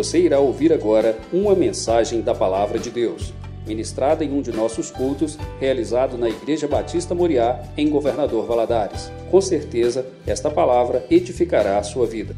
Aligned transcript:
Você 0.00 0.18
irá 0.18 0.40
ouvir 0.40 0.72
agora 0.72 1.20
uma 1.30 1.54
mensagem 1.54 2.22
da 2.22 2.34
Palavra 2.34 2.78
de 2.78 2.90
Deus, 2.90 3.34
ministrada 3.66 4.24
em 4.24 4.32
um 4.32 4.40
de 4.40 4.50
nossos 4.50 4.90
cultos, 4.90 5.36
realizado 5.60 6.16
na 6.16 6.26
Igreja 6.26 6.66
Batista 6.66 7.14
Moriá, 7.14 7.62
em 7.76 7.90
Governador 7.90 8.46
Valadares. 8.46 9.12
Com 9.30 9.42
certeza, 9.42 10.10
esta 10.26 10.50
palavra 10.50 11.06
edificará 11.10 11.78
a 11.78 11.82
sua 11.82 12.06
vida. 12.06 12.34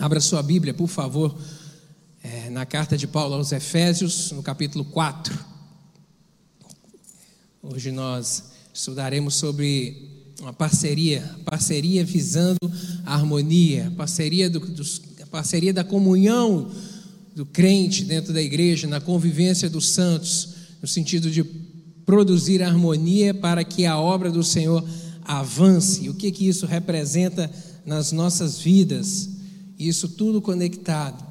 Abra 0.00 0.18
sua 0.18 0.42
Bíblia, 0.42 0.72
por 0.72 0.88
favor, 0.88 1.36
é, 2.24 2.48
na 2.48 2.64
carta 2.64 2.96
de 2.96 3.06
Paulo 3.06 3.34
aos 3.34 3.52
Efésios, 3.52 4.32
no 4.32 4.42
capítulo 4.42 4.86
4. 4.86 5.38
Hoje 7.62 7.92
nós 7.92 8.44
estudaremos 8.72 9.34
sobre 9.34 10.15
uma 10.40 10.52
parceria, 10.52 11.22
parceria 11.44 12.04
visando 12.04 12.58
a 13.04 13.14
harmonia, 13.14 13.92
parceria, 13.96 14.50
do, 14.50 14.60
dos, 14.60 15.00
parceria 15.30 15.72
da 15.72 15.84
comunhão 15.84 16.70
do 17.34 17.44
crente 17.44 18.04
dentro 18.04 18.32
da 18.32 18.40
igreja, 18.40 18.86
na 18.86 19.00
convivência 19.00 19.68
dos 19.68 19.90
santos, 19.90 20.48
no 20.80 20.88
sentido 20.88 21.30
de 21.30 21.44
produzir 22.04 22.62
harmonia 22.62 23.34
para 23.34 23.64
que 23.64 23.84
a 23.84 23.98
obra 23.98 24.30
do 24.30 24.42
Senhor 24.42 24.82
avance. 25.24 26.08
O 26.08 26.14
que 26.14 26.30
que 26.30 26.46
isso 26.46 26.66
representa 26.66 27.50
nas 27.84 28.12
nossas 28.12 28.58
vidas? 28.58 29.28
Isso 29.78 30.08
tudo 30.08 30.40
conectado 30.40 31.24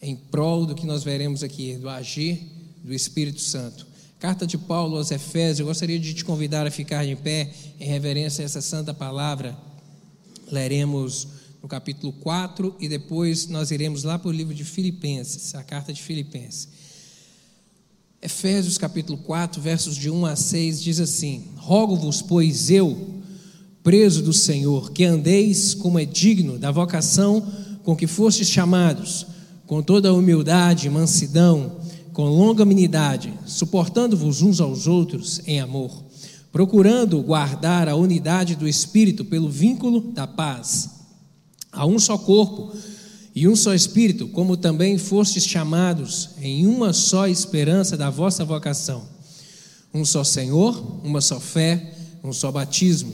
em 0.00 0.16
prol 0.16 0.66
do 0.66 0.74
que 0.74 0.86
nós 0.86 1.04
veremos 1.04 1.42
aqui, 1.42 1.76
do 1.76 1.88
agir 1.88 2.40
do 2.82 2.92
Espírito 2.92 3.40
Santo. 3.40 3.86
Carta 4.24 4.46
de 4.46 4.56
Paulo 4.56 4.96
aos 4.96 5.10
Efésios, 5.10 5.60
eu 5.60 5.66
gostaria 5.66 6.00
de 6.00 6.14
te 6.14 6.24
convidar 6.24 6.66
a 6.66 6.70
ficar 6.70 7.04
de 7.04 7.14
pé 7.14 7.52
em 7.78 7.84
reverência 7.84 8.42
a 8.42 8.46
essa 8.46 8.62
santa 8.62 8.94
palavra. 8.94 9.54
Leremos 10.50 11.28
no 11.62 11.68
capítulo 11.68 12.10
4 12.10 12.74
e 12.80 12.88
depois 12.88 13.48
nós 13.48 13.70
iremos 13.70 14.02
lá 14.02 14.18
para 14.18 14.30
o 14.30 14.32
livro 14.32 14.54
de 14.54 14.64
Filipenses, 14.64 15.54
a 15.54 15.62
carta 15.62 15.92
de 15.92 16.00
Filipenses. 16.00 16.68
Efésios 18.22 18.78
capítulo 18.78 19.18
4, 19.18 19.60
versos 19.60 19.94
de 19.94 20.08
1 20.08 20.24
a 20.24 20.36
6 20.36 20.82
diz 20.82 21.00
assim: 21.00 21.44
Rogo-vos, 21.56 22.22
pois 22.22 22.70
eu, 22.70 23.20
preso 23.82 24.22
do 24.22 24.32
Senhor, 24.32 24.90
que 24.92 25.04
andeis 25.04 25.74
como 25.74 25.98
é 25.98 26.06
digno 26.06 26.58
da 26.58 26.70
vocação 26.70 27.46
com 27.82 27.94
que 27.94 28.06
fostes 28.06 28.48
chamados, 28.48 29.26
com 29.66 29.82
toda 29.82 30.08
a 30.08 30.14
humildade 30.14 30.86
e 30.86 30.90
mansidão, 30.90 31.83
com 32.14 32.28
longanimidade, 32.28 33.34
suportando-vos 33.44 34.40
uns 34.40 34.60
aos 34.60 34.86
outros 34.86 35.40
em 35.46 35.60
amor, 35.60 36.04
procurando 36.52 37.20
guardar 37.20 37.88
a 37.88 37.96
unidade 37.96 38.54
do 38.54 38.68
espírito 38.68 39.24
pelo 39.24 39.50
vínculo 39.50 40.00
da 40.12 40.24
paz. 40.24 40.90
Há 41.72 41.84
um 41.84 41.98
só 41.98 42.16
corpo 42.16 42.72
e 43.34 43.48
um 43.48 43.56
só 43.56 43.74
espírito, 43.74 44.28
como 44.28 44.56
também 44.56 44.96
fostes 44.96 45.44
chamados 45.44 46.30
em 46.40 46.68
uma 46.68 46.92
só 46.92 47.26
esperança 47.26 47.96
da 47.96 48.10
vossa 48.10 48.44
vocação. 48.44 49.02
Um 49.92 50.04
só 50.04 50.22
Senhor, 50.22 51.00
uma 51.02 51.20
só 51.20 51.40
fé, 51.40 51.96
um 52.22 52.32
só 52.32 52.52
batismo, 52.52 53.12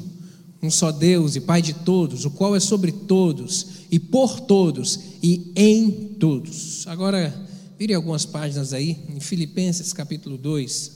um 0.63 0.71
só 0.71 0.93
Deus 0.93 1.37
e 1.37 1.41
Pai 1.41 1.63
de 1.63 1.73
todos, 1.73 2.27
o 2.27 2.31
qual 2.31 2.55
é 2.55 2.61
sobre 2.61 2.93
todos 2.93 3.67
e 3.91 3.99
por 3.99 4.41
todos 4.41 5.01
e 5.23 5.53
em 5.57 5.91
todos. 6.19 6.87
Agora, 6.87 7.49
Vire 7.81 7.95
algumas 7.95 8.27
páginas 8.27 8.75
aí, 8.75 8.99
em 9.09 9.21
Filipenses 9.21 9.95
capítulo 9.95 10.37
2. 10.37 10.93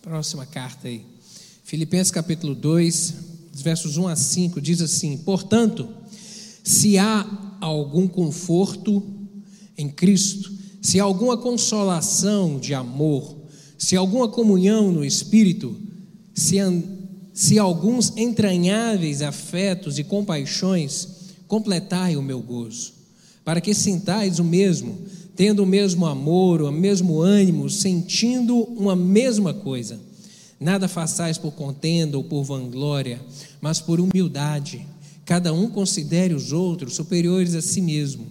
Próxima 0.00 0.46
carta 0.46 0.88
aí. 0.88 1.04
Filipenses 1.64 2.10
capítulo 2.10 2.54
2, 2.54 3.14
versos 3.56 3.98
1 3.98 4.08
a 4.08 4.16
5, 4.16 4.58
diz 4.58 4.80
assim: 4.80 5.18
Portanto, 5.18 5.86
se 6.64 6.96
há 6.96 7.58
algum 7.60 8.08
conforto 8.08 9.02
em 9.76 9.90
Cristo, 9.90 10.50
se 10.80 10.98
há 10.98 11.04
alguma 11.04 11.36
consolação 11.36 12.58
de 12.58 12.72
amor, 12.72 13.36
se 13.76 13.96
há 13.96 14.00
alguma 14.00 14.28
comunhão 14.28 14.90
no 14.90 15.04
Espírito, 15.04 15.78
se, 16.34 16.56
se 17.34 17.58
alguns 17.58 18.16
entranháveis 18.16 19.20
afetos 19.20 19.98
e 19.98 20.04
compaixões, 20.04 21.06
completai 21.46 22.16
o 22.16 22.22
meu 22.22 22.40
gozo, 22.40 22.94
para 23.44 23.60
que 23.60 23.74
sintais 23.74 24.38
o 24.38 24.44
mesmo 24.44 25.12
tendo 25.36 25.62
o 25.62 25.66
mesmo 25.66 26.06
amor, 26.06 26.62
o 26.62 26.70
mesmo 26.70 27.20
ânimo, 27.20 27.68
sentindo 27.68 28.56
uma 28.56 28.94
mesma 28.94 29.52
coisa. 29.52 29.98
Nada 30.60 30.88
façais 30.88 31.36
por 31.36 31.52
contenda 31.52 32.16
ou 32.16 32.24
por 32.24 32.44
vanglória, 32.44 33.20
mas 33.60 33.80
por 33.80 34.00
humildade. 34.00 34.86
Cada 35.24 35.52
um 35.52 35.68
considere 35.68 36.34
os 36.34 36.52
outros 36.52 36.94
superiores 36.94 37.54
a 37.54 37.62
si 37.62 37.80
mesmo. 37.80 38.26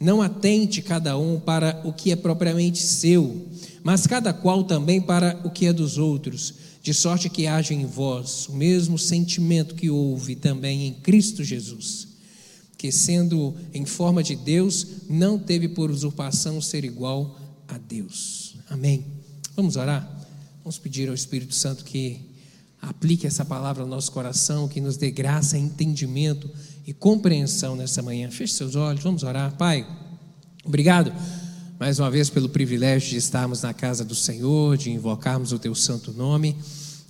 Não 0.00 0.20
atente 0.20 0.82
cada 0.82 1.16
um 1.16 1.38
para 1.38 1.80
o 1.84 1.92
que 1.92 2.10
é 2.10 2.16
propriamente 2.16 2.82
seu, 2.82 3.46
mas 3.84 4.06
cada 4.06 4.32
qual 4.32 4.64
também 4.64 5.00
para 5.00 5.40
o 5.44 5.50
que 5.50 5.66
é 5.66 5.72
dos 5.72 5.96
outros, 5.96 6.54
de 6.82 6.92
sorte 6.92 7.30
que 7.30 7.46
haja 7.46 7.72
em 7.72 7.86
vós 7.86 8.48
o 8.48 8.54
mesmo 8.54 8.98
sentimento 8.98 9.76
que 9.76 9.88
houve 9.88 10.34
também 10.34 10.88
em 10.88 10.92
Cristo 10.92 11.44
Jesus 11.44 12.11
que, 12.82 12.90
sendo 12.90 13.54
em 13.72 13.86
forma 13.86 14.24
de 14.24 14.34
Deus, 14.34 14.84
não 15.08 15.38
teve 15.38 15.68
por 15.68 15.88
usurpação 15.88 16.60
ser 16.60 16.84
igual 16.84 17.38
a 17.68 17.78
Deus. 17.78 18.56
Amém. 18.68 19.06
Vamos 19.54 19.76
orar? 19.76 20.04
Vamos 20.64 20.78
pedir 20.78 21.08
ao 21.08 21.14
Espírito 21.14 21.54
Santo 21.54 21.84
que 21.84 22.18
aplique 22.80 23.24
essa 23.24 23.44
palavra 23.44 23.84
ao 23.84 23.88
nosso 23.88 24.10
coração, 24.10 24.66
que 24.66 24.80
nos 24.80 24.96
dê 24.96 25.12
graça, 25.12 25.56
entendimento 25.56 26.50
e 26.84 26.92
compreensão 26.92 27.76
nessa 27.76 28.02
manhã. 28.02 28.28
Feche 28.32 28.54
seus 28.54 28.74
olhos, 28.74 29.04
vamos 29.04 29.22
orar. 29.22 29.56
Pai, 29.56 29.86
obrigado 30.64 31.12
mais 31.78 32.00
uma 32.00 32.10
vez 32.10 32.30
pelo 32.30 32.48
privilégio 32.48 33.10
de 33.10 33.16
estarmos 33.16 33.62
na 33.62 33.72
casa 33.72 34.04
do 34.04 34.16
Senhor, 34.16 34.76
de 34.76 34.90
invocarmos 34.90 35.52
o 35.52 35.58
teu 35.58 35.76
santo 35.76 36.12
nome. 36.12 36.56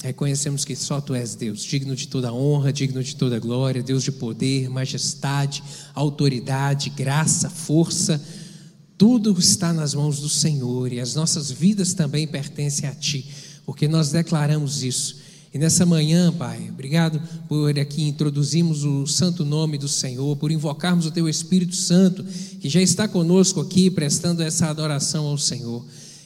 Reconhecemos 0.03 0.65
que 0.65 0.75
só 0.75 1.01
tu 1.01 1.15
és 1.15 1.37
Deus, 1.37 1.63
digno 1.63 1.95
de 1.95 2.09
toda 2.09 2.33
honra, 2.33 2.73
digno 2.73 3.05
de 3.05 3.15
toda 3.15 3.39
glória, 3.39 3.85
Deus 3.85 4.03
de 4.03 4.11
poder, 4.11 4.69
majestade, 4.69 5.63
autoridade, 5.95 6.91
graça, 6.91 7.49
força. 7.49 8.21
Tudo 8.99 9.39
está 9.39 9.73
nas 9.73 9.95
mãos 9.95 10.19
do 10.19 10.29
Senhor 10.29 10.93
e 10.93 10.99
as 10.99 11.15
nossas 11.15 11.53
vidas 11.53 11.95
também 11.95 12.27
pertencem 12.27 12.89
a 12.89 12.93
Ti, 12.93 13.25
porque 13.65 13.87
nós 13.87 14.11
declaramos 14.11 14.83
isso. 14.83 15.23
E 15.55 15.59
nessa 15.59 15.87
manhã, 15.87 16.33
Pai, 16.33 16.69
obrigado 16.69 17.23
por 17.47 17.79
aqui 17.79 18.03
introduzirmos 18.03 18.83
o 18.83 19.07
santo 19.07 19.45
nome 19.45 19.79
do 19.79 19.87
Senhor, 19.87 20.37
por 20.37 20.51
invocarmos 20.51 21.07
o 21.07 21.13
Teu 21.13 21.29
Espírito 21.29 21.77
Santo, 21.77 22.25
que 22.61 22.69
já 22.69 22.83
está 22.83 23.07
conosco 23.07 23.61
aqui, 23.61 23.89
prestando 23.89 24.43
essa 24.43 24.67
adoração 24.67 25.27
ao 25.27 25.39
Senhor. 25.39 25.85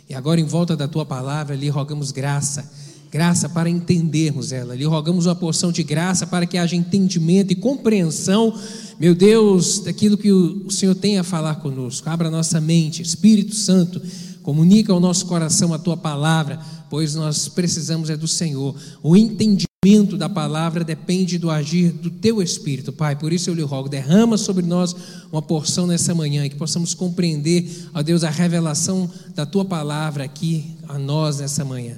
E 0.08 0.14
agora, 0.14 0.40
em 0.40 0.44
volta 0.44 0.74
da 0.74 0.88
Tua 0.88 1.04
palavra, 1.04 1.54
lhe 1.54 1.68
rogamos 1.68 2.10
graça 2.10 2.85
graça 3.16 3.48
para 3.48 3.70
entendermos 3.70 4.52
ela. 4.52 4.76
Lhe 4.76 4.84
rogamos 4.84 5.24
uma 5.24 5.34
porção 5.34 5.72
de 5.72 5.82
graça 5.82 6.26
para 6.26 6.44
que 6.44 6.58
haja 6.58 6.76
entendimento 6.76 7.50
e 7.50 7.56
compreensão, 7.56 8.54
meu 9.00 9.14
Deus, 9.14 9.78
daquilo 9.78 10.18
que 10.18 10.30
o 10.30 10.70
Senhor 10.70 10.94
tem 10.94 11.18
a 11.18 11.24
falar 11.24 11.54
conosco. 11.54 12.10
Abra 12.10 12.30
nossa 12.30 12.60
mente, 12.60 13.00
Espírito 13.00 13.54
Santo, 13.54 14.02
comunica 14.42 14.92
ao 14.92 15.00
nosso 15.00 15.24
coração 15.24 15.72
a 15.72 15.78
tua 15.78 15.96
palavra, 15.96 16.60
pois 16.90 17.14
nós 17.14 17.48
precisamos 17.48 18.10
é 18.10 18.18
do 18.18 18.28
Senhor. 18.28 18.76
O 19.02 19.16
entendimento 19.16 20.18
da 20.18 20.28
palavra 20.28 20.84
depende 20.84 21.38
do 21.38 21.48
agir 21.48 21.92
do 21.92 22.10
teu 22.10 22.42
Espírito, 22.42 22.92
Pai. 22.92 23.16
Por 23.16 23.32
isso 23.32 23.48
eu 23.48 23.54
lhe 23.54 23.62
rogo, 23.62 23.88
derrama 23.88 24.36
sobre 24.36 24.66
nós 24.66 24.94
uma 25.32 25.40
porção 25.40 25.86
nessa 25.86 26.14
manhã, 26.14 26.46
que 26.50 26.56
possamos 26.56 26.92
compreender, 26.92 27.88
ó 27.94 28.02
Deus, 28.02 28.24
a 28.24 28.30
revelação 28.30 29.10
da 29.34 29.46
tua 29.46 29.64
palavra 29.64 30.24
aqui 30.24 30.76
a 30.86 30.98
nós 30.98 31.38
nessa 31.38 31.64
manhã. 31.64 31.96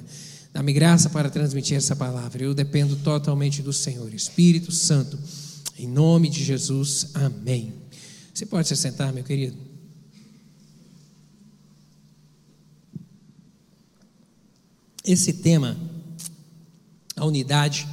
Dá-me 0.51 0.73
graça 0.73 1.09
para 1.09 1.29
transmitir 1.29 1.77
essa 1.77 1.95
palavra. 1.95 2.43
Eu 2.43 2.53
dependo 2.53 2.95
totalmente 2.97 3.61
do 3.61 3.71
Senhor. 3.71 4.13
Espírito 4.13 4.71
Santo, 4.71 5.17
em 5.77 5.87
nome 5.87 6.29
de 6.29 6.43
Jesus, 6.43 7.09
amém. 7.13 7.73
Você 8.33 8.45
pode 8.45 8.67
se 8.67 8.75
sentar, 8.75 9.13
meu 9.13 9.23
querido? 9.23 9.57
Esse 15.03 15.33
tema, 15.33 15.77
a 17.15 17.25
unidade, 17.25 17.87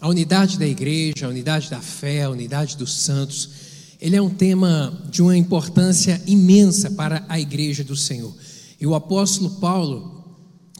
a 0.00 0.08
unidade 0.08 0.58
da 0.58 0.66
igreja, 0.66 1.26
a 1.26 1.28
unidade 1.28 1.70
da 1.70 1.80
fé, 1.80 2.22
a 2.22 2.30
unidade 2.30 2.76
dos 2.76 2.92
santos, 2.92 3.50
ele 4.00 4.16
é 4.16 4.22
um 4.22 4.28
tema 4.28 5.02
de 5.10 5.22
uma 5.22 5.36
importância 5.36 6.20
imensa 6.26 6.90
para 6.90 7.24
a 7.28 7.40
igreja 7.40 7.82
do 7.82 7.96
Senhor. 7.96 8.34
E 8.80 8.86
o 8.86 8.94
apóstolo 8.94 9.50
Paulo, 9.60 10.13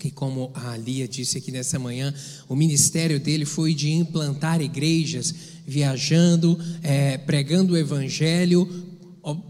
que, 0.04 0.10
como 0.10 0.50
a 0.52 0.76
Lia 0.76 1.08
disse 1.08 1.38
aqui 1.38 1.50
nessa 1.50 1.78
manhã, 1.78 2.12
o 2.46 2.54
ministério 2.54 3.18
dele 3.18 3.46
foi 3.46 3.72
de 3.72 3.90
implantar 3.90 4.60
igrejas, 4.60 5.34
viajando, 5.66 6.58
é, 6.82 7.16
pregando 7.16 7.72
o 7.72 7.76
evangelho, 7.78 8.68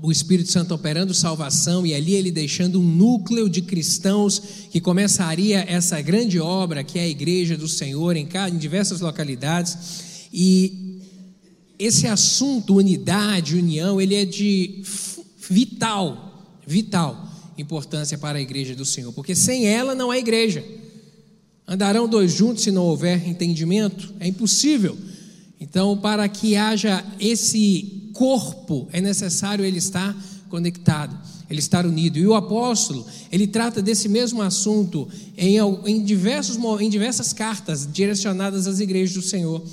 o 0.01 0.13
Espírito 0.13 0.53
Santo 0.53 0.73
operando 0.73 1.13
salvação, 1.13 1.85
e 1.85 1.93
ali 1.93 2.15
ele 2.15 2.31
deixando 2.31 2.81
um 2.81 2.85
núcleo 2.85 3.49
de 3.49 3.63
cristãos 3.63 4.41
que 4.71 4.81
começaria 4.81 5.65
essa 5.69 6.01
grande 6.01 6.39
obra 6.39 6.85
que 6.85 7.01
é 7.01 7.03
a 7.03 7.09
igreja 7.09 7.57
do 7.57 7.67
Senhor 7.67 8.15
em, 8.15 8.29
em 8.53 8.57
diversas 8.57 9.01
localidades. 9.01 9.77
E 10.33 11.01
esse 11.77 12.07
assunto, 12.07 12.77
unidade, 12.77 13.57
união, 13.57 14.01
ele 14.01 14.15
é 14.15 14.25
de 14.25 14.85
vital, 15.51 16.61
vital 16.65 17.34
importância 17.57 18.19
para 18.19 18.39
a 18.39 18.43
igreja 18.43 18.75
do 18.75 18.85
Senhor, 18.85 19.13
porque 19.13 19.35
sem 19.35 19.67
ela 19.67 19.95
não 19.95 20.11
há 20.11 20.19
igreja. 20.19 20.65
Andarão 21.67 22.09
dois 22.09 22.33
juntos 22.33 22.63
se 22.63 22.71
não 22.71 22.85
houver 22.85 23.27
entendimento? 23.27 24.13
É 24.21 24.29
impossível. 24.29 24.97
Então, 25.59 25.97
para 25.97 26.29
que 26.29 26.57
haja 26.57 27.05
esse 27.19 28.11
corpo, 28.13 28.89
é 28.93 29.01
necessário 29.01 29.65
ele 29.65 29.79
estar 29.79 30.15
conectado, 30.51 31.19
ele 31.49 31.59
estar 31.59 31.87
unido. 31.87 32.19
E 32.19 32.27
o 32.27 32.35
apóstolo, 32.35 33.07
ele 33.33 33.47
trata 33.47 33.81
desse 33.81 34.09
mesmo 34.09 34.43
assunto 34.43 35.09
em, 35.37 35.57
em, 35.87 36.05
diversos, 36.05 36.59
em 36.81 36.89
diversas 36.91 37.33
cartas 37.33 37.89
direcionadas 37.91 38.67
às 38.67 38.79
igrejas 38.79 39.15
do 39.15 39.23
Senhor. 39.23 39.65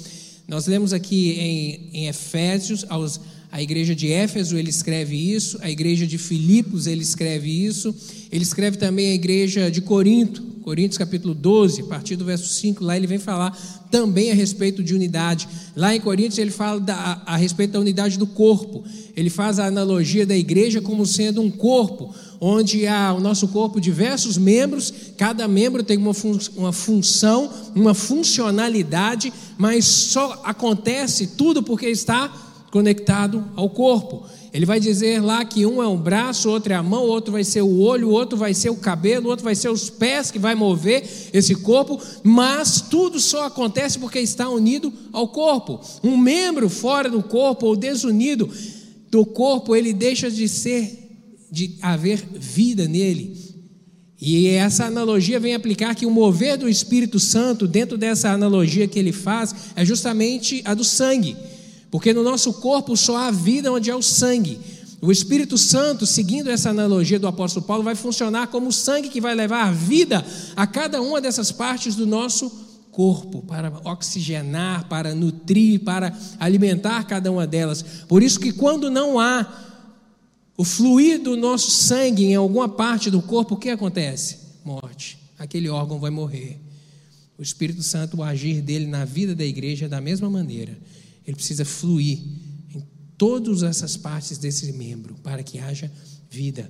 Nós 0.48 0.66
lemos 0.66 0.94
aqui 0.94 1.32
em, 1.32 1.90
em 1.94 2.08
Efésios, 2.08 2.86
aos, 2.90 3.20
a 3.52 3.62
igreja 3.62 3.94
de 3.94 4.12
Éfeso, 4.12 4.58
ele 4.58 4.70
escreve 4.70 5.16
isso, 5.16 5.58
a 5.62 5.70
igreja 5.70 6.08
de 6.08 6.18
Filipos, 6.18 6.88
ele 6.88 7.02
escreve 7.02 7.50
isso, 7.66 7.94
ele 8.32 8.44
escreve 8.44 8.78
também 8.78 9.08
a 9.12 9.14
igreja 9.14 9.70
de 9.70 9.82
Corinto, 9.82 10.42
Coríntios 10.62 10.98
capítulo 10.98 11.34
12, 11.34 11.82
a 11.82 11.86
partir 11.86 12.16
do 12.16 12.24
verso 12.24 12.48
5, 12.48 12.84
lá 12.84 12.96
ele 12.96 13.08
vem 13.08 13.18
falar 13.18 13.52
também 13.90 14.32
a 14.32 14.36
respeito 14.36 14.84
de 14.84 14.94
unidade. 14.94 15.50
Lá 15.76 15.94
em 15.94 16.00
Coríntios 16.00 16.38
ele 16.38 16.52
fala 16.52 16.80
da, 16.80 16.96
a, 16.96 17.34
a 17.34 17.36
respeito 17.36 17.72
da 17.72 17.80
unidade 17.80 18.18
do 18.18 18.28
corpo. 18.28 18.84
Ele 19.16 19.30
faz 19.30 19.60
a 19.60 19.66
analogia 19.66 20.26
da 20.26 20.38
igreja 20.38 20.80
como 20.80 21.06
sendo 21.06 21.42
um 21.42 21.50
corpo, 21.50 22.14
onde 22.40 22.88
há 22.88 23.14
o 23.14 23.20
nosso 23.20 23.48
corpo 23.50 23.82
diversos 23.82 24.38
membros, 24.38 24.94
cada 25.18 25.48
membro 25.48 25.84
tem 25.84 25.98
uma, 25.98 26.14
fun 26.14 26.38
uma 26.56 26.72
função, 26.72 27.52
uma 27.76 27.94
funcionalidade, 27.94 29.34
mas 29.58 29.86
só 29.86 30.42
acontece 30.44 31.28
tudo 31.28 31.62
porque 31.62 31.88
está 31.88 32.41
conectado 32.72 33.46
ao 33.56 33.70
corpo. 33.70 34.26
Ele 34.54 34.66
vai 34.66 34.80
dizer 34.80 35.22
lá 35.22 35.46
que 35.46 35.66
um 35.66 35.84
é 35.84 35.88
um 35.88 35.98
braço, 35.98 36.50
outro 36.50 36.74
é 36.74 36.76
a 36.76 36.82
mão, 36.82 37.04
outro 37.04 37.32
vai 37.32 37.44
ser 37.44 37.62
o 37.62 37.80
olho, 37.80 38.10
outro 38.10 38.38
vai 38.38 38.54
ser 38.54 38.70
o 38.70 38.76
cabelo, 38.76 39.30
outro 39.30 39.44
vai 39.44 39.56
ser 39.56 39.70
os 39.70 39.90
pés 39.90 40.32
que 40.32 40.40
vai 40.40 40.56
mover 40.56 41.04
esse 41.32 41.56
corpo, 41.56 42.02
mas 42.24 42.82
tudo 42.82 43.20
só 43.20 43.46
acontece 43.46 44.00
porque 44.00 44.20
está 44.20 44.50
unido 44.50 44.92
ao 45.12 45.28
corpo. 45.28 45.80
Um 46.04 46.18
membro 46.18 46.70
fora 46.70 47.10
do 47.10 47.22
corpo 47.22 47.68
ou 47.68 47.76
desunido 47.76 48.50
do 49.10 49.26
corpo, 49.26 49.76
ele 49.76 49.94
deixa 49.94 50.32
de 50.32 50.48
ser 50.48 51.00
de 51.52 51.78
haver 51.82 52.24
vida 52.34 52.88
nele. 52.88 53.38
E 54.20 54.48
essa 54.50 54.86
analogia 54.86 55.40
vem 55.40 55.56
aplicar 55.56 55.96
que 55.96 56.06
o 56.06 56.12
mover 56.12 56.58
do 56.58 56.70
Espírito 56.70 57.20
Santo, 57.20 57.68
dentro 57.68 57.98
dessa 57.98 58.30
analogia 58.30 58.88
que 58.88 59.00
ele 59.00 59.12
faz, 59.12 59.54
é 59.76 59.84
justamente 59.84 60.62
a 60.64 60.74
do 60.74 60.84
sangue. 60.84 61.36
Porque 61.92 62.14
no 62.14 62.24
nosso 62.24 62.54
corpo 62.54 62.96
só 62.96 63.18
há 63.18 63.32
vida 63.32 63.72
onde 63.72 63.92
há 63.92 63.98
o 63.98 64.02
sangue. 64.02 64.60
O 65.02 65.12
Espírito 65.12 65.58
Santo, 65.58 66.06
seguindo 66.06 66.50
essa 66.50 66.70
analogia 66.70 67.20
do 67.20 67.28
apóstolo 67.28 67.66
Paulo, 67.66 67.84
vai 67.84 67.96
funcionar 67.96 68.48
como 68.48 68.70
o 68.70 68.74
sangue 68.74 69.10
que 69.10 69.20
vai 69.20 69.36
levar 69.36 69.74
vida 69.74 70.26
a 70.56 70.66
cada 70.66 71.02
uma 71.02 71.20
dessas 71.20 71.52
partes 71.52 71.96
do 71.96 72.08
nosso 72.08 72.50
corpo, 72.92 73.42
para 73.42 73.72
oxigenar, 73.84 74.88
para 74.88 75.14
nutrir, 75.14 75.80
para 75.82 76.18
alimentar 76.40 77.04
cada 77.06 77.32
uma 77.32 77.46
delas. 77.46 77.84
Por 78.08 78.24
isso 78.24 78.40
que 78.40 78.54
quando 78.54 78.90
não 78.90 79.20
há 79.20 79.52
o 80.56 80.64
fluir 80.64 81.20
do 81.20 81.36
nosso 81.36 81.72
sangue 81.72 82.26
em 82.26 82.36
alguma 82.36 82.70
parte 82.70 83.10
do 83.10 83.22
corpo, 83.22 83.56
o 83.56 83.58
que 83.58 83.70
acontece? 83.70 84.38
Morte. 84.64 85.18
Aquele 85.40 85.68
órgão 85.68 86.00
vai 86.00 86.12
morrer. 86.12 86.62
O 87.38 87.42
Espírito 87.42 87.82
Santo, 87.82 88.18
o 88.18 88.24
agir 88.24 88.62
dele 88.62 88.86
na 88.86 89.04
vida 89.04 89.34
da 89.34 89.44
igreja 89.44 89.86
é 89.86 89.90
da 89.90 90.00
mesma 90.00 90.30
maneira 90.30 90.78
ele 91.26 91.36
precisa 91.36 91.64
fluir 91.66 92.20
em 92.74 92.84
todas 93.18 93.64
essas 93.64 93.96
partes 93.98 94.38
desse 94.38 94.72
membro 94.74 95.16
para 95.24 95.44
que 95.44 95.60
haja 95.60 95.92
vida. 96.30 96.70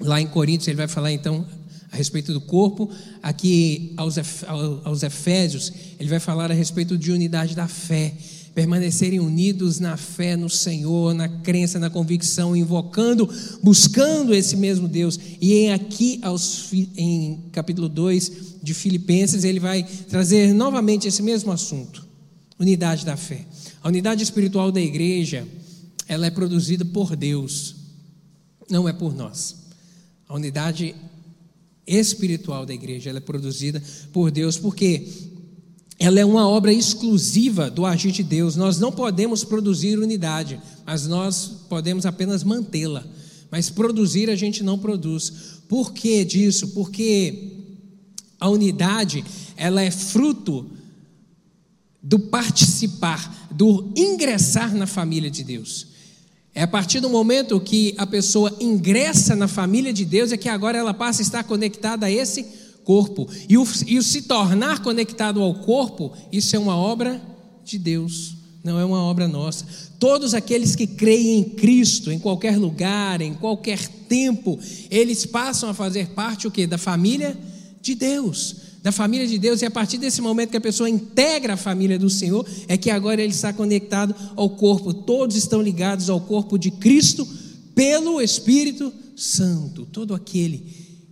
Lá 0.00 0.20
em 0.20 0.26
Coríntios 0.26 0.68
ele 0.68 0.76
vai 0.76 0.88
falar 0.88 1.12
então 1.12 1.46
a 1.90 1.96
respeito 1.96 2.32
do 2.32 2.40
corpo, 2.40 2.90
aqui 3.22 3.94
aos 3.96 5.02
Efésios 5.02 5.72
ele 5.98 6.08
vai 6.08 6.20
falar 6.20 6.50
a 6.50 6.54
respeito 6.54 6.98
de 6.98 7.10
unidade 7.10 7.56
da 7.56 7.66
fé, 7.66 8.14
permanecerem 8.54 9.20
unidos 9.20 9.78
na 9.78 9.96
fé 9.96 10.36
no 10.36 10.50
Senhor, 10.50 11.14
na 11.14 11.28
crença, 11.28 11.78
na 11.78 11.88
convicção, 11.88 12.54
invocando, 12.54 13.28
buscando 13.62 14.34
esse 14.34 14.56
mesmo 14.56 14.86
Deus. 14.86 15.18
E 15.40 15.68
aqui 15.68 16.18
aos, 16.22 16.72
em 16.72 17.44
capítulo 17.52 17.88
2 17.88 18.32
de 18.62 18.74
Filipenses 18.74 19.44
ele 19.44 19.60
vai 19.60 19.82
trazer 20.08 20.52
novamente 20.52 21.08
esse 21.08 21.22
mesmo 21.22 21.50
assunto, 21.52 22.06
unidade 22.58 23.06
da 23.06 23.16
fé. 23.16 23.46
A 23.88 23.90
unidade 23.90 24.22
espiritual 24.22 24.70
da 24.70 24.82
igreja, 24.82 25.48
ela 26.06 26.26
é 26.26 26.30
produzida 26.30 26.84
por 26.84 27.16
Deus, 27.16 27.74
não 28.68 28.86
é 28.86 28.92
por 28.92 29.14
nós. 29.14 29.56
A 30.28 30.34
unidade 30.34 30.94
espiritual 31.86 32.66
da 32.66 32.74
igreja, 32.74 33.08
ela 33.08 33.16
é 33.16 33.22
produzida 33.22 33.82
por 34.12 34.30
Deus, 34.30 34.58
porque 34.58 35.08
ela 35.98 36.20
é 36.20 36.24
uma 36.26 36.46
obra 36.46 36.70
exclusiva 36.70 37.70
do 37.70 37.86
agir 37.86 38.12
de 38.12 38.22
Deus. 38.22 38.56
Nós 38.56 38.78
não 38.78 38.92
podemos 38.92 39.42
produzir 39.42 39.98
unidade, 39.98 40.60
mas 40.84 41.06
nós 41.06 41.46
podemos 41.70 42.04
apenas 42.04 42.44
mantê-la. 42.44 43.06
Mas 43.50 43.70
produzir 43.70 44.28
a 44.28 44.36
gente 44.36 44.62
não 44.62 44.78
produz. 44.78 45.62
Por 45.66 45.94
que 45.94 46.26
disso? 46.26 46.68
Porque 46.74 47.52
a 48.38 48.50
unidade, 48.50 49.24
ela 49.56 49.80
é 49.80 49.90
fruto 49.90 50.72
do 52.02 52.18
participar, 52.18 53.37
do 53.58 53.90
ingressar 53.96 54.72
na 54.72 54.86
família 54.86 55.28
de 55.28 55.42
Deus. 55.42 55.88
É 56.54 56.62
a 56.62 56.68
partir 56.68 57.00
do 57.00 57.10
momento 57.10 57.58
que 57.58 57.92
a 57.98 58.06
pessoa 58.06 58.56
ingressa 58.60 59.34
na 59.34 59.48
família 59.48 59.92
de 59.92 60.04
Deus 60.04 60.30
é 60.30 60.36
que 60.36 60.48
agora 60.48 60.78
ela 60.78 60.94
passa 60.94 61.22
a 61.22 61.24
estar 61.24 61.42
conectada 61.42 62.06
a 62.06 62.10
esse 62.10 62.46
corpo. 62.84 63.28
E 63.48 63.58
o, 63.58 63.66
e 63.84 63.98
o 63.98 64.02
se 64.02 64.22
tornar 64.22 64.80
conectado 64.80 65.42
ao 65.42 65.56
corpo, 65.56 66.12
isso 66.30 66.54
é 66.54 66.58
uma 66.58 66.76
obra 66.76 67.20
de 67.64 67.78
Deus, 67.78 68.36
não 68.62 68.78
é 68.78 68.84
uma 68.84 69.02
obra 69.02 69.26
nossa. 69.26 69.66
Todos 69.98 70.34
aqueles 70.34 70.76
que 70.76 70.86
creem 70.86 71.40
em 71.40 71.44
Cristo, 71.44 72.12
em 72.12 72.18
qualquer 72.20 72.56
lugar, 72.56 73.20
em 73.20 73.34
qualquer 73.34 73.88
tempo, 74.08 74.56
eles 74.88 75.26
passam 75.26 75.68
a 75.68 75.74
fazer 75.74 76.10
parte 76.10 76.46
o 76.46 76.50
que 76.50 76.64
da 76.64 76.78
família 76.78 77.36
de 77.82 77.96
Deus 77.96 78.67
da 78.88 78.92
família 78.92 79.26
de 79.26 79.38
Deus, 79.38 79.60
e 79.60 79.66
a 79.66 79.70
partir 79.70 79.98
desse 79.98 80.22
momento 80.22 80.50
que 80.50 80.56
a 80.56 80.60
pessoa 80.62 80.88
integra 80.88 81.52
a 81.52 81.56
família 81.58 81.98
do 81.98 82.08
Senhor, 82.08 82.48
é 82.66 82.74
que 82.74 82.88
agora 82.88 83.20
ele 83.20 83.34
está 83.34 83.52
conectado 83.52 84.14
ao 84.34 84.48
corpo, 84.48 84.94
todos 84.94 85.36
estão 85.36 85.60
ligados 85.60 86.08
ao 86.08 86.18
corpo 86.18 86.58
de 86.58 86.70
Cristo 86.70 87.28
pelo 87.74 88.18
Espírito 88.18 88.90
Santo, 89.14 89.84
todo 89.84 90.14
aquele 90.14 90.64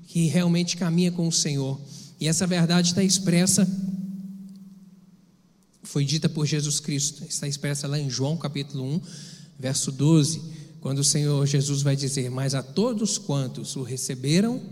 que 0.06 0.26
realmente 0.26 0.74
caminha 0.74 1.12
com 1.12 1.28
o 1.28 1.32
Senhor. 1.32 1.78
E 2.18 2.26
essa 2.26 2.46
verdade 2.46 2.88
está 2.88 3.04
expressa, 3.04 3.68
foi 5.82 6.02
dita 6.02 6.30
por 6.30 6.46
Jesus 6.46 6.80
Cristo, 6.80 7.24
está 7.28 7.46
expressa 7.46 7.86
lá 7.86 7.98
em 7.98 8.08
João 8.08 8.38
capítulo 8.38 8.84
1, 8.84 9.00
verso 9.58 9.92
12, 9.92 10.40
quando 10.80 11.00
o 11.00 11.04
Senhor 11.04 11.46
Jesus 11.46 11.82
vai 11.82 11.94
dizer: 11.94 12.30
Mas 12.30 12.54
a 12.54 12.62
todos 12.62 13.18
quantos 13.18 13.76
o 13.76 13.82
receberam, 13.82 14.62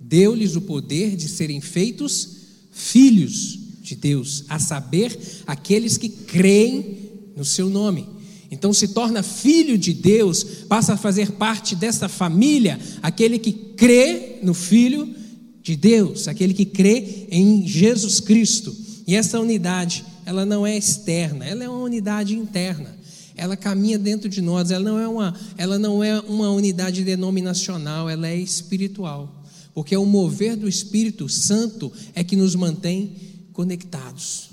deu-lhes 0.00 0.56
o 0.56 0.62
poder 0.62 1.14
de 1.14 1.28
serem 1.28 1.60
feitos 1.60 2.33
filhos 2.74 3.58
de 3.80 3.94
Deus, 3.94 4.44
a 4.48 4.58
saber, 4.58 5.16
aqueles 5.46 5.96
que 5.96 6.08
creem 6.08 6.96
no 7.36 7.44
seu 7.44 7.70
nome. 7.70 8.06
Então 8.50 8.72
se 8.72 8.88
torna 8.88 9.22
filho 9.22 9.78
de 9.78 9.92
Deus, 9.92 10.44
passa 10.68 10.94
a 10.94 10.96
fazer 10.96 11.32
parte 11.32 11.76
dessa 11.76 12.08
família, 12.08 12.78
aquele 13.02 13.38
que 13.38 13.52
crê 13.52 14.38
no 14.42 14.54
Filho 14.54 15.14
de 15.62 15.76
Deus, 15.76 16.28
aquele 16.28 16.54
que 16.54 16.64
crê 16.64 17.26
em 17.30 17.66
Jesus 17.66 18.20
Cristo. 18.20 18.74
E 19.06 19.14
essa 19.14 19.40
unidade, 19.40 20.04
ela 20.24 20.44
não 20.44 20.66
é 20.66 20.76
externa, 20.76 21.44
ela 21.44 21.64
é 21.64 21.68
uma 21.68 21.82
unidade 21.82 22.36
interna. 22.36 22.96
Ela 23.36 23.56
caminha 23.56 23.98
dentro 23.98 24.28
de 24.28 24.40
nós, 24.40 24.70
ela 24.70 24.84
não 24.84 24.98
é 24.98 25.08
uma, 25.08 25.34
ela 25.58 25.78
não 25.78 26.02
é 26.02 26.20
uma 26.20 26.50
unidade 26.50 27.02
denominacional, 27.02 28.08
ela 28.08 28.28
é 28.28 28.36
espiritual 28.36 29.43
porque 29.74 29.94
é 29.94 29.98
o 29.98 30.06
mover 30.06 30.56
do 30.56 30.68
Espírito 30.68 31.28
Santo 31.28 31.92
é 32.14 32.22
que 32.22 32.36
nos 32.36 32.54
mantém 32.54 33.16
conectados. 33.52 34.50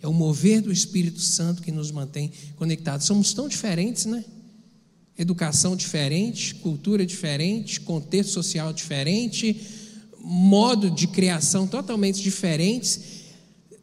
É 0.00 0.08
o 0.08 0.12
mover 0.12 0.62
do 0.62 0.72
Espírito 0.72 1.20
Santo 1.20 1.62
que 1.62 1.70
nos 1.70 1.90
mantém 1.90 2.32
conectados. 2.56 3.06
Somos 3.06 3.32
tão 3.34 3.46
diferentes, 3.46 4.06
né? 4.06 4.24
Educação 5.16 5.76
diferente, 5.76 6.54
cultura 6.56 7.04
diferente, 7.04 7.80
contexto 7.80 8.32
social 8.32 8.72
diferente, 8.72 9.60
modo 10.18 10.90
de 10.90 11.06
criação 11.06 11.66
totalmente 11.66 12.22
diferentes, 12.22 13.00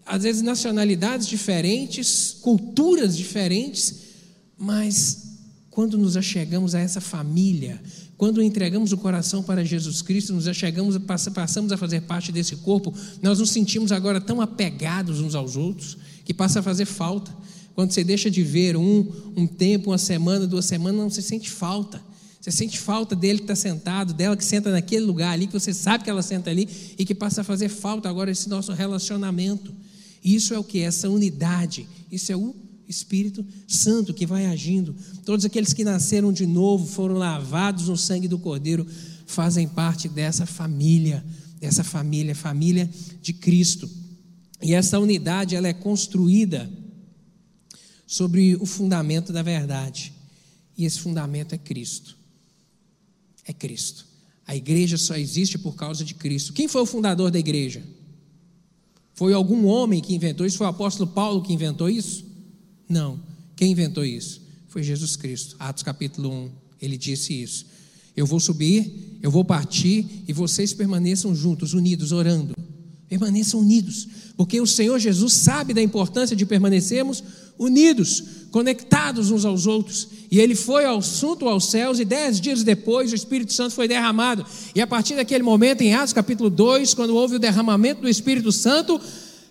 às 0.05 0.23
vezes 0.23 0.41
nacionalidades 0.41 1.27
diferentes, 1.27 2.35
culturas 2.41 3.15
diferentes, 3.15 3.95
mas 4.57 5.29
quando 5.69 5.97
nos 5.97 6.17
achegamos 6.17 6.73
a 6.73 6.79
essa 6.79 6.99
família, 6.99 7.81
quando 8.19 8.43
entregamos 8.43 8.91
o 8.91 8.97
coração 8.97 9.41
para 9.41 9.63
Jesus 9.63 10.01
Cristo, 10.01 10.33
nos 10.33 10.45
achegamos, 10.45 10.97
passamos 11.33 11.71
a 11.71 11.77
fazer 11.77 12.01
parte 12.01 12.33
desse 12.33 12.57
corpo, 12.57 12.93
nós 13.21 13.39
nos 13.39 13.49
sentimos 13.49 13.93
agora 13.93 14.19
tão 14.19 14.41
apegados 14.41 15.21
uns 15.21 15.35
aos 15.35 15.55
outros 15.55 15.97
que 16.25 16.33
passa 16.33 16.59
a 16.59 16.61
fazer 16.61 16.83
falta. 16.83 17.33
Quando 17.73 17.93
você 17.93 18.03
deixa 18.03 18.29
de 18.29 18.43
ver 18.43 18.75
um, 18.75 19.09
um 19.37 19.47
tempo, 19.47 19.91
uma 19.91 19.97
semana, 19.97 20.45
duas 20.45 20.65
semanas, 20.65 20.99
não 20.99 21.09
se 21.09 21.21
sente 21.21 21.49
falta. 21.49 22.03
Você 22.41 22.51
sente 22.51 22.77
falta 22.77 23.15
dele 23.15 23.37
que 23.37 23.45
está 23.45 23.55
sentado, 23.55 24.13
dela 24.13 24.35
que 24.35 24.43
senta 24.43 24.69
naquele 24.69 25.05
lugar 25.05 25.31
ali, 25.31 25.47
que 25.47 25.53
você 25.53 25.73
sabe 25.73 26.03
que 26.03 26.09
ela 26.09 26.21
senta 26.21 26.49
ali 26.49 26.67
e 26.97 27.05
que 27.05 27.15
passa 27.15 27.39
a 27.39 27.43
fazer 27.45 27.69
falta 27.69 28.09
agora 28.09 28.29
esse 28.29 28.49
nosso 28.49 28.73
relacionamento. 28.73 29.73
Isso 30.21 30.53
é 30.53 30.59
o 30.59 30.63
que? 30.65 30.81
Essa 30.81 31.07
unidade. 31.07 31.87
Isso 32.11 32.33
é 32.33 32.35
o 32.35 32.53
Espírito 32.89 33.45
Santo 33.67 34.13
que 34.13 34.25
vai 34.25 34.47
agindo. 34.47 34.95
Todos 35.23 35.45
aqueles 35.45 35.71
que 35.71 35.83
nasceram 35.83 36.33
de 36.33 36.45
novo, 36.45 36.85
foram 36.85 37.15
lavados 37.15 37.87
no 37.87 37.95
sangue 37.95 38.27
do 38.27 38.39
Cordeiro, 38.39 38.85
fazem 39.25 39.67
parte 39.67 40.09
dessa 40.09 40.45
família, 40.45 41.23
dessa 41.59 41.83
família, 41.83 42.35
família 42.35 42.89
de 43.21 43.31
Cristo. 43.31 43.89
E 44.61 44.73
essa 44.73 44.99
unidade 44.99 45.55
ela 45.55 45.67
é 45.67 45.73
construída 45.73 46.69
sobre 48.05 48.55
o 48.55 48.65
fundamento 48.65 49.31
da 49.31 49.41
verdade. 49.43 50.11
E 50.77 50.83
esse 50.83 50.99
fundamento 50.99 51.53
é 51.53 51.57
Cristo 51.57 52.19
é 53.49 53.53
Cristo. 53.53 54.05
A 54.45 54.55
igreja 54.55 54.97
só 54.97 55.15
existe 55.15 55.57
por 55.57 55.75
causa 55.75 56.05
de 56.05 56.13
Cristo. 56.13 56.53
Quem 56.53 56.67
foi 56.67 56.81
o 56.81 56.85
fundador 56.85 57.31
da 57.31 57.39
igreja? 57.39 57.83
Foi 59.13 59.33
algum 59.33 59.65
homem 59.65 60.01
que 60.01 60.13
inventou 60.13 60.45
isso? 60.45 60.57
Foi 60.57 60.67
o 60.67 60.69
apóstolo 60.69 61.09
Paulo 61.09 61.41
que 61.41 61.51
inventou 61.51 61.89
isso? 61.89 62.25
Não. 62.89 63.19
Quem 63.55 63.71
inventou 63.71 64.03
isso? 64.03 64.41
Foi 64.67 64.81
Jesus 64.81 65.15
Cristo. 65.15 65.55
Atos 65.59 65.83
capítulo 65.83 66.31
1, 66.31 66.49
ele 66.81 66.97
disse 66.97 67.39
isso. 67.39 67.67
Eu 68.17 68.25
vou 68.25 68.39
subir, 68.39 69.17
eu 69.21 69.29
vou 69.29 69.45
partir 69.45 70.23
e 70.27 70.33
vocês 70.33 70.73
permaneçam 70.73 71.35
juntos, 71.35 71.73
unidos, 71.73 72.11
orando. 72.11 72.55
Permaneçam 73.07 73.59
unidos, 73.59 74.07
porque 74.37 74.61
o 74.61 74.67
Senhor 74.67 74.99
Jesus 74.99 75.33
sabe 75.33 75.73
da 75.73 75.81
importância 75.81 76.35
de 76.35 76.45
permanecermos 76.45 77.23
unidos, 77.57 78.23
conectados 78.51 79.31
uns 79.31 79.45
aos 79.45 79.65
outros. 79.65 80.07
E 80.29 80.39
ele 80.39 80.53
foi 80.53 80.85
ao 80.85 80.99
assunto 80.99 81.47
aos 81.47 81.65
céus, 81.65 81.99
e 81.99 82.05
dez 82.05 82.39
dias 82.39 82.63
depois 82.63 83.11
o 83.11 83.15
Espírito 83.15 83.51
Santo 83.51 83.73
foi 83.73 83.87
derramado. 83.87 84.45
E 84.75 84.81
a 84.81 84.85
partir 84.85 85.15
daquele 85.15 85.43
momento, 85.43 85.81
em 85.81 85.93
Atos 85.93 86.13
capítulo 86.13 86.49
2, 86.49 86.93
quando 86.93 87.15
houve 87.15 87.35
o 87.35 87.39
derramamento 87.39 88.01
do 88.01 88.09
Espírito 88.09 88.51
Santo, 88.51 89.01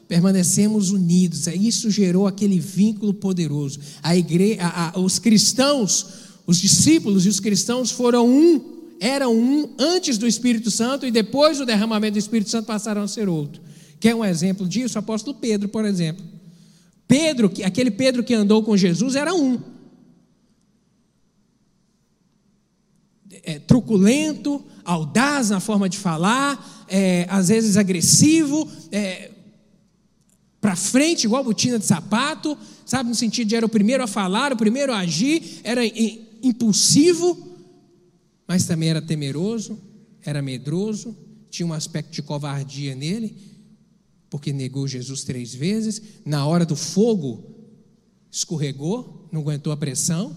permanecemos 0.09 0.91
unidos. 0.91 1.47
Isso 1.49 1.91
gerou 1.91 2.27
aquele 2.27 2.59
vínculo 2.59 3.13
poderoso. 3.13 3.79
A 4.03 4.17
igreja, 4.17 4.63
a, 4.63 4.89
a, 4.97 4.99
os 4.99 5.19
cristãos, 5.19 6.07
os 6.47 6.59
discípulos 6.59 7.27
e 7.27 7.29
os 7.29 7.39
cristãos 7.39 7.91
foram 7.91 8.27
um, 8.27 8.61
eram 8.99 9.37
um 9.37 9.69
antes 9.79 10.17
do 10.17 10.27
Espírito 10.27 10.71
Santo, 10.71 11.07
e 11.07 11.11
depois 11.11 11.59
do 11.59 11.67
derramamento 11.67 12.15
do 12.15 12.19
Espírito 12.19 12.51
Santo 12.51 12.65
passaram 12.65 13.03
a 13.03 13.09
ser 13.09 13.29
outro. 13.29 13.61
Quer 14.01 14.15
um 14.15 14.25
exemplo 14.25 14.67
disso? 14.67 14.97
O 14.97 15.01
apóstolo 15.01 15.37
Pedro, 15.37 15.69
por 15.69 15.85
exemplo. 15.85 16.25
Pedro, 17.07 17.53
aquele 17.63 17.91
Pedro 17.91 18.25
que 18.25 18.35
andou 18.35 18.63
com 18.63 18.77
Jesus, 18.77 19.15
era 19.15 19.35
um. 19.35 19.59
É, 23.43 23.59
truculento, 23.59 24.63
audaz 24.85 25.51
na 25.51 25.61
forma 25.61 25.89
de 25.89 25.99
falar, 25.99 26.87
é, 26.89 27.27
às 27.31 27.49
vezes 27.49 27.77
agressivo, 27.77 28.69
é, 28.91 29.31
para 30.61 30.75
frente, 30.75 31.25
igual 31.25 31.45
botina 31.45 31.79
de 31.79 31.85
sapato, 31.85 32.57
sabe, 32.85 33.09
no 33.09 33.15
sentido 33.15 33.49
de 33.49 33.57
era 33.57 33.67
o 33.67 33.69
primeiro 33.69 34.03
a 34.03 34.07
falar, 34.07 34.53
o 34.53 34.57
primeiro 34.57 34.93
a 34.93 34.99
agir, 34.99 35.61
era 35.63 35.83
impulsivo, 36.43 37.57
mas 38.47 38.67
também 38.67 38.89
era 38.89 39.01
temeroso, 39.01 39.79
era 40.23 40.43
medroso, 40.43 41.17
tinha 41.51 41.67
um 41.67 41.73
aspecto 41.73 42.13
de 42.13 42.23
covardia 42.23 42.95
nele, 42.95 43.37
porque 44.29 44.53
negou 44.53 44.87
Jesus 44.87 45.25
três 45.25 45.55
vezes, 45.55 46.03
na 46.25 46.47
hora 46.47 46.67
do 46.67 46.77
fogo 46.77 47.57
escorregou, 48.31 49.29
não 49.33 49.41
aguentou 49.41 49.73
a 49.73 49.77
pressão. 49.77 50.35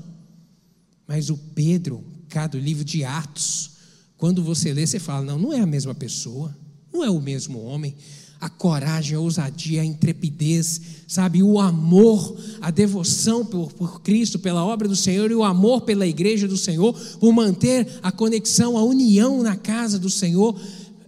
Mas 1.08 1.30
o 1.30 1.38
Pedro, 1.38 2.04
cada 2.30 2.58
livro 2.58 2.86
de 2.86 3.04
Atos, 3.04 3.72
quando 4.18 4.44
você 4.44 4.74
lê, 4.74 4.88
você 4.88 5.00
fala: 5.00 5.25
não, 5.25 5.38
não 5.38 5.54
é 5.54 5.60
a 5.60 5.66
mesma 5.66 5.94
pessoa, 5.94 6.56
não 6.94 7.04
é 7.04 7.10
o 7.10 7.20
mesmo 7.20 7.62
homem. 7.62 7.96
A 8.41 8.50
coragem, 8.50 9.15
a 9.15 9.19
ousadia, 9.19 9.81
a 9.81 9.86
intrepidez, 9.86 10.81
sabe, 11.07 11.43
o 11.43 11.60
amor, 11.60 12.36
a 12.60 12.71
devoção 12.71 13.45
por, 13.45 13.71
por 13.71 14.01
Cristo, 14.01 14.39
pela 14.39 14.65
obra 14.65 14.88
do 14.88 14.95
Senhor 14.95 15.29
e 15.29 15.36
o 15.36 15.43
amor 15.43 15.81
pela 15.81 16.07
igreja 16.07 16.48
do 16.48 16.57
Senhor, 16.57 16.93
por 17.19 17.31
manter 17.31 17.88
a 18.01 18.12
conexão, 18.12 18.75
a 18.75 18.83
união 18.83 19.43
na 19.43 19.55
casa 19.55 20.00
do 20.00 20.10
Senhor 20.10 20.60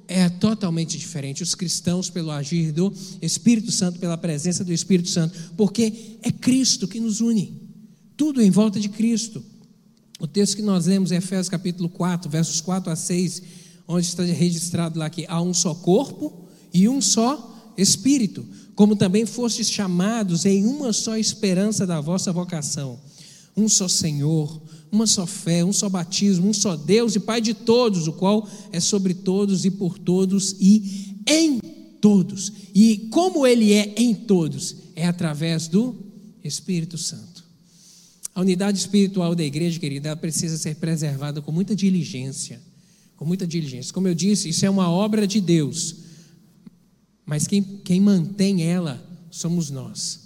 é 0.07 0.29
totalmente 0.29 0.97
diferente. 0.97 1.41
Os 1.41 1.55
cristãos, 1.55 2.09
pelo 2.09 2.29
agir 2.29 2.71
do 2.71 2.93
Espírito 3.19 3.71
Santo, 3.71 3.99
pela 3.99 4.17
presença 4.17 4.63
do 4.63 4.71
Espírito 4.71 5.09
Santo, 5.09 5.35
porque 5.57 6.19
é 6.21 6.31
Cristo 6.31 6.87
que 6.87 6.99
nos 6.99 7.19
une. 7.19 7.59
Tudo 8.15 8.41
em 8.41 8.51
volta 8.51 8.79
de 8.79 8.89
Cristo. 8.89 9.43
O 10.19 10.27
texto 10.27 10.55
que 10.55 10.61
nós 10.61 10.85
lemos 10.85 11.11
é 11.11 11.17
Efésios 11.17 11.49
capítulo 11.49 11.89
4, 11.89 12.29
versos 12.29 12.61
4 12.61 12.91
a 12.91 12.95
6, 12.95 13.41
onde 13.87 14.05
está 14.05 14.23
registrado 14.23 14.99
lá 14.99 15.09
que 15.09 15.25
há 15.27 15.41
um 15.41 15.53
só 15.53 15.73
corpo 15.73 16.42
e 16.73 16.89
um 16.89 17.01
só 17.01 17.73
Espírito, 17.77 18.45
como 18.75 18.95
também 18.95 19.25
fostes 19.25 19.69
chamados 19.69 20.45
em 20.45 20.65
uma 20.65 20.93
só 20.93 21.17
esperança 21.17 21.85
da 21.85 21.99
vossa 22.01 22.31
vocação. 22.31 22.99
Um 23.55 23.69
só 23.69 23.87
Senhor, 23.87 24.61
uma 24.91 25.07
só 25.07 25.25
fé, 25.25 25.63
um 25.63 25.73
só 25.73 25.89
batismo, 25.89 26.49
um 26.49 26.53
só 26.53 26.75
Deus 26.75 27.15
e 27.15 27.19
Pai 27.19 27.41
de 27.41 27.53
todos, 27.53 28.07
o 28.07 28.13
qual 28.13 28.47
é 28.71 28.79
sobre 28.79 29.13
todos 29.13 29.65
e 29.65 29.71
por 29.71 29.97
todos 29.97 30.55
e 30.59 31.15
em 31.27 31.59
todos. 32.01 32.51
E 32.73 33.07
como 33.11 33.45
Ele 33.45 33.73
é 33.73 33.93
em 33.97 34.13
todos? 34.13 34.75
É 34.95 35.07
através 35.07 35.67
do 35.67 35.95
Espírito 36.43 36.97
Santo. 36.97 37.43
A 38.35 38.41
unidade 38.41 38.79
espiritual 38.79 39.35
da 39.35 39.43
igreja, 39.43 39.79
querida, 39.79 40.15
precisa 40.15 40.57
ser 40.57 40.75
preservada 40.75 41.41
com 41.41 41.51
muita 41.51 41.75
diligência. 41.75 42.59
Com 43.15 43.25
muita 43.25 43.45
diligência. 43.45 43.93
Como 43.93 44.07
eu 44.07 44.15
disse, 44.15 44.49
isso 44.49 44.65
é 44.65 44.69
uma 44.69 44.89
obra 44.89 45.27
de 45.27 45.39
Deus. 45.39 46.02
Mas 47.25 47.47
quem, 47.47 47.61
quem 47.61 47.99
mantém 47.99 48.63
ela 48.63 49.03
somos 49.29 49.69
nós. 49.69 50.23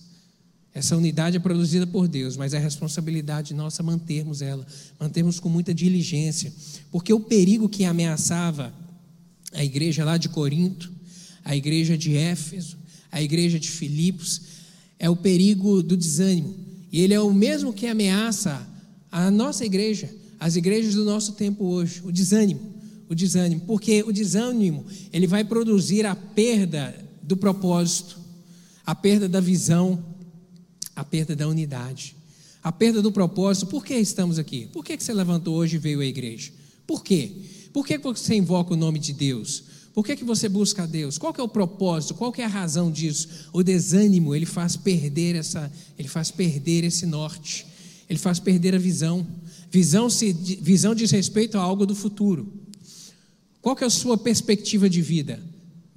Essa 0.73 0.95
unidade 0.95 1.37
é 1.37 1.39
produzida 1.39 1.87
por 1.87 2.07
Deus, 2.07 2.37
mas 2.37 2.53
é 2.53 2.59
responsabilidade 2.59 3.53
nossa 3.53 3.81
mantermos 3.81 4.43
ela, 4.43 4.65
mantermos 4.99 5.39
com 5.39 5.49
muita 5.49 5.73
diligência, 5.73 6.53
porque 6.91 7.11
o 7.11 7.19
perigo 7.19 7.67
que 7.67 7.83
ameaçava 7.83 8.71
a 9.53 9.65
igreja 9.65 10.05
lá 10.05 10.17
de 10.17 10.29
Corinto, 10.29 10.91
a 11.43 11.55
igreja 11.55 11.97
de 11.97 12.15
Éfeso, 12.15 12.77
a 13.11 13.21
igreja 13.21 13.59
de 13.59 13.69
Filipos, 13.69 14.41
é 14.99 15.09
o 15.09 15.15
perigo 15.15 15.81
do 15.81 15.97
desânimo. 15.97 16.55
E 16.91 17.01
ele 17.01 17.13
é 17.13 17.19
o 17.19 17.33
mesmo 17.33 17.73
que 17.73 17.87
ameaça 17.87 18.61
a 19.11 19.31
nossa 19.31 19.65
igreja, 19.65 20.13
as 20.39 20.55
igrejas 20.55 20.93
do 20.93 21.05
nosso 21.05 21.33
tempo 21.33 21.65
hoje, 21.65 22.01
o 22.03 22.11
desânimo. 22.11 22.76
O 23.09 23.15
desânimo, 23.15 23.61
porque 23.61 24.03
o 24.03 24.11
desânimo, 24.11 24.85
ele 25.13 25.27
vai 25.27 25.43
produzir 25.43 26.05
a 26.05 26.15
perda 26.15 26.93
do 27.23 27.37
propósito, 27.37 28.19
a 28.85 28.93
perda 28.93 29.29
da 29.29 29.39
visão, 29.39 30.03
a 30.95 31.03
perda 31.03 31.35
da 31.35 31.47
unidade, 31.47 32.15
a 32.61 32.71
perda 32.71 33.01
do 33.01 33.11
propósito. 33.11 33.67
Por 33.67 33.85
que 33.85 33.93
estamos 33.95 34.37
aqui? 34.37 34.67
Por 34.73 34.83
que 34.83 34.97
você 34.99 35.13
levantou 35.13 35.55
hoje 35.55 35.75
e 35.75 35.79
veio 35.79 36.01
à 36.01 36.05
igreja? 36.05 36.51
Por 36.85 37.03
quê? 37.03 37.31
Por 37.71 37.85
que 37.85 37.97
você 37.97 38.35
invoca 38.35 38.73
o 38.73 38.77
nome 38.77 38.99
de 38.99 39.13
Deus? 39.13 39.63
Por 39.93 40.05
que, 40.05 40.15
que 40.15 40.23
você 40.23 40.47
busca 40.47 40.83
a 40.83 40.85
Deus? 40.85 41.17
Qual 41.17 41.33
é 41.35 41.41
o 41.41 41.47
propósito? 41.47 42.13
Qual 42.13 42.31
é 42.37 42.43
a 42.43 42.47
razão 42.47 42.91
disso? 42.91 43.49
O 43.51 43.63
desânimo, 43.63 44.35
ele 44.35 44.45
faz 44.45 44.77
perder 44.77 45.35
essa, 45.35 45.71
ele 45.97 46.07
faz 46.07 46.29
perder 46.29 46.83
esse 46.83 47.05
norte. 47.07 47.65
Ele 48.07 48.19
faz 48.19 48.39
perder 48.39 48.75
a 48.75 48.77
visão. 48.77 49.25
Visão 49.71 50.09
se 50.09 50.31
visão 50.31 50.93
diz 50.93 51.09
respeito 51.11 51.57
a 51.57 51.61
algo 51.61 51.85
do 51.85 51.95
futuro. 51.95 52.53
Qual 53.61 53.77
é 53.81 53.85
a 53.85 53.89
sua 53.89 54.17
perspectiva 54.17 54.89
de 54.89 55.01
vida? 55.01 55.39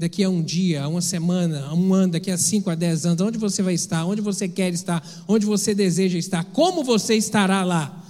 daqui 0.00 0.24
a 0.24 0.30
um 0.30 0.42
dia, 0.42 0.82
a 0.82 0.88
uma 0.88 1.02
semana, 1.02 1.66
a 1.66 1.74
um 1.74 1.92
ano, 1.92 2.14
daqui 2.14 2.30
a 2.30 2.38
cinco 2.38 2.70
a 2.70 2.74
dez 2.74 3.04
anos, 3.04 3.20
onde 3.20 3.36
você 3.36 3.62
vai 3.62 3.74
estar, 3.74 4.06
onde 4.06 4.22
você 4.22 4.48
quer 4.48 4.72
estar, 4.72 5.06
onde 5.28 5.44
você 5.44 5.74
deseja 5.74 6.16
estar, 6.16 6.42
como 6.42 6.82
você 6.82 7.16
estará 7.16 7.62
lá. 7.62 8.02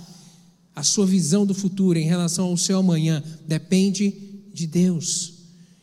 A 0.73 0.85
sua 0.85 1.05
visão 1.05 1.45
do 1.45 1.53
futuro 1.53 1.99
em 1.99 2.07
relação 2.07 2.47
ao 2.47 2.57
seu 2.57 2.79
amanhã 2.79 3.21
depende 3.45 4.15
de 4.55 4.69
Deus. 4.69 5.40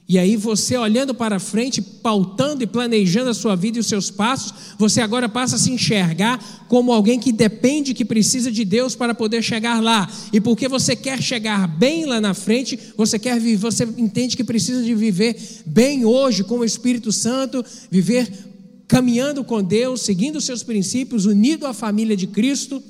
E 0.09 0.17
aí 0.17 0.37
você 0.37 0.77
olhando 0.77 1.13
para 1.13 1.37
frente, 1.37 1.81
pautando 1.81 2.63
e 2.63 2.67
planejando 2.67 3.29
a 3.29 3.33
sua 3.33 3.57
vida 3.57 3.77
e 3.77 3.81
os 3.81 3.87
seus 3.87 4.09
passos, 4.09 4.53
você 4.77 5.01
agora 5.01 5.27
passa 5.27 5.57
a 5.57 5.59
se 5.59 5.69
enxergar 5.69 6.65
como 6.69 6.93
alguém 6.93 7.19
que 7.19 7.33
depende, 7.33 7.93
que 7.93 8.05
precisa 8.05 8.49
de 8.49 8.63
Deus 8.63 8.95
para 8.95 9.13
poder 9.13 9.43
chegar 9.43 9.83
lá. 9.83 10.09
E 10.31 10.39
porque 10.39 10.69
você 10.69 10.95
quer 10.95 11.21
chegar 11.21 11.67
bem 11.67 12.05
lá 12.05 12.21
na 12.21 12.33
frente, 12.33 12.79
você 12.95 13.19
quer 13.19 13.37
você 13.57 13.83
entende 13.97 14.37
que 14.37 14.45
precisa 14.45 14.81
de 14.81 14.95
viver 14.95 15.35
bem 15.65 16.05
hoje 16.05 16.41
com 16.41 16.59
o 16.59 16.65
Espírito 16.65 17.11
Santo, 17.11 17.63
viver 17.91 18.31
caminhando 18.87 19.43
com 19.43 19.61
Deus, 19.61 20.01
seguindo 20.01 20.37
os 20.37 20.45
seus 20.45 20.63
princípios, 20.63 21.25
unido 21.25 21.67
à 21.67 21.73
família 21.73 22.15
de 22.15 22.27
Cristo, 22.27 22.81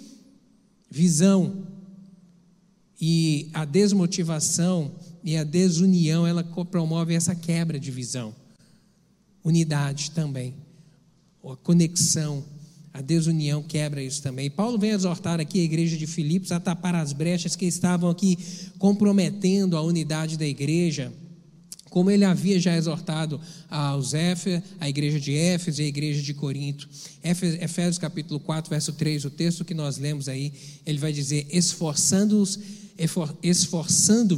visão 0.88 1.65
e 3.01 3.50
a 3.55 3.65
desmotivação 3.65 4.91
e 5.27 5.36
a 5.36 5.43
desunião, 5.43 6.25
ela 6.25 6.41
promove 6.41 7.13
essa 7.13 7.36
quebra 7.36 7.77
de 7.77 7.91
visão. 7.91 8.34
Unidade 9.43 10.12
também. 10.12 10.53
A 11.43 11.53
conexão, 11.57 12.46
A 12.98 13.01
desunião 13.01 13.62
quebra 13.62 14.01
isso 14.01 14.24
também. 14.24 14.50
Paulo 14.50 14.79
vem 14.79 14.89
exortar 14.89 15.39
aqui 15.39 15.60
a 15.62 15.63
igreja 15.63 15.96
de 15.96 16.07
Filipos 16.07 16.51
a 16.51 16.60
tapar 16.60 16.96
as 16.96 17.13
brechas 17.13 17.55
que 17.55 17.67
estavam 17.67 18.10
aqui 18.10 18.39
comprometendo 18.79 19.77
a 19.77 19.81
unidade 19.84 20.36
da 20.36 20.48
igreja, 20.48 21.13
como 21.91 22.10
ele 22.10 22.25
havia 22.25 22.60
já 22.60 22.75
exortado 22.75 23.39
aos 23.69 24.15
Éfesos, 24.15 24.63
a 24.79 24.89
igreja 24.89 25.19
de 25.19 25.36
Éfeso 25.36 25.81
e 25.81 25.86
a 25.86 25.88
igreja 25.88 26.24
de 26.24 26.34
Corinto. 26.34 26.89
Efésios 27.24 28.00
capítulo 28.00 28.39
4, 28.39 28.67
verso 28.67 28.93
3, 28.93 29.25
o 29.25 29.29
texto 29.29 29.63
que 29.63 29.75
nós 29.75 30.00
lemos 30.00 30.27
aí, 30.27 30.51
ele 30.86 30.98
vai 30.98 31.13
dizer: 31.13 31.46
esforçando-vos 31.51 32.57
esforçando 33.43 34.36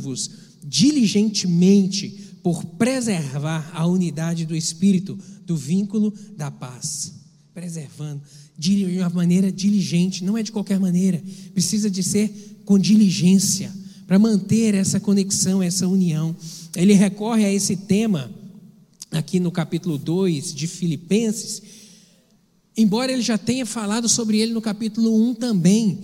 diligentemente 0.64 2.38
por 2.44 2.64
preservar 2.64 3.70
a 3.74 3.86
unidade 3.86 4.46
do 4.46 4.56
espírito, 4.56 5.18
do 5.46 5.56
vínculo 5.56 6.14
da 6.38 6.50
paz. 6.50 7.14
Preservando 7.54 8.22
de 8.58 8.86
uma 9.00 9.10
maneira 9.10 9.52
diligente, 9.52 10.24
não 10.24 10.38
é 10.38 10.44
de 10.44 10.52
qualquer 10.52 10.80
maneira, 10.80 11.24
precisa 11.54 11.90
de 11.90 12.04
ser 12.04 12.62
com 12.66 12.78
diligência 12.78 13.74
para 14.06 14.20
manter 14.20 14.76
essa 14.76 15.00
conexão, 15.00 15.64
essa 15.64 15.88
união. 15.88 16.36
Ele 16.76 16.94
recorre 16.94 17.46
a 17.46 17.54
esse 17.54 17.76
tema 17.76 18.30
aqui 19.12 19.40
no 19.40 19.52
capítulo 19.52 19.98
2 19.98 20.54
de 20.54 20.68
Filipenses, 20.68 21.62
embora 22.76 23.12
ele 23.12 23.22
já 23.22 23.38
tenha 23.38 23.66
falado 23.66 24.10
sobre 24.10 24.40
ele 24.40 24.54
no 24.54 24.62
capítulo 24.62 25.16
1 25.30 25.36
também. 25.36 26.00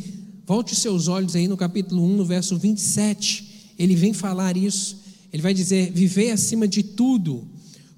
Volte 0.45 0.75
seus 0.75 1.07
olhos 1.07 1.35
aí 1.35 1.47
no 1.47 1.57
capítulo 1.57 2.03
1, 2.03 2.17
no 2.17 2.25
verso 2.25 2.57
27. 2.57 3.44
Ele 3.77 3.95
vem 3.95 4.13
falar 4.13 4.57
isso. 4.57 4.97
Ele 5.31 5.41
vai 5.41 5.53
dizer: 5.53 5.91
Viver 5.91 6.31
acima 6.31 6.67
de 6.67 6.83
tudo 6.83 7.47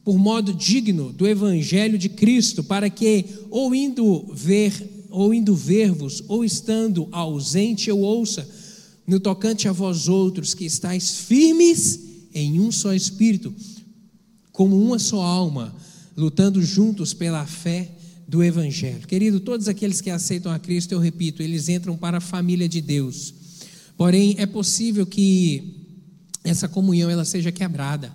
por 0.07 0.17
modo 0.17 0.53
digno 0.53 1.11
do 1.11 1.27
evangelho 1.27 1.97
de 1.97 2.07
Cristo, 2.07 2.63
para 2.63 2.89
que 2.89 3.25
ou 3.49 3.75
indo 3.75 4.25
ver, 4.33 5.05
ou 5.09 5.33
indo 5.33 5.53
ver-vos, 5.53 6.23
ou 6.29 6.45
estando 6.45 7.09
ausente, 7.11 7.89
eu 7.89 7.99
ouça 7.99 8.47
no 9.05 9.19
tocante 9.19 9.67
a 9.67 9.73
vós 9.73 10.07
outros 10.07 10.53
que 10.53 10.63
estáis 10.63 11.17
firmes 11.17 11.99
em 12.33 12.57
um 12.59 12.71
só 12.71 12.93
espírito, 12.93 13.53
como 14.53 14.81
uma 14.81 14.97
só 14.97 15.21
alma, 15.21 15.75
lutando 16.15 16.61
juntos 16.61 17.13
pela 17.13 17.45
fé 17.45 17.91
do 18.27 18.41
evangelho. 18.41 19.07
Querido, 19.07 19.41
todos 19.41 19.67
aqueles 19.67 19.99
que 19.99 20.09
aceitam 20.09 20.51
a 20.51 20.57
Cristo, 20.57 20.93
eu 20.93 20.99
repito, 20.99 21.43
eles 21.43 21.67
entram 21.67 21.97
para 21.97 22.19
a 22.19 22.21
família 22.21 22.69
de 22.69 22.79
Deus. 22.79 23.33
Porém, 23.97 24.35
é 24.37 24.45
possível 24.45 25.05
que 25.05 25.73
essa 26.43 26.67
comunhão 26.67 27.09
ela 27.09 27.25
seja 27.25 27.51
quebrada. 27.51 28.13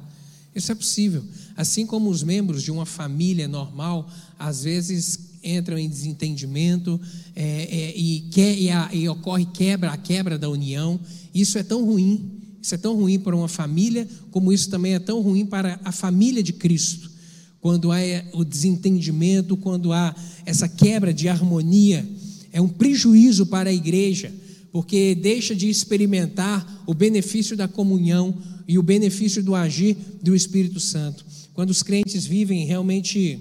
Isso 0.55 0.71
é 0.71 0.75
possível. 0.75 1.25
Assim 1.57 1.85
como 1.85 2.09
os 2.09 2.23
membros 2.23 2.62
de 2.62 2.71
uma 2.71 2.87
família 2.87 3.49
normal, 3.49 4.09
às 4.39 4.62
vezes 4.62 5.33
entram 5.43 5.77
em 5.77 5.89
desentendimento 5.89 7.01
é, 7.35 7.43
é, 7.45 7.97
e, 7.97 8.21
que, 8.31 8.55
e, 8.55 8.71
a, 8.71 8.91
e 8.93 9.09
ocorre 9.09 9.47
quebra, 9.47 9.91
a 9.91 9.97
quebra 9.97 10.39
da 10.39 10.49
união. 10.49 11.01
Isso 11.35 11.59
é 11.59 11.62
tão 11.62 11.85
ruim. 11.85 12.39
Isso 12.62 12.75
é 12.77 12.79
tão 12.79 12.95
ruim 12.95 13.19
para 13.19 13.35
uma 13.35 13.49
família, 13.49 14.07
como 14.31 14.53
isso 14.53 14.71
também 14.71 14.95
é 14.95 15.01
tão 15.01 15.21
ruim 15.21 15.45
para 15.45 15.81
a 15.85 15.91
família 15.91 16.45
de 16.45 16.53
Cristo. 16.53 17.11
Quando 17.61 17.91
há 17.91 17.99
o 18.33 18.45
desentendimento, 18.45 19.57
quando 19.57 19.93
há 19.93 20.15
essa 20.47 20.69
quebra 20.69 21.12
de 21.12 21.29
harmonia, 21.29 22.09
é 22.53 22.61
um 22.61 22.69
prejuízo 22.69 23.47
para 23.47 23.71
a 23.71 23.73
igreja, 23.73 24.33
porque 24.73 25.14
deixa 25.14 25.55
de 25.55 25.69
experimentar 25.69 26.83
o 26.87 26.95
benefício 26.95 27.55
da 27.55 27.69
comunhão 27.69 28.35
e 28.67 28.79
o 28.79 28.83
benefício 28.83 29.43
do 29.43 29.55
agir 29.55 29.95
do 30.23 30.35
Espírito 30.35 30.81
Santo. 30.81 31.26
Quando 31.52 31.69
os 31.69 31.83
crentes 31.83 32.25
vivem 32.25 32.64
realmente 32.64 33.38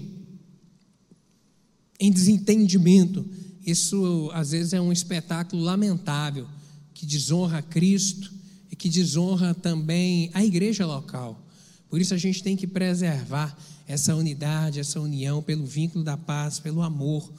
em 1.98 2.12
desentendimento, 2.12 3.24
isso 3.64 4.30
às 4.34 4.50
vezes 4.50 4.74
é 4.74 4.80
um 4.80 4.92
espetáculo 4.92 5.62
lamentável 5.62 6.46
que 6.92 7.06
desonra 7.06 7.58
a 7.58 7.62
Cristo 7.62 8.30
e 8.70 8.76
que 8.76 8.90
desonra 8.90 9.54
também 9.54 10.30
a 10.34 10.44
igreja 10.44 10.84
local. 10.84 11.42
Por 11.88 12.00
isso 12.00 12.12
a 12.12 12.18
gente 12.18 12.42
tem 12.42 12.56
que 12.56 12.66
preservar 12.66 13.56
essa 13.86 14.14
unidade, 14.14 14.80
essa 14.80 15.00
união 15.00 15.42
pelo 15.42 15.64
vínculo 15.64 16.04
da 16.04 16.16
paz, 16.16 16.58
pelo 16.58 16.82
amor, 16.82 17.32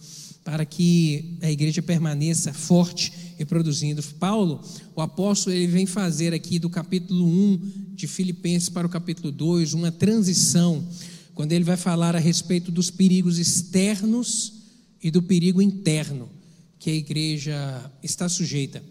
para 0.43 0.65
que 0.65 1.37
a 1.41 1.49
igreja 1.49 1.81
permaneça 1.81 2.53
forte 2.53 3.13
e 3.39 3.45
produzindo. 3.45 4.03
Paulo, 4.19 4.61
o 4.95 5.01
apóstolo, 5.01 5.55
ele 5.55 5.67
vem 5.67 5.85
fazer 5.85 6.33
aqui 6.33 6.59
do 6.59 6.69
capítulo 6.69 7.25
1 7.25 7.93
de 7.95 8.07
Filipenses 8.07 8.69
para 8.69 8.85
o 8.85 8.89
capítulo 8.89 9.31
2 9.31 9.73
uma 9.73 9.91
transição, 9.91 10.85
quando 11.33 11.53
ele 11.53 11.63
vai 11.63 11.77
falar 11.77 12.15
a 12.15 12.19
respeito 12.19 12.71
dos 12.71 12.91
perigos 12.91 13.39
externos 13.39 14.53
e 15.01 15.09
do 15.09 15.21
perigo 15.21 15.61
interno 15.61 16.29
que 16.77 16.89
a 16.89 16.95
igreja 16.95 17.91
está 18.03 18.27
sujeita. 18.27 18.83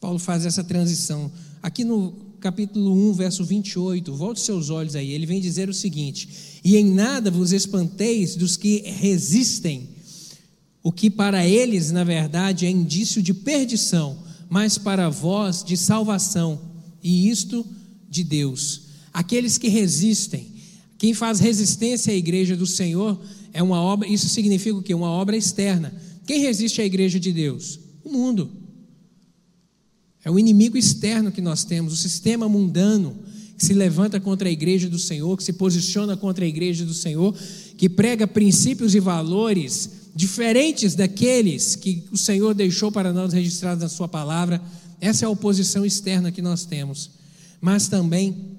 Paulo 0.00 0.18
faz 0.18 0.46
essa 0.46 0.62
transição. 0.62 1.30
Aqui 1.60 1.84
no 1.84 2.12
capítulo 2.40 3.10
1, 3.10 3.12
verso 3.14 3.44
28, 3.44 4.14
volte 4.14 4.40
seus 4.40 4.70
olhos 4.70 4.94
aí, 4.94 5.10
ele 5.10 5.26
vem 5.26 5.40
dizer 5.40 5.68
o 5.68 5.74
seguinte: 5.74 6.60
E 6.64 6.76
em 6.76 6.84
nada 6.84 7.30
vos 7.30 7.52
espanteis 7.52 8.36
dos 8.36 8.56
que 8.56 8.82
resistem, 8.86 9.88
o 10.82 10.90
que 10.90 11.10
para 11.10 11.46
eles, 11.46 11.90
na 11.90 12.04
verdade, 12.04 12.66
é 12.66 12.70
indício 12.70 13.22
de 13.22 13.34
perdição, 13.34 14.18
mas 14.48 14.78
para 14.78 15.08
vós 15.08 15.62
de 15.62 15.76
salvação, 15.76 16.60
e 17.02 17.28
isto 17.28 17.66
de 18.08 18.24
Deus. 18.24 18.82
Aqueles 19.12 19.58
que 19.58 19.68
resistem, 19.68 20.46
quem 20.98 21.14
faz 21.14 21.38
resistência 21.38 22.12
à 22.12 22.16
igreja 22.16 22.56
do 22.56 22.66
Senhor 22.66 23.20
é 23.52 23.62
uma 23.62 23.80
obra, 23.80 24.08
isso 24.08 24.28
significa 24.28 24.76
o 24.76 24.82
quê? 24.82 24.94
Uma 24.94 25.10
obra 25.10 25.36
externa. 25.36 25.94
Quem 26.26 26.40
resiste 26.40 26.80
à 26.80 26.84
igreja 26.84 27.18
de 27.18 27.32
Deus? 27.32 27.78
O 28.04 28.10
mundo. 28.10 28.50
É 30.24 30.30
o 30.30 30.38
inimigo 30.38 30.76
externo 30.76 31.32
que 31.32 31.40
nós 31.40 31.64
temos, 31.64 31.92
o 31.92 31.96
sistema 31.96 32.48
mundano 32.48 33.16
que 33.56 33.64
se 33.64 33.74
levanta 33.74 34.18
contra 34.18 34.48
a 34.48 34.52
igreja 34.52 34.88
do 34.88 34.98
Senhor, 34.98 35.36
que 35.36 35.44
se 35.44 35.52
posiciona 35.52 36.16
contra 36.16 36.44
a 36.44 36.48
igreja 36.48 36.84
do 36.84 36.94
Senhor, 36.94 37.34
que 37.76 37.88
prega 37.88 38.26
princípios 38.26 38.94
e 38.94 39.00
valores 39.00 39.99
diferentes 40.14 40.94
daqueles 40.94 41.76
que 41.76 42.04
o 42.10 42.16
Senhor 42.16 42.54
deixou 42.54 42.90
para 42.90 43.12
nós 43.12 43.32
registrados 43.32 43.82
na 43.82 43.88
Sua 43.88 44.08
palavra. 44.08 44.60
Essa 45.00 45.24
é 45.24 45.26
a 45.26 45.30
oposição 45.30 45.84
externa 45.84 46.30
que 46.30 46.42
nós 46.42 46.64
temos, 46.64 47.10
mas 47.60 47.88
também 47.88 48.58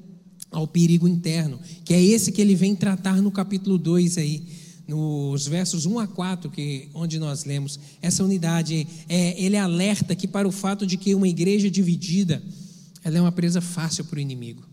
ao 0.49 0.67
perigo 0.67 1.07
interno, 1.07 1.59
que 1.85 1.93
é 1.93 2.03
esse 2.03 2.31
que 2.31 2.41
ele 2.41 2.55
vem 2.55 2.75
tratar 2.75 3.21
no 3.21 3.31
capítulo 3.31 3.77
2 3.77 4.17
aí 4.17 4.43
nos 4.87 5.47
versos 5.47 5.85
1 5.85 5.99
a 5.99 6.07
4, 6.07 6.49
que, 6.49 6.89
onde 6.93 7.17
nós 7.17 7.45
lemos, 7.45 7.79
essa 8.01 8.23
unidade, 8.23 8.85
é, 9.07 9.41
ele 9.41 9.55
alerta 9.55 10.15
que 10.15 10.27
para 10.27 10.47
o 10.47 10.51
fato 10.51 10.85
de 10.85 10.97
que 10.97 11.15
uma 11.15 11.27
igreja 11.27 11.71
dividida, 11.71 12.43
ela 13.01 13.17
é 13.17 13.21
uma 13.21 13.31
presa 13.31 13.61
fácil 13.61 14.03
para 14.03 14.17
o 14.17 14.19
inimigo. 14.19 14.70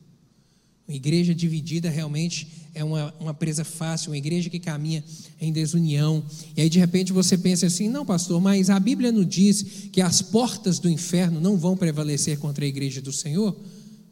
Uma 0.88 0.96
igreja 0.96 1.34
dividida 1.34 1.90
realmente 1.90 2.48
é 2.74 2.82
uma, 2.82 3.14
uma 3.20 3.34
presa 3.34 3.62
fácil, 3.62 4.10
uma 4.10 4.16
igreja 4.16 4.48
que 4.48 4.58
caminha 4.58 5.04
em 5.38 5.52
desunião. 5.52 6.24
E 6.56 6.62
aí 6.62 6.70
de 6.70 6.78
repente 6.78 7.12
você 7.12 7.36
pensa 7.36 7.66
assim: 7.66 7.90
não, 7.90 8.06
pastor, 8.06 8.40
mas 8.40 8.70
a 8.70 8.80
Bíblia 8.80 9.12
não 9.12 9.22
diz 9.22 9.62
que 9.92 10.00
as 10.00 10.22
portas 10.22 10.78
do 10.78 10.88
inferno 10.88 11.42
não 11.42 11.58
vão 11.58 11.76
prevalecer 11.76 12.38
contra 12.38 12.64
a 12.64 12.68
igreja 12.68 13.02
do 13.02 13.12
Senhor? 13.12 13.54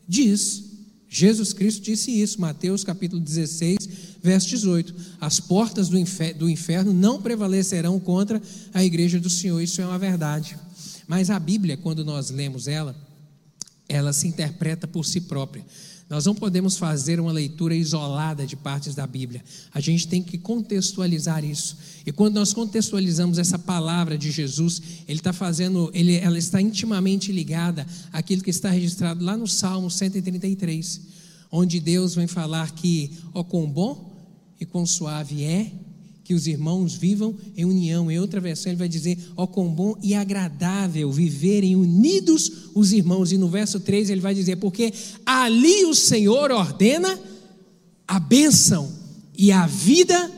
Diz. 0.07 0.65
Jesus 1.09 1.53
Cristo 1.53 1.83
disse 1.83 2.11
isso, 2.11 2.41
Mateus 2.41 2.83
capítulo 2.83 3.23
16, 3.23 3.79
verso 4.21 4.49
18: 4.49 4.95
As 5.21 5.39
portas 5.39 5.89
do 5.89 5.97
do 6.37 6.51
inferno 6.51 6.93
não 6.93 7.23
prevalecerão 7.23 7.99
contra 8.01 8.43
a 8.75 8.85
igreja 8.85 9.19
do 9.21 9.31
Senhor, 9.31 9.61
isso 9.61 9.81
é 9.81 9.87
uma 9.87 10.01
verdade. 10.01 10.59
Mas 11.07 11.31
a 11.31 11.39
Bíblia, 11.39 11.77
quando 11.77 12.05
nós 12.05 12.31
lemos 12.31 12.67
ela, 12.67 12.95
ela 13.89 14.13
se 14.13 14.27
interpreta 14.27 14.87
por 14.89 15.07
si 15.07 15.21
própria. 15.21 15.65
Nós 16.09 16.25
não 16.25 16.35
podemos 16.35 16.77
fazer 16.77 17.19
uma 17.19 17.33
leitura 17.33 17.75
isolada 17.75 18.47
de 18.47 18.55
partes 18.55 18.95
da 18.95 19.07
Bíblia. 19.07 19.43
A 19.75 19.81
gente 19.81 20.07
tem 20.07 20.23
que 20.23 20.39
contextualizar 20.39 21.45
isso. 21.45 21.77
E 22.07 22.13
quando 22.13 22.37
nós 22.37 22.53
contextualizamos 22.53 23.39
essa 23.39 23.59
palavra 23.59 24.17
de 24.17 24.31
Jesus, 24.31 24.81
ele 25.09 25.19
está 25.19 25.33
fazendo, 25.33 25.91
ele, 25.93 26.15
ela 26.17 26.39
está 26.39 26.63
intimamente 26.63 27.33
ligada 27.33 27.85
àquilo 28.13 28.43
que 28.43 28.51
está 28.51 28.71
registrado 28.71 29.25
lá 29.25 29.37
no 29.37 29.49
Salmo 29.49 29.91
133, 29.91 31.01
onde 31.51 31.81
Deus 31.81 32.15
vem 32.15 32.29
falar 32.29 32.71
que, 32.71 33.11
ó, 33.35 33.43
quão 33.43 33.69
bom 33.69 34.15
e 34.61 34.65
quão 34.65 34.87
suave 34.87 35.43
é 35.43 35.73
que 36.27 36.35
os 36.35 36.49
irmãos 36.49 36.95
vivam 36.95 37.37
em 37.57 37.65
união. 37.65 38.11
Em 38.11 38.19
outra 38.19 38.41
versão, 38.41 38.73
ele 38.73 38.79
vai 38.79 38.89
dizer: 38.89 39.17
Ó, 39.37 39.45
oh, 39.45 39.47
quão 39.47 39.73
bom 39.73 39.97
e 40.03 40.13
agradável 40.13 41.11
viverem 41.13 41.77
unidos 41.77 42.71
os 42.75 42.93
irmãos. 42.93 43.31
E 43.31 43.39
no 43.39 43.49
verso 43.49 43.79
3 43.79 44.11
ele 44.11 44.21
vai 44.21 44.35
dizer: 44.35 44.57
Porque 44.57 44.93
ali 45.25 45.85
o 45.85 45.95
Senhor 45.95 46.51
ordena 46.51 47.17
a 48.09 48.19
bênção 48.19 48.93
e 49.39 49.53
a 49.53 49.69
vida 49.69 50.33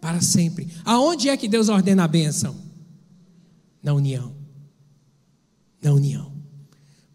para 0.00 0.22
sempre. 0.22 0.68
Aonde 0.86 1.28
é 1.28 1.36
que 1.36 1.48
Deus 1.48 1.68
ordena 1.68 2.04
a 2.04 2.08
bênção? 2.08 2.56
Na 3.82 3.92
união. 3.92 4.34
Na 5.82 5.92
união. 5.92 6.35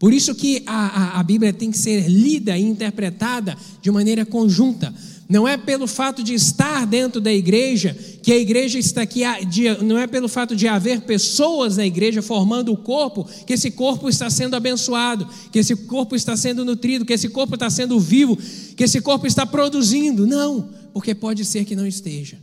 Por 0.02 0.12
isso 0.12 0.34
que 0.34 0.64
a, 0.66 1.14
a, 1.14 1.20
a 1.20 1.22
Bíblia 1.22 1.52
tem 1.52 1.70
que 1.70 1.78
ser 1.78 2.08
lida 2.08 2.58
e 2.58 2.62
interpretada 2.62 3.56
de 3.80 3.88
maneira 3.88 4.26
conjunta. 4.26 4.92
Não 5.28 5.46
é 5.46 5.56
pelo 5.56 5.86
fato 5.86 6.24
de 6.24 6.34
estar 6.34 6.84
dentro 6.88 7.20
da 7.20 7.32
igreja 7.32 7.96
que 8.20 8.32
a 8.32 8.36
igreja 8.36 8.80
está 8.80 9.02
aqui, 9.02 9.22
não 9.80 9.96
é 9.96 10.08
pelo 10.08 10.28
fato 10.28 10.56
de 10.56 10.66
haver 10.66 11.02
pessoas 11.02 11.76
na 11.76 11.86
igreja 11.86 12.20
formando 12.20 12.72
o 12.72 12.76
corpo 12.76 13.24
que 13.46 13.52
esse 13.52 13.70
corpo 13.70 14.08
está 14.08 14.28
sendo 14.28 14.56
abençoado, 14.56 15.24
que 15.52 15.60
esse 15.60 15.76
corpo 15.76 16.16
está 16.16 16.36
sendo 16.36 16.64
nutrido, 16.64 17.04
que 17.04 17.12
esse 17.12 17.28
corpo 17.28 17.54
está 17.54 17.70
sendo 17.70 18.00
vivo, 18.00 18.36
que 18.76 18.82
esse 18.82 19.00
corpo 19.00 19.24
está 19.24 19.46
produzindo. 19.46 20.26
Não, 20.26 20.68
porque 20.92 21.14
pode 21.14 21.44
ser 21.44 21.64
que 21.64 21.76
não 21.76 21.86
esteja. 21.86 22.38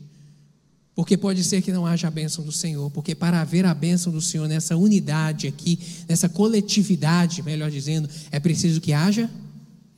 Porque 1.00 1.16
pode 1.16 1.46
ser 1.46 1.62
que 1.62 1.72
não 1.72 1.86
haja 1.86 2.10
a 2.10 2.12
bênção 2.12 2.44
do 2.44 2.52
Senhor, 2.52 2.92
porque 2.92 3.16
para 3.16 3.40
haver 3.40 3.66
a 3.66 3.74
bênção 3.74 4.12
do 4.12 4.20
Senhor 4.20 4.50
nessa 4.50 4.76
unidade 4.76 5.48
aqui, 5.48 5.80
nessa 6.10 6.28
coletividade, 6.28 7.42
melhor 7.42 7.72
dizendo, 7.72 8.10
é 8.30 8.38
preciso 8.38 8.82
que 8.82 8.92
haja 8.92 9.32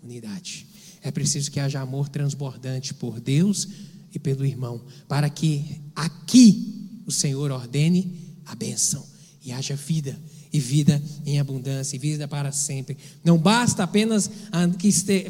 unidade. 0.03 0.67
É 1.01 1.09
preciso 1.09 1.49
que 1.49 1.59
haja 1.59 1.81
amor 1.81 2.07
transbordante 2.07 2.93
por 2.93 3.19
Deus 3.19 3.67
e 4.13 4.19
pelo 4.19 4.45
irmão, 4.45 4.79
para 5.07 5.27
que 5.27 5.81
aqui 5.95 7.01
o 7.07 7.11
Senhor 7.11 7.49
ordene 7.49 8.37
a 8.45 8.53
bênção 8.53 9.03
e 9.43 9.51
haja 9.51 9.75
vida, 9.75 10.15
e 10.53 10.59
vida 10.59 11.01
em 11.25 11.39
abundância, 11.39 11.95
e 11.95 11.99
vida 11.99 12.27
para 12.27 12.51
sempre. 12.51 12.95
Não 13.23 13.39
basta 13.39 13.81
apenas 13.81 14.29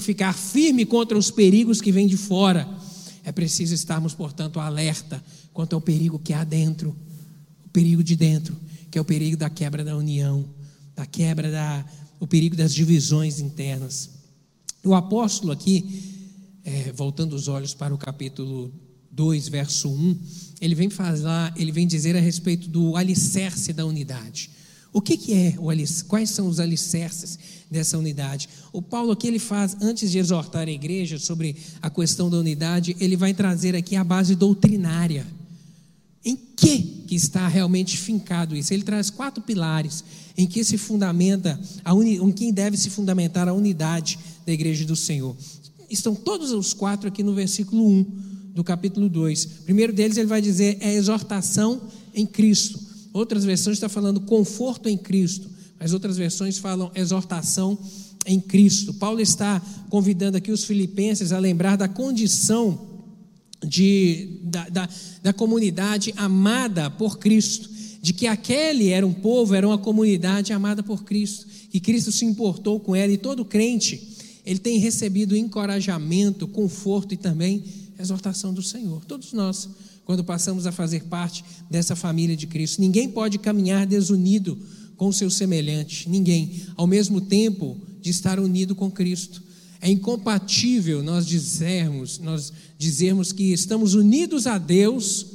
ficar 0.02 0.34
firme 0.34 0.86
contra 0.86 1.18
os 1.18 1.32
perigos 1.32 1.80
que 1.80 1.94
vêm 1.94 2.08
de 2.08 2.18
fora, 2.18 2.68
é 3.24 3.32
preciso 3.32 3.74
estarmos, 3.74 4.14
portanto, 4.14 4.60
alerta 4.60 5.24
quanto 5.54 5.74
ao 5.74 5.82
perigo 5.82 6.20
que 6.20 6.34
há 6.34 6.44
dentro, 6.44 6.96
o 7.66 7.70
perigo 7.70 8.04
de 8.04 8.16
dentro, 8.16 8.56
que 8.90 8.98
é 8.98 9.02
o 9.02 9.06
perigo 9.06 9.38
da 9.38 9.50
quebra 9.50 9.84
da 9.84 9.96
união, 9.96 10.46
da 10.96 11.06
quebra 11.06 11.52
da, 11.52 11.86
o 12.20 12.28
perigo 12.28 12.56
das 12.56 12.74
divisões 12.74 13.40
internas. 13.40 14.10
O 14.84 14.94
apóstolo 14.94 15.52
aqui, 15.52 16.30
é, 16.64 16.92
voltando 16.92 17.34
os 17.34 17.48
olhos 17.48 17.74
para 17.74 17.94
o 17.94 17.98
capítulo 17.98 18.72
2, 19.12 19.48
verso 19.48 19.90
1, 19.90 20.18
ele 20.60 20.76
vem 20.76 20.90
falar, 20.90 21.54
ele 21.58 21.72
vem 21.72 21.88
dizer 21.88 22.16
a 22.16 22.20
respeito 22.20 22.70
do 22.70 22.96
alicerce 22.96 23.74
da 23.74 23.86
unidade. 23.86 24.50
O 24.94 25.02
que, 25.02 25.16
que 25.16 25.34
é 25.34 25.56
o 25.58 25.70
alicerce? 25.70 26.04
Quais 26.04 26.30
são 26.30 26.48
os 26.48 26.60
alicerces 26.60 27.40
dessa 27.70 27.98
unidade? 27.98 28.50
O 28.74 28.82
Paulo 28.82 29.12
aqui 29.12 29.28
ele 29.28 29.40
faz, 29.40 29.78
antes 29.82 30.12
de 30.12 30.18
exortar 30.18 30.68
a 30.68 30.72
igreja 30.72 31.18
sobre 31.18 31.56
a 31.82 31.90
questão 31.90 32.30
da 32.30 32.38
unidade, 32.38 32.96
ele 33.00 33.16
vai 33.16 33.34
trazer 33.34 33.76
aqui 33.76 33.96
a 33.96 34.04
base 34.04 34.36
doutrinária. 34.36 35.26
Em 36.24 36.36
que, 36.36 36.80
que 37.08 37.16
está 37.16 37.48
realmente 37.48 37.98
fincado 37.98 38.56
isso? 38.56 38.74
Ele 38.74 38.84
traz 38.84 39.10
quatro 39.10 39.42
pilares 39.42 40.04
em 40.38 40.46
que 40.46 40.64
se 40.64 40.78
fundamenta, 40.78 41.60
a 41.84 41.94
uni, 41.94 42.18
em 42.18 42.32
quem 42.32 42.54
deve 42.54 42.78
se 42.78 42.90
fundamentar 42.90 43.48
a 43.48 43.54
unidade 43.54 44.20
da 44.46 44.54
igreja 44.54 44.86
do 44.86 44.96
Senhor. 44.96 45.36
Estão 45.90 46.16
todos 46.16 46.52
os 46.52 46.74
quatro 46.74 47.08
aqui 47.08 47.24
no 47.24 47.34
versículo 47.34 47.86
1 47.86 48.04
do 48.54 48.64
capítulo 48.64 49.10
2. 49.10 49.46
O 49.46 49.50
primeiro 49.64 49.92
deles 49.92 50.18
ele 50.18 50.28
vai 50.28 50.42
dizer 50.42 50.78
é 50.80 50.94
exortação 50.94 51.82
em 52.14 52.26
Cristo. 52.26 52.80
Outras 53.14 53.44
versões 53.44 53.78
estão 53.78 53.90
falando 53.90 54.22
conforto 54.22 54.88
em 54.88 54.98
Cristo, 54.98 55.50
mas 55.80 55.94
outras 55.94 56.18
versões 56.18 56.58
falam 56.58 56.92
exortação 56.96 57.78
em 58.26 58.40
Cristo. 58.40 58.94
Paulo 58.94 59.20
está 59.20 59.62
convidando 59.90 60.38
aqui 60.38 60.52
os 60.52 60.64
filipenses 60.64 61.32
a 61.32 61.40
lembrar 61.40 61.76
da 61.76 61.88
condição 61.88 62.91
de, 63.66 64.40
da, 64.44 64.70
da, 64.70 64.90
da 65.22 65.34
comunidade 65.34 66.14
amada 66.18 66.90
por 66.90 67.20
Cristo, 67.20 67.70
de 68.02 68.14
que 68.14 68.26
aquele 68.28 68.90
era 68.90 69.06
um 69.06 69.14
povo, 69.14 69.54
era 69.54 69.68
uma 69.68 69.78
comunidade 69.78 70.52
amada 70.52 70.82
por 70.82 71.04
Cristo, 71.04 71.46
que 71.70 71.80
Cristo 71.80 72.12
se 72.12 72.26
importou 72.26 72.80
com 72.80 72.96
ela 72.96 73.12
e 73.12 73.18
todo 73.18 73.46
crente, 73.46 74.10
ele 74.46 74.60
tem 74.60 74.80
recebido 74.80 75.38
encorajamento, 75.38 76.48
conforto 76.48 77.14
e 77.14 77.18
também 77.18 77.64
exortação 78.00 78.54
do 78.54 78.64
Senhor. 78.64 79.06
Todos 79.06 79.34
nós, 79.34 79.70
quando 80.04 80.24
passamos 80.24 80.66
a 80.66 80.72
fazer 80.72 81.04
parte 81.04 81.46
dessa 81.70 81.96
família 81.96 82.36
de 82.36 82.48
Cristo, 82.48 82.82
ninguém 82.82 83.08
pode 83.08 83.38
caminhar 83.38 83.86
desunido 83.86 84.58
com 84.98 85.12
seu 85.12 85.30
semelhante, 85.30 86.10
ninguém, 86.10 86.52
ao 86.76 86.88
mesmo 86.88 87.22
tempo 87.22 87.78
de 88.02 88.10
estar 88.10 88.40
unido 88.40 88.76
com 88.76 88.90
Cristo. 88.90 89.44
É 89.82 89.90
incompatível 89.90 91.02
nós 91.02 91.26
dizermos, 91.26 92.20
nós 92.20 92.54
dizermos 92.78 93.32
que 93.32 93.52
estamos 93.52 93.96
unidos 93.96 94.46
a 94.46 94.60
Deus, 94.60 95.26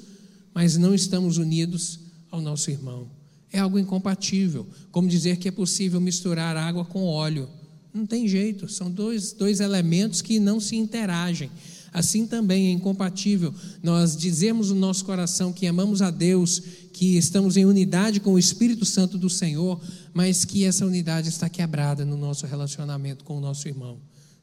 mas 0.54 0.76
não 0.76 0.94
estamos 0.94 1.36
unidos 1.36 1.98
ao 2.30 2.40
nosso 2.40 2.70
irmão. 2.70 3.08
É 3.52 3.58
algo 3.58 3.78
incompatível, 3.78 4.64
como 4.92 5.08
dizer 5.08 5.38
que 5.38 5.48
é 5.48 5.50
possível 5.50 6.00
misturar 6.00 6.56
água 6.56 6.84
com 6.84 7.04
óleo. 7.04 7.48
Não 7.92 8.06
tem 8.06 8.28
jeito, 8.28 8.68
são 8.68 8.88
dois, 8.88 9.32
dois 9.32 9.58
elementos 9.58 10.22
que 10.22 10.38
não 10.38 10.60
se 10.60 10.76
interagem. 10.76 11.50
Assim 11.92 12.26
também 12.26 12.68
é 12.68 12.70
incompatível 12.70 13.52
nós 13.82 14.16
dizermos 14.16 14.68
no 14.68 14.76
nosso 14.76 15.04
coração 15.04 15.52
que 15.52 15.66
amamos 15.66 16.02
a 16.02 16.10
Deus, 16.10 16.62
que 16.92 17.16
estamos 17.16 17.56
em 17.56 17.64
unidade 17.64 18.20
com 18.20 18.34
o 18.34 18.38
Espírito 18.38 18.84
Santo 18.84 19.18
do 19.18 19.30
Senhor, 19.30 19.80
mas 20.12 20.44
que 20.44 20.64
essa 20.64 20.86
unidade 20.86 21.30
está 21.30 21.48
quebrada 21.48 22.04
no 22.04 22.16
nosso 22.16 22.46
relacionamento 22.46 23.24
com 23.24 23.38
o 23.38 23.40
nosso 23.40 23.66
irmão. 23.66 23.98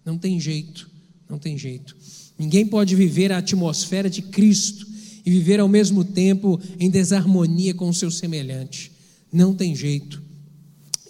Não 0.06 0.18
tem 0.18 0.40
jeito, 0.40 0.90
não 1.30 1.40
tem 1.40 1.58
jeito. 1.58 1.96
Ninguém 2.38 2.66
pode 2.66 2.96
viver 2.96 3.32
a 3.32 3.38
atmosfera 3.38 4.10
de 4.10 4.22
Cristo 4.22 4.88
e 5.26 5.32
viver 5.32 5.60
ao 5.60 5.70
mesmo 5.70 6.04
tempo 6.04 6.60
em 6.80 6.90
desarmonia 6.90 7.74
com 7.74 7.88
o 7.88 7.94
seu 7.94 8.12
semelhante. 8.12 8.92
Não 9.32 9.54
tem 9.54 9.76
jeito. 9.76 10.22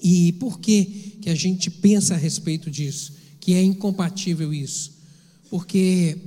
E 0.01 0.34
por 0.34 0.60
que, 0.60 1.17
que 1.21 1.29
a 1.29 1.36
gente 1.36 1.71
pensa 1.71 2.13
a 2.13 2.17
respeito 2.17 2.69
disso? 2.69 3.13
Que 3.39 3.53
é 3.53 3.63
incompatível 3.63 4.53
isso? 4.53 4.93
Porque, 5.49 6.17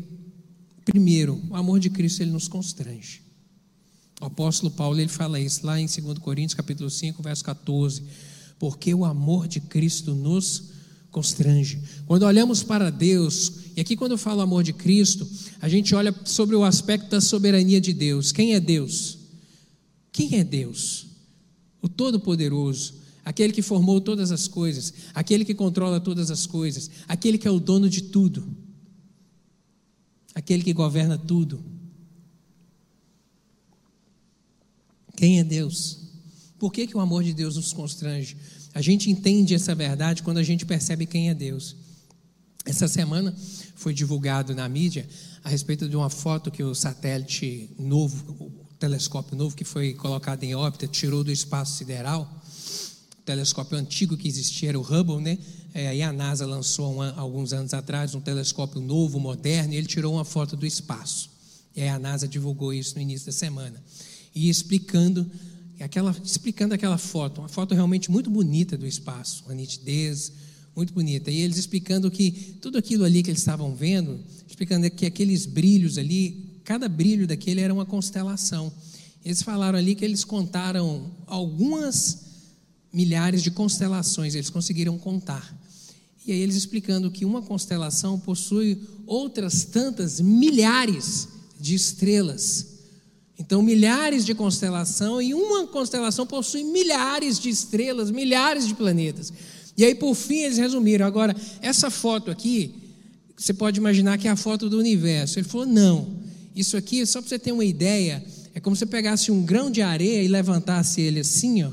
primeiro, 0.85 1.43
o 1.51 1.57
amor 1.57 1.79
de 1.79 1.91
Cristo 1.91 2.23
ele 2.23 2.31
nos 2.31 2.49
constrange. 2.49 3.21
O 4.21 4.25
apóstolo 4.25 4.71
Paulo 4.71 4.99
ele 4.99 5.09
fala 5.09 5.39
isso 5.39 5.67
lá 5.67 5.79
em 5.79 5.87
2 5.87 6.19
Coríntios 6.19 6.55
capítulo 6.55 6.89
5, 6.89 7.23
verso 7.23 7.45
14. 7.45 8.03
Porque 8.59 8.95
o 8.95 9.05
amor 9.05 9.47
de 9.47 9.61
Cristo 9.61 10.15
nos 10.15 10.71
constrange. 11.17 11.81
Quando 12.05 12.25
olhamos 12.25 12.63
para 12.63 12.91
Deus, 12.91 13.51
e 13.75 13.81
aqui 13.81 13.97
quando 13.97 14.13
eu 14.13 14.19
falo 14.19 14.43
amor 14.43 14.63
de 14.63 14.75
Cristo, 14.75 15.27
a 15.63 15.67
gente 15.67 15.95
olha 15.95 16.15
sobre 16.27 16.55
o 16.55 16.63
aspecto 16.63 17.09
da 17.09 17.23
soberania 17.23 17.81
de 17.81 17.95
Deus. 17.95 18.33
Quem 18.33 18.53
é 18.53 18.61
Deus? 18.61 19.17
Quem 20.13 20.39
é 20.39 20.45
Deus? 20.45 21.07
O 21.81 21.89
Todo-Poderoso, 21.89 22.97
aquele 23.25 23.51
que 23.55 23.63
formou 23.63 23.99
todas 23.99 24.31
as 24.31 24.47
coisas, 24.47 24.93
aquele 25.15 25.43
que 25.43 25.55
controla 25.55 25.99
todas 25.99 26.31
as 26.31 26.47
coisas, 26.47 26.91
aquele 27.09 27.39
que 27.39 27.49
é 27.49 27.51
o 27.51 27.59
dono 27.59 27.89
de 27.89 28.03
tudo, 28.03 28.47
aquele 30.35 30.63
que 30.63 30.75
governa 30.75 31.17
tudo. 31.17 31.65
Quem 35.17 35.41
é 35.41 35.45
Deus? 35.45 35.99
Por 36.59 36.71
que, 36.71 36.87
que 36.87 36.97
o 36.97 37.01
amor 37.01 37.25
de 37.25 37.33
Deus 37.33 37.57
nos 37.57 37.73
constrange? 37.73 38.37
A 38.77 38.83
gente 38.83 39.11
entende 39.11 39.55
essa 39.55 39.75
verdade 39.75 40.23
quando 40.23 40.37
a 40.37 40.43
gente 40.43 40.67
percebe 40.67 41.07
quem 41.07 41.31
é 41.31 41.35
Deus. 41.35 41.75
Essa 42.63 42.87
semana 42.87 43.35
foi 43.75 43.95
divulgado 43.95 44.55
na 44.55 44.69
mídia 44.69 45.09
a 45.43 45.49
respeito 45.49 45.89
de 45.89 45.97
uma 45.97 46.11
foto 46.11 46.51
que 46.51 46.63
o 46.63 46.75
satélite 46.75 47.71
novo, 47.79 48.37
o 48.39 48.53
telescópio 48.79 49.35
novo 49.35 49.57
que 49.57 49.65
foi 49.65 49.95
colocado 49.95 50.45
em 50.45 50.55
órbita, 50.55 50.87
tirou 50.87 51.25
do 51.25 51.33
espaço 51.33 51.79
sideral. 51.79 52.31
O 53.19 53.23
telescópio 53.23 53.79
antigo 53.79 54.15
que 54.15 54.29
existia 54.29 54.69
era 54.69 54.79
o 54.79 54.83
Hubble, 54.83 55.23
né? 55.23 55.39
É, 55.73 55.89
aí 55.89 56.03
a 56.03 56.13
NASA 56.13 56.45
lançou 56.45 56.97
um, 56.97 57.03
alguns 57.19 57.55
anos 57.55 57.73
atrás 57.73 58.15
um 58.15 58.21
telescópio 58.21 58.79
novo, 58.79 59.19
moderno, 59.19 59.73
e 59.73 59.77
ele 59.77 59.87
tirou 59.87 60.13
uma 60.13 60.25
foto 60.25 60.55
do 60.55 60.67
espaço. 60.67 61.31
E 61.75 61.81
aí 61.81 61.89
a 61.89 61.99
NASA 61.99 62.29
divulgou 62.29 62.75
isso 62.75 62.97
no 62.97 63.01
início 63.01 63.25
da 63.25 63.33
semana. 63.33 63.83
E 64.35 64.51
explicando 64.51 65.27
aquela, 65.83 66.15
explicando 66.25 66.75
aquela 66.75 66.99
foto, 66.99 67.41
uma 67.41 67.49
foto 67.49 67.75
realmente 67.75 68.11
muito 68.11 68.31
bonita 68.31 68.77
do 68.77 68.87
espaço, 68.87 69.45
uma 69.45 69.55
nitidez 69.55 70.33
muito 70.75 70.93
bonita. 70.93 71.31
E 71.31 71.41
eles 71.41 71.57
explicando 71.57 72.11
que 72.11 72.31
tudo 72.61 72.77
aquilo 72.79 73.05
ali 73.05 73.23
que 73.23 73.31
eles 73.31 73.41
estavam 73.41 73.75
vendo, 73.75 74.21
explicando 74.47 74.91
que 74.91 75.07
aqueles 75.07 75.47
brilhos 75.47 75.99
ali, 75.99 76.61
cada 76.65 76.89
brilho 76.89 77.27
daquele 77.27 77.61
era 77.61 77.73
uma 77.73 77.87
constelação. 77.87 78.73
Eles 79.25 79.43
falaram 79.43 79.79
ali 79.79 79.95
que 79.95 80.05
eles 80.05 80.25
contaram 80.25 81.11
algumas 81.27 82.27
milhares 82.93 83.43
de 83.43 83.51
constelações, 83.51 84.35
eles 84.35 84.51
conseguiram 84.51 84.97
contar. 84.99 85.55
E 86.27 86.33
aí 86.33 86.41
eles 86.41 86.57
explicando 86.57 87.11
que 87.11 87.25
uma 87.25 87.43
constelação 87.43 88.19
possui 88.19 88.81
outras 89.07 89.65
tantas 89.65 90.21
milhares 90.21 91.29
de 91.59 91.75
estrelas 91.75 92.76
então, 93.39 93.61
milhares 93.63 94.25
de 94.25 94.35
constelação 94.35 95.21
e 95.21 95.35
uma 95.35 95.67
constelação 95.67 96.27
possui 96.27 96.65
milhares 96.65 97.39
de 97.39 97.51
estrelas, 97.51 98.11
milhares 98.11 98.67
de 98.67 98.75
planetas. 98.75 99.33
E 99.77 99.85
aí, 99.85 99.95
por 99.95 100.15
fim, 100.15 100.39
eles 100.39 100.57
resumiram. 100.57 101.07
Agora, 101.07 101.37
essa 101.61 101.91
foto 101.91 102.31
aqui, 102.31 102.75
você 103.37 103.53
pode 103.53 103.79
imaginar 103.79 104.17
que 104.17 104.27
é 104.27 104.31
a 104.31 104.37
foto 104.37 104.71
do 104.71 104.79
universo. 104.79 105.39
Ele 105.39 105.47
falou: 105.47 105.67
não, 105.67 106.17
isso 106.55 106.77
aqui, 106.77 107.05
só 107.05 107.21
para 107.21 107.29
você 107.29 107.39
ter 107.39 107.53
uma 107.53 107.65
ideia, 107.65 108.25
é 108.55 108.61
como 108.61 108.75
se 108.75 108.81
você 108.81 108.87
pegasse 108.87 109.31
um 109.31 109.43
grão 109.43 109.71
de 109.71 109.83
areia 109.83 110.23
e 110.23 110.29
levantasse 110.29 111.03
ele 111.03 111.21
assim, 111.21 111.63
ó, 111.63 111.71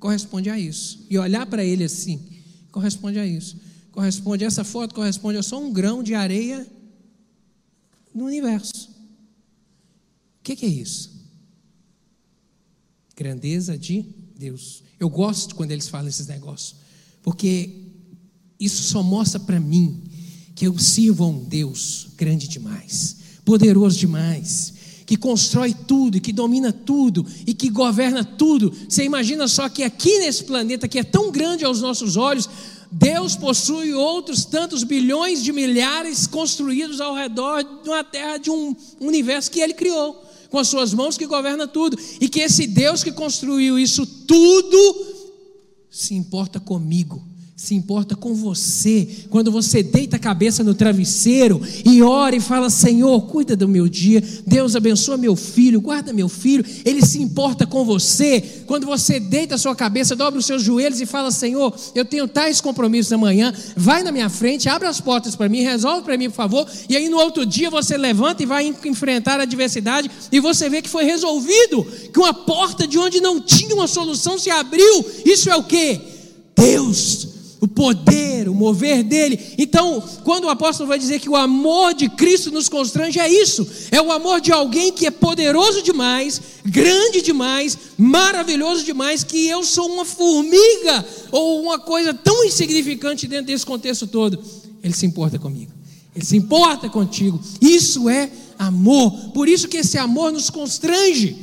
corresponde 0.00 0.50
a 0.50 0.58
isso. 0.58 1.06
E 1.08 1.16
olhar 1.16 1.46
para 1.46 1.64
ele 1.64 1.84
assim, 1.84 2.20
corresponde 2.72 3.20
a 3.20 3.26
isso. 3.26 3.56
Corresponde, 3.92 4.44
essa 4.44 4.64
foto 4.64 4.92
corresponde 4.92 5.38
a 5.38 5.42
só 5.44 5.62
um 5.62 5.72
grão 5.72 6.02
de 6.02 6.14
areia 6.14 6.66
no 8.12 8.24
universo. 8.24 8.93
O 10.44 10.46
que, 10.46 10.56
que 10.56 10.66
é 10.66 10.68
isso? 10.68 11.10
Grandeza 13.16 13.78
de 13.78 14.04
Deus. 14.36 14.82
Eu 15.00 15.08
gosto 15.08 15.54
quando 15.54 15.70
eles 15.70 15.88
falam 15.88 16.06
esses 16.06 16.26
negócios, 16.26 16.74
porque 17.22 17.70
isso 18.60 18.82
só 18.82 19.02
mostra 19.02 19.40
para 19.40 19.58
mim 19.58 20.02
que 20.54 20.66
eu 20.66 20.78
sirvo 20.78 21.24
a 21.24 21.28
um 21.28 21.42
Deus 21.42 22.08
grande 22.14 22.46
demais, 22.46 23.16
poderoso 23.42 23.98
demais, 23.98 24.74
que 25.06 25.16
constrói 25.16 25.72
tudo, 25.72 26.20
que 26.20 26.30
domina 26.30 26.74
tudo 26.74 27.24
e 27.46 27.54
que 27.54 27.70
governa 27.70 28.22
tudo. 28.22 28.70
Você 28.86 29.02
imagina 29.02 29.48
só 29.48 29.70
que 29.70 29.82
aqui 29.82 30.18
nesse 30.18 30.44
planeta, 30.44 30.86
que 30.86 30.98
é 30.98 31.04
tão 31.04 31.32
grande 31.32 31.64
aos 31.64 31.80
nossos 31.80 32.18
olhos, 32.18 32.50
Deus 32.92 33.34
possui 33.34 33.94
outros 33.94 34.44
tantos 34.44 34.84
bilhões 34.84 35.42
de 35.42 35.54
milhares 35.54 36.26
construídos 36.26 37.00
ao 37.00 37.14
redor 37.14 37.62
de 37.82 37.88
uma 37.88 38.04
terra, 38.04 38.36
de 38.36 38.50
um 38.50 38.76
universo 39.00 39.50
que 39.50 39.60
Ele 39.60 39.72
criou, 39.72 40.23
com 40.54 40.60
as 40.60 40.68
suas 40.68 40.94
mãos 40.94 41.18
que 41.18 41.26
governa 41.26 41.66
tudo, 41.66 41.98
e 42.20 42.28
que 42.28 42.38
esse 42.38 42.64
Deus 42.64 43.02
que 43.02 43.10
construiu 43.10 43.76
isso 43.76 44.06
tudo 44.06 45.06
se 45.90 46.14
importa 46.14 46.60
comigo 46.60 47.20
se 47.56 47.72
importa 47.72 48.16
com 48.16 48.34
você. 48.34 49.06
Quando 49.30 49.52
você 49.52 49.80
deita 49.80 50.16
a 50.16 50.18
cabeça 50.18 50.64
no 50.64 50.74
travesseiro 50.74 51.60
e 51.84 52.02
ora 52.02 52.34
e 52.34 52.40
fala: 52.40 52.68
Senhor, 52.68 53.28
cuida 53.28 53.56
do 53.56 53.68
meu 53.68 53.88
dia, 53.88 54.22
Deus 54.44 54.74
abençoa 54.74 55.16
meu 55.16 55.36
filho, 55.36 55.80
guarda 55.80 56.12
meu 56.12 56.28
filho, 56.28 56.64
ele 56.84 57.00
se 57.06 57.22
importa 57.22 57.64
com 57.64 57.84
você. 57.84 58.40
Quando 58.66 58.86
você 58.86 59.20
deita 59.20 59.54
a 59.54 59.58
sua 59.58 59.76
cabeça, 59.76 60.16
dobra 60.16 60.38
os 60.38 60.46
seus 60.46 60.62
joelhos 60.62 61.00
e 61.00 61.06
fala: 61.06 61.30
Senhor, 61.30 61.72
eu 61.94 62.04
tenho 62.04 62.26
tais 62.26 62.60
compromissos 62.60 63.12
amanhã, 63.12 63.54
vai 63.76 64.02
na 64.02 64.10
minha 64.10 64.28
frente, 64.28 64.68
abre 64.68 64.88
as 64.88 65.00
portas 65.00 65.36
para 65.36 65.48
mim, 65.48 65.62
resolve 65.62 66.02
para 66.02 66.18
mim, 66.18 66.28
por 66.28 66.36
favor. 66.36 66.68
E 66.88 66.96
aí 66.96 67.08
no 67.08 67.18
outro 67.18 67.46
dia 67.46 67.70
você 67.70 67.96
levanta 67.96 68.42
e 68.42 68.46
vai 68.46 68.66
enfrentar 68.84 69.38
a 69.38 69.44
adversidade 69.44 70.10
e 70.32 70.40
você 70.40 70.68
vê 70.68 70.82
que 70.82 70.88
foi 70.88 71.04
resolvido, 71.04 71.86
que 72.12 72.18
uma 72.18 72.34
porta 72.34 72.84
de 72.84 72.98
onde 72.98 73.20
não 73.20 73.40
tinha 73.40 73.74
uma 73.76 73.86
solução 73.86 74.36
se 74.38 74.50
abriu. 74.50 75.04
Isso 75.24 75.48
é 75.48 75.54
o 75.54 75.62
que? 75.62 76.00
Deus 76.56 77.33
o 77.64 77.68
poder, 77.68 78.46
o 78.46 78.54
mover 78.54 79.02
dele. 79.02 79.40
Então, 79.56 80.02
quando 80.22 80.44
o 80.44 80.50
apóstolo 80.50 80.86
vai 80.86 80.98
dizer 80.98 81.18
que 81.18 81.30
o 81.30 81.36
amor 81.36 81.94
de 81.94 82.10
Cristo 82.10 82.50
nos 82.50 82.68
constrange, 82.68 83.18
é 83.18 83.26
isso: 83.26 83.66
é 83.90 84.00
o 84.02 84.12
amor 84.12 84.40
de 84.40 84.52
alguém 84.52 84.92
que 84.92 85.06
é 85.06 85.10
poderoso 85.10 85.82
demais, 85.82 86.40
grande 86.62 87.22
demais, 87.22 87.78
maravilhoso 87.96 88.84
demais, 88.84 89.24
que 89.24 89.48
eu 89.48 89.64
sou 89.64 89.90
uma 89.90 90.04
formiga 90.04 91.06
ou 91.32 91.62
uma 91.62 91.78
coisa 91.78 92.12
tão 92.12 92.44
insignificante 92.44 93.26
dentro 93.26 93.46
desse 93.46 93.64
contexto 93.64 94.06
todo. 94.06 94.38
Ele 94.82 94.92
se 94.92 95.06
importa 95.06 95.38
comigo, 95.38 95.72
ele 96.14 96.24
se 96.24 96.36
importa 96.36 96.90
contigo. 96.90 97.40
Isso 97.62 98.10
é 98.10 98.30
amor, 98.58 99.30
por 99.32 99.48
isso 99.48 99.68
que 99.68 99.78
esse 99.78 99.96
amor 99.96 100.30
nos 100.30 100.50
constrange. 100.50 101.34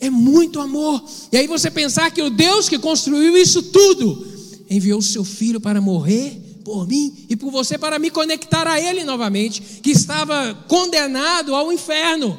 É 0.00 0.08
muito 0.08 0.60
amor. 0.60 1.02
E 1.32 1.36
aí 1.36 1.48
você 1.48 1.68
pensar 1.68 2.12
que 2.12 2.22
o 2.22 2.30
Deus 2.30 2.68
que 2.68 2.78
construiu 2.78 3.36
isso 3.36 3.60
tudo, 3.60 4.27
enviou 4.70 5.00
seu 5.00 5.24
filho 5.24 5.60
para 5.60 5.80
morrer 5.80 6.60
por 6.64 6.86
mim 6.86 7.26
e 7.28 7.36
por 7.36 7.50
você 7.50 7.78
para 7.78 7.98
me 7.98 8.10
conectar 8.10 8.66
a 8.66 8.80
ele 8.80 9.04
novamente, 9.04 9.80
que 9.82 9.90
estava 9.90 10.54
condenado 10.68 11.54
ao 11.54 11.72
inferno. 11.72 12.38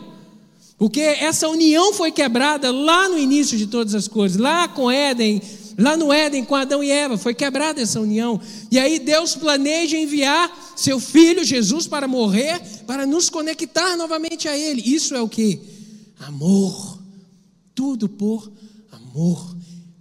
Porque 0.77 1.01
essa 1.01 1.49
união 1.49 1.93
foi 1.93 2.11
quebrada 2.11 2.71
lá 2.71 3.09
no 3.09 3.17
início 3.17 3.57
de 3.57 3.67
todas 3.67 3.93
as 3.93 4.07
coisas, 4.07 4.39
lá 4.39 4.67
com 4.67 4.89
Éden, 4.89 5.41
lá 5.77 5.97
no 5.97 6.13
Éden 6.13 6.45
com 6.45 6.55
Adão 6.55 6.83
e 6.83 6.91
Eva, 6.91 7.17
foi 7.17 7.33
quebrada 7.33 7.81
essa 7.81 7.99
união. 7.99 8.39
E 8.69 8.77
aí 8.77 8.99
Deus 8.99 9.35
planeja 9.35 9.97
enviar 9.97 10.73
seu 10.75 10.99
filho 10.99 11.43
Jesus 11.43 11.87
para 11.87 12.07
morrer, 12.07 12.61
para 12.85 13.05
nos 13.05 13.29
conectar 13.29 13.97
novamente 13.97 14.47
a 14.47 14.57
ele. 14.57 14.81
Isso 14.85 15.15
é 15.15 15.21
o 15.21 15.27
que? 15.27 15.59
Amor. 16.19 16.99
Tudo 17.73 18.07
por 18.07 18.51
amor. 18.91 19.58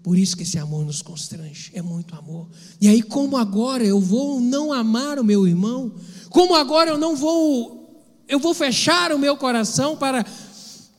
Por 0.08 0.16
isso 0.16 0.38
que 0.38 0.42
esse 0.42 0.58
amor 0.58 0.86
nos 0.86 1.02
constrange, 1.02 1.70
é 1.74 1.82
muito 1.82 2.16
amor. 2.16 2.48
E 2.80 2.88
aí, 2.88 3.02
como 3.02 3.36
agora 3.36 3.84
eu 3.84 4.00
vou 4.00 4.40
não 4.40 4.72
amar 4.72 5.18
o 5.18 5.22
meu 5.22 5.46
irmão? 5.46 5.94
Como 6.30 6.54
agora 6.54 6.88
eu 6.88 6.96
não 6.96 7.14
vou, 7.14 8.02
eu 8.26 8.38
vou 8.38 8.54
fechar 8.54 9.12
o 9.12 9.18
meu 9.18 9.36
coração 9.36 9.98
para 9.98 10.24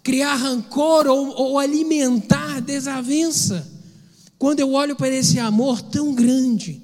criar 0.04 0.36
rancor 0.36 1.08
ou, 1.08 1.30
ou 1.30 1.58
alimentar 1.58 2.62
desavença? 2.62 3.68
Quando 4.38 4.60
eu 4.60 4.74
olho 4.74 4.96
para 4.96 5.10
esse 5.10 5.40
amor 5.40 5.82
tão 5.82 6.14
grande 6.14 6.80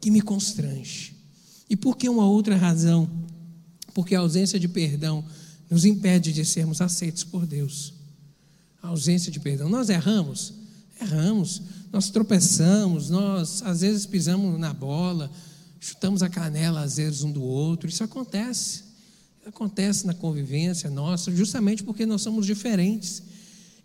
que 0.00 0.10
me 0.10 0.22
constrange. 0.22 1.14
E 1.68 1.76
por 1.76 1.98
que 1.98 2.08
uma 2.08 2.26
outra 2.26 2.56
razão? 2.56 3.10
Porque 3.92 4.14
a 4.14 4.20
ausência 4.20 4.58
de 4.58 4.68
perdão 4.68 5.22
nos 5.68 5.84
impede 5.84 6.32
de 6.32 6.46
sermos 6.46 6.80
aceitos 6.80 7.24
por 7.24 7.44
Deus. 7.44 7.92
A 8.82 8.88
ausência 8.88 9.30
de 9.30 9.38
perdão. 9.38 9.68
Nós 9.68 9.90
erramos, 9.90 10.54
Erramos, 11.00 11.62
nós 11.92 12.10
tropeçamos, 12.10 13.08
nós 13.08 13.62
às 13.62 13.80
vezes 13.80 14.04
pisamos 14.04 14.58
na 14.58 14.72
bola, 14.72 15.30
chutamos 15.80 16.22
a 16.22 16.28
canela 16.28 16.82
às 16.82 16.96
vezes 16.96 17.22
um 17.22 17.30
do 17.30 17.42
outro. 17.42 17.88
Isso 17.88 18.02
acontece. 18.02 18.84
Acontece 19.46 20.06
na 20.06 20.12
convivência 20.12 20.90
nossa, 20.90 21.34
justamente 21.34 21.82
porque 21.82 22.04
nós 22.04 22.20
somos 22.20 22.44
diferentes. 22.44 23.22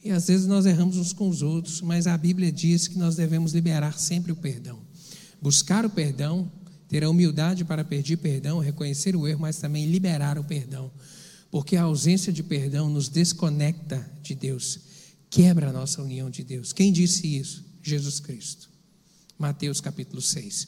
E 0.04 0.12
às 0.12 0.28
vezes 0.28 0.46
nós 0.46 0.66
erramos 0.66 0.98
uns 0.98 1.14
com 1.14 1.30
os 1.30 1.42
outros, 1.42 1.80
mas 1.80 2.08
a 2.08 2.18
Bíblia 2.18 2.52
diz 2.52 2.88
que 2.88 2.98
nós 2.98 3.16
devemos 3.16 3.54
liberar 3.54 3.98
sempre 3.98 4.32
o 4.32 4.36
perdão. 4.36 4.80
Buscar 5.42 5.86
o 5.86 5.90
perdão, 5.90 6.52
ter 6.90 7.04
a 7.04 7.10
humildade 7.10 7.64
para 7.64 7.86
pedir 7.86 8.18
perdão, 8.18 8.60
reconhecer 8.60 9.16
o 9.16 9.26
erro, 9.26 9.40
mas 9.40 9.58
também 9.58 9.86
liberar 9.86 10.38
o 10.38 10.44
perdão. 10.44 10.92
Porque 11.50 11.78
a 11.78 11.84
ausência 11.84 12.34
de 12.34 12.44
perdão 12.44 12.90
nos 12.90 13.08
desconecta 13.08 14.06
de 14.22 14.36
Deus 14.36 14.93
quebra 15.34 15.70
a 15.70 15.74
nossa 15.74 16.00
união 16.00 16.30
de 16.30 16.44
Deus. 16.44 16.72
Quem 16.72 16.94
disse 16.94 17.26
isso? 17.26 17.66
Jesus 17.82 18.20
Cristo. 18.20 18.70
Mateus 19.38 19.82
capítulo 19.82 20.22
6, 20.22 20.68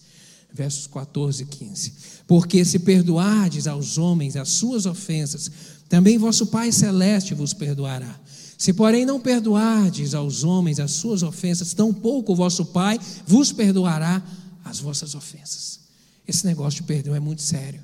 versos 0.51 0.88
14 0.88 1.43
e 1.43 1.45
15. 1.45 1.93
Porque 2.25 2.65
se 2.65 2.80
perdoardes 2.80 3.67
aos 3.67 3.99
homens 3.99 4.36
as 4.36 4.49
suas 4.49 4.88
ofensas, 4.88 5.51
também 5.88 6.17
vosso 6.17 6.47
Pai 6.47 6.71
celeste 6.71 7.36
vos 7.36 7.54
perdoará. 7.54 8.19
Se, 8.58 8.73
porém, 8.73 9.06
não 9.06 9.19
perdoardes 9.19 10.15
aos 10.15 10.43
homens 10.43 10.80
as 10.80 10.93
suas 10.93 11.21
ofensas, 11.21 11.75
tampouco 11.75 12.34
vosso 12.34 12.65
Pai 12.65 12.99
vos 13.28 13.51
perdoará 13.51 14.23
as 14.63 14.80
vossas 14.80 15.13
ofensas. 15.13 15.82
Esse 16.28 16.43
negócio 16.43 16.82
de 16.82 16.88
perdão 16.88 17.13
é 17.13 17.19
muito 17.19 17.43
sério. 17.43 17.82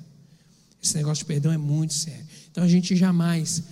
Esse 0.82 0.96
negócio 0.96 1.22
de 1.22 1.26
perdão 1.26 1.52
é 1.52 1.58
muito 1.58 1.94
sério. 1.94 2.26
Então 2.50 2.64
a 2.64 2.68
gente 2.68 2.96
jamais 2.96 3.62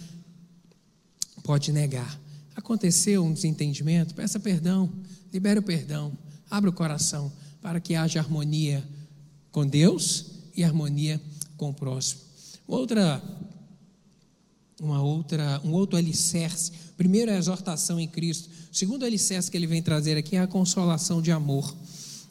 pode 1.43 1.73
negar 1.73 2.21
Aconteceu 2.61 3.25
um 3.25 3.33
desentendimento, 3.33 4.15
peça 4.15 4.39
perdão, 4.39 4.93
libere 5.33 5.59
o 5.59 5.63
perdão, 5.63 6.13
abra 6.51 6.69
o 6.69 6.73
coração 6.73 7.33
para 7.63 7.81
que 7.81 7.95
haja 7.95 8.21
harmonia 8.21 8.87
com 9.51 9.67
Deus 9.67 10.27
e 10.55 10.63
harmonia 10.63 11.19
com 11.57 11.71
o 11.71 11.75
próximo. 11.75 12.21
Outra, 12.69 13.23
uma 14.79 15.03
outra, 15.03 15.59
um 15.65 15.73
outro 15.73 15.97
alicerce. 15.97 16.71
Primeiro, 16.99 17.33
a 17.33 17.37
exortação 17.37 17.99
em 17.99 18.07
Cristo. 18.07 18.51
O 18.71 18.77
segundo 18.77 19.07
alicerce 19.07 19.51
que 19.51 19.57
ele 19.57 19.67
vem 19.67 19.83
trazer 19.83 20.19
aqui 20.19 20.37
é 20.37 20.41
a 20.41 20.47
consolação 20.47 21.23
de 21.23 21.33
amor. 21.33 21.75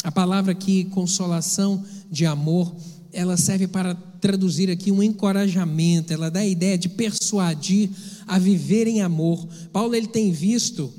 A 0.04 0.12
palavra 0.12 0.52
aqui, 0.52 0.86
consolação 0.86 1.84
de 2.08 2.28
amor, 2.28 2.72
ela 3.12 3.38
serve 3.38 3.68
para 3.68 3.96
traduzir 3.96 4.70
aqui 4.70 4.92
um 4.92 5.02
encorajamento, 5.02 6.14
ela 6.14 6.30
dá 6.30 6.42
a 6.42 6.48
ideia 6.48 6.78
de 6.78 6.90
persuadir 6.90 7.90
a 8.28 8.38
viver 8.38 8.88
em 8.88 9.02
amor. 9.02 9.48
Paulo 9.72 9.96
ele 9.96 10.08
tem 10.08 10.32
visto, 10.32 10.94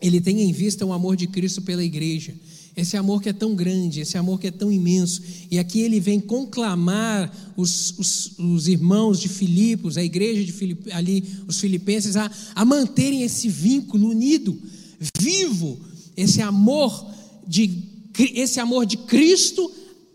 ele 0.00 0.20
tem 0.20 0.42
em 0.42 0.52
vista 0.52 0.84
o 0.84 0.92
amor 0.92 1.16
de 1.16 1.26
Cristo 1.26 1.62
pela 1.62 1.82
igreja. 1.82 2.34
Esse 2.76 2.96
amor 2.96 3.20
que 3.20 3.28
é 3.28 3.32
tão 3.32 3.54
grande, 3.54 4.00
esse 4.00 4.16
amor 4.16 4.38
que 4.38 4.46
é 4.46 4.50
tão 4.50 4.70
imenso. 4.70 5.22
E 5.50 5.58
aqui 5.58 5.80
ele 5.80 5.98
vem 5.98 6.20
conclamar 6.20 7.52
os, 7.56 7.98
os, 7.98 8.38
os 8.38 8.68
irmãos 8.68 9.20
de 9.20 9.28
Filipos, 9.28 9.96
a 9.96 10.04
igreja 10.04 10.44
de 10.44 10.52
Filip, 10.52 10.90
ali, 10.92 11.24
os 11.46 11.58
filipenses, 11.60 12.16
a, 12.16 12.30
a 12.54 12.64
manterem 12.64 13.22
esse 13.22 13.48
vínculo 13.48 14.08
unido, 14.08 14.56
vivo, 15.18 15.78
esse 16.16 16.40
amor 16.40 17.10
de 17.46 17.90
esse 18.18 18.60
amor 18.60 18.84
de 18.84 18.98
Cristo 18.98 19.70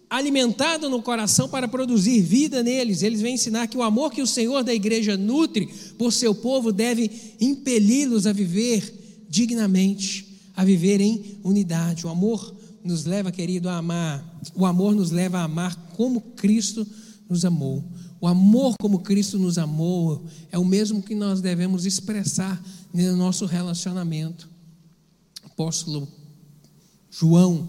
alimentado 0.09 0.89
no 0.89 1.01
coração 1.01 1.49
para 1.49 1.67
produzir 1.67 2.21
vida 2.21 2.61
neles. 2.63 3.01
Eles 3.01 3.21
vêm 3.21 3.35
ensinar 3.35 3.67
que 3.67 3.77
o 3.77 3.83
amor 3.83 4.11
que 4.11 4.21
o 4.21 4.27
Senhor 4.27 4.63
da 4.63 4.73
igreja 4.73 5.17
nutre 5.17 5.67
por 5.97 6.11
seu 6.11 6.33
povo 6.33 6.71
deve 6.71 7.09
impeli-los 7.39 8.27
a 8.27 8.33
viver 8.33 9.25
dignamente, 9.29 10.25
a 10.55 10.63
viver 10.63 11.01
em 11.01 11.39
unidade. 11.43 12.05
O 12.05 12.09
amor 12.09 12.55
nos 12.83 13.05
leva, 13.05 13.31
querido, 13.31 13.67
a 13.67 13.77
amar. 13.77 14.39
O 14.55 14.65
amor 14.65 14.93
nos 14.95 15.11
leva 15.11 15.39
a 15.39 15.43
amar 15.43 15.75
como 15.95 16.21
Cristo 16.21 16.85
nos 17.29 17.43
amou. 17.43 17.83
O 18.21 18.27
amor 18.27 18.75
como 18.79 18.99
Cristo 18.99 19.37
nos 19.37 19.57
amou 19.57 20.25
é 20.51 20.57
o 20.57 20.65
mesmo 20.65 21.01
que 21.01 21.15
nós 21.15 21.41
devemos 21.41 21.85
expressar 21.85 22.63
no 22.93 23.15
nosso 23.15 23.45
relacionamento. 23.45 24.49
Apóstolo 25.43 26.07
João 27.11 27.67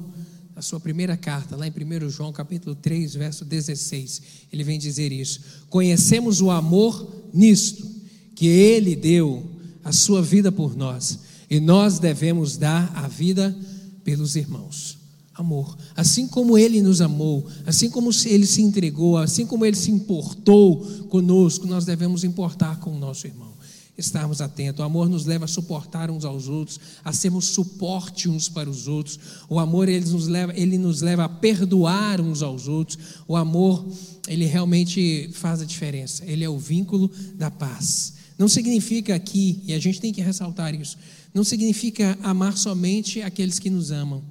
na 0.57 0.63
sua 0.63 0.81
primeira 0.81 1.19
carta, 1.19 1.55
lá 1.55 1.67
em 1.69 1.71
1 1.71 2.09
João 2.09 2.33
capítulo 2.33 2.75
3, 2.75 3.15
verso 3.15 3.45
16, 3.45 4.23
ele 4.51 4.65
vem 4.65 4.79
dizer 4.79 5.13
isso. 5.13 5.39
Conhecemos 5.69 6.41
o 6.41 6.51
amor 6.51 7.29
nisto, 7.31 7.87
que 8.35 8.47
ele 8.47 8.97
deu 8.97 9.45
a 9.85 9.93
sua 9.93 10.23
vida 10.23 10.51
por 10.51 10.75
nós, 10.75 11.19
e 11.51 11.61
nós 11.61 11.99
devemos 11.99 12.57
dar 12.57 12.91
a 12.97 13.07
vida 13.07 13.55
pelos 14.03 14.35
irmãos. 14.35 14.97
Amor. 15.35 15.77
Assim 15.95 16.27
como 16.27 16.57
ele 16.57 16.81
nos 16.81 17.03
amou, 17.03 17.47
assim 17.67 17.91
como 17.91 18.11
ele 18.25 18.47
se 18.47 18.63
entregou, 18.63 19.19
assim 19.19 19.45
como 19.45 19.67
ele 19.67 19.77
se 19.77 19.91
importou 19.91 20.81
conosco, 21.11 21.67
nós 21.67 21.85
devemos 21.85 22.25
importar 22.25 22.81
com 22.81 22.97
o 22.97 22.99
nosso 22.99 23.27
irmão 23.27 23.56
estarmos 23.97 24.41
atentos. 24.41 24.81
O 24.81 24.83
amor 24.83 25.09
nos 25.09 25.25
leva 25.25 25.45
a 25.45 25.49
suportar 25.49 26.11
uns 26.11 26.25
aos 26.25 26.49
outros, 26.49 26.79
a 27.05 27.13
sermos 27.13 27.47
suporte 27.47 28.29
uns 28.29 28.49
para 28.49 28.69
os 28.69 28.87
outros. 28.87 29.19
O 29.49 29.59
amor 29.59 29.89
ele 29.89 30.09
nos 30.11 30.27
leva, 30.27 30.53
ele 30.55 30.79
nos 30.79 31.01
leva 31.01 31.25
a 31.25 31.29
perdoar 31.29 32.21
uns 32.21 32.43
aos 32.43 32.69
outros. 32.69 32.99
O 33.27 33.37
amor, 33.37 33.87
ele 34.29 34.45
realmente 34.45 35.31
faz 35.33 35.61
a 35.61 35.65
diferença. 35.65 36.25
Ele 36.27 36.45
é 36.45 36.49
o 36.49 36.59
vínculo 36.59 37.11
da 37.35 37.51
paz. 37.51 38.15
Não 38.39 38.49
significa 38.49 39.15
aqui, 39.15 39.63
e 39.67 39.73
a 39.73 39.79
gente 39.79 40.01
tem 40.01 40.13
que 40.13 40.21
ressaltar 40.21 40.75
isso, 40.75 40.99
não 41.33 41.43
significa 41.43 42.19
amar 42.23 42.57
somente 42.57 43.23
aqueles 43.23 43.59
que 43.59 43.71
nos 43.71 43.91
amam, 43.91 44.23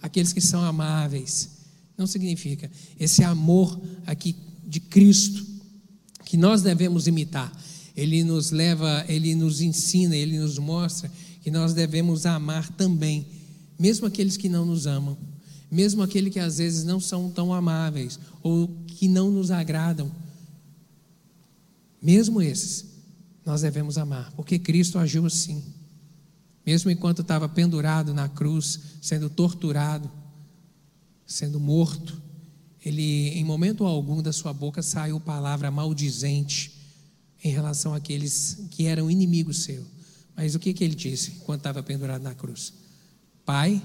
aqueles 0.00 0.32
que 0.32 0.40
são 0.40 0.62
amáveis. 0.64 1.50
Não 1.96 2.06
significa. 2.06 2.70
Esse 2.98 3.22
amor 3.22 3.78
aqui 4.06 4.34
de 4.66 4.80
Cristo 4.80 5.46
que 6.24 6.36
nós 6.36 6.62
devemos 6.62 7.06
imitar 7.06 7.52
ele 7.96 8.24
nos 8.24 8.50
leva, 8.50 9.04
ele 9.08 9.34
nos 9.34 9.60
ensina, 9.60 10.16
ele 10.16 10.38
nos 10.38 10.58
mostra 10.58 11.10
que 11.42 11.50
nós 11.50 11.74
devemos 11.74 12.24
amar 12.24 12.70
também, 12.70 13.26
mesmo 13.78 14.06
aqueles 14.06 14.36
que 14.36 14.48
não 14.48 14.64
nos 14.64 14.86
amam, 14.86 15.16
mesmo 15.70 16.02
aqueles 16.02 16.32
que 16.32 16.38
às 16.38 16.58
vezes 16.58 16.84
não 16.84 17.00
são 17.00 17.30
tão 17.30 17.52
amáveis 17.52 18.18
ou 18.42 18.68
que 18.86 19.08
não 19.08 19.30
nos 19.30 19.50
agradam. 19.50 20.10
Mesmo 22.00 22.40
esses, 22.40 22.84
nós 23.44 23.62
devemos 23.62 23.98
amar, 23.98 24.32
porque 24.32 24.58
Cristo 24.58 24.98
agiu 24.98 25.26
assim. 25.26 25.62
Mesmo 26.64 26.90
enquanto 26.90 27.22
estava 27.22 27.48
pendurado 27.48 28.14
na 28.14 28.28
cruz, 28.28 28.78
sendo 29.00 29.28
torturado, 29.28 30.10
sendo 31.26 31.58
morto, 31.58 32.20
ele, 32.84 33.28
em 33.30 33.44
momento 33.44 33.84
algum 33.84 34.22
da 34.22 34.32
sua 34.32 34.52
boca 34.52 34.82
saiu 34.82 35.18
palavra 35.18 35.70
maldizente 35.70 36.81
em 37.42 37.50
relação 37.50 37.94
àqueles 37.94 38.58
que 38.70 38.86
eram 38.86 39.10
inimigos 39.10 39.64
seu. 39.64 39.84
Mas 40.36 40.54
o 40.54 40.58
que, 40.58 40.72
que 40.72 40.84
ele 40.84 40.94
disse 40.94 41.32
quando 41.44 41.58
estava 41.58 41.82
pendurado 41.82 42.22
na 42.22 42.34
cruz? 42.34 42.72
Pai, 43.44 43.82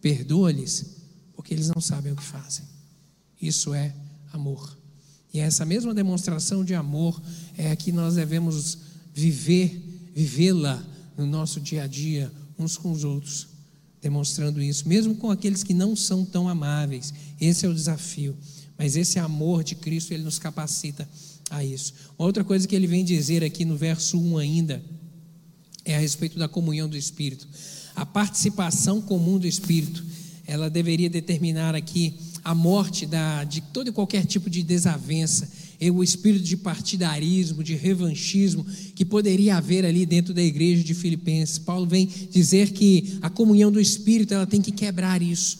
perdoa-lhes, 0.00 0.86
porque 1.34 1.54
eles 1.54 1.68
não 1.68 1.80
sabem 1.80 2.12
o 2.12 2.16
que 2.16 2.22
fazem. 2.22 2.64
Isso 3.40 3.74
é 3.74 3.94
amor. 4.32 4.76
E 5.32 5.40
essa 5.40 5.64
mesma 5.64 5.92
demonstração 5.92 6.64
de 6.64 6.74
amor 6.74 7.20
é 7.56 7.70
a 7.70 7.76
que 7.76 7.92
nós 7.92 8.14
devemos 8.14 8.78
viver, 9.12 10.10
vivê-la 10.14 10.82
no 11.16 11.26
nosso 11.26 11.60
dia 11.60 11.84
a 11.84 11.86
dia, 11.86 12.32
uns 12.58 12.76
com 12.76 12.90
os 12.90 13.04
outros, 13.04 13.48
demonstrando 14.00 14.62
isso, 14.62 14.88
mesmo 14.88 15.16
com 15.16 15.30
aqueles 15.30 15.62
que 15.62 15.74
não 15.74 15.94
são 15.96 16.24
tão 16.24 16.48
amáveis. 16.48 17.12
Esse 17.40 17.66
é 17.66 17.68
o 17.68 17.74
desafio. 17.74 18.36
Mas 18.78 18.96
esse 18.96 19.18
amor 19.18 19.62
de 19.62 19.74
Cristo, 19.74 20.12
ele 20.12 20.24
nos 20.24 20.38
capacita 20.38 21.08
a 21.50 21.64
isso. 21.64 21.92
Uma 22.18 22.26
outra 22.26 22.44
coisa 22.44 22.66
que 22.66 22.74
ele 22.74 22.86
vem 22.86 23.04
dizer 23.04 23.42
aqui 23.44 23.64
no 23.64 23.76
verso 23.76 24.18
1 24.18 24.38
ainda 24.38 24.82
é 25.84 25.94
a 25.94 25.98
respeito 25.98 26.38
da 26.38 26.48
comunhão 26.48 26.88
do 26.88 26.96
Espírito. 26.96 27.46
A 27.94 28.04
participação 28.04 29.00
comum 29.00 29.38
do 29.38 29.46
Espírito, 29.46 30.04
ela 30.46 30.68
deveria 30.68 31.10
determinar 31.10 31.74
aqui 31.74 32.14
a 32.44 32.54
morte 32.54 33.06
da, 33.06 33.42
de 33.44 33.62
todo 33.62 33.88
e 33.88 33.92
qualquer 33.92 34.26
tipo 34.26 34.50
de 34.50 34.62
desavença, 34.62 35.48
o 35.92 36.02
espírito 36.02 36.44
de 36.44 36.56
partidarismo, 36.56 37.62
de 37.62 37.74
revanchismo 37.74 38.64
que 38.94 39.04
poderia 39.04 39.56
haver 39.56 39.84
ali 39.84 40.06
dentro 40.06 40.32
da 40.32 40.42
igreja 40.42 40.82
de 40.82 40.94
Filipenses. 40.94 41.58
Paulo 41.58 41.86
vem 41.86 42.08
dizer 42.30 42.70
que 42.70 43.18
a 43.20 43.28
comunhão 43.28 43.70
do 43.70 43.80
Espírito 43.80 44.32
ela 44.32 44.46
tem 44.46 44.62
que 44.62 44.72
quebrar 44.72 45.20
isso. 45.20 45.58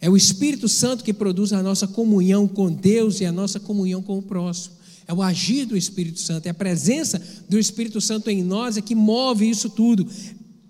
É 0.00 0.10
o 0.10 0.16
Espírito 0.16 0.68
Santo 0.68 1.04
que 1.04 1.12
produz 1.12 1.52
a 1.52 1.62
nossa 1.62 1.86
comunhão 1.86 2.48
com 2.48 2.70
Deus 2.70 3.20
e 3.20 3.26
a 3.26 3.32
nossa 3.32 3.60
comunhão 3.60 4.02
com 4.02 4.18
o 4.18 4.22
próximo. 4.22 4.74
É 5.10 5.12
o 5.12 5.22
agir 5.22 5.66
do 5.66 5.76
Espírito 5.76 6.20
Santo, 6.20 6.46
é 6.46 6.50
a 6.50 6.54
presença 6.54 7.20
do 7.48 7.58
Espírito 7.58 8.00
Santo 8.00 8.30
em 8.30 8.44
nós 8.44 8.76
é 8.76 8.80
que 8.80 8.94
move 8.94 9.50
isso 9.50 9.68
tudo. 9.68 10.06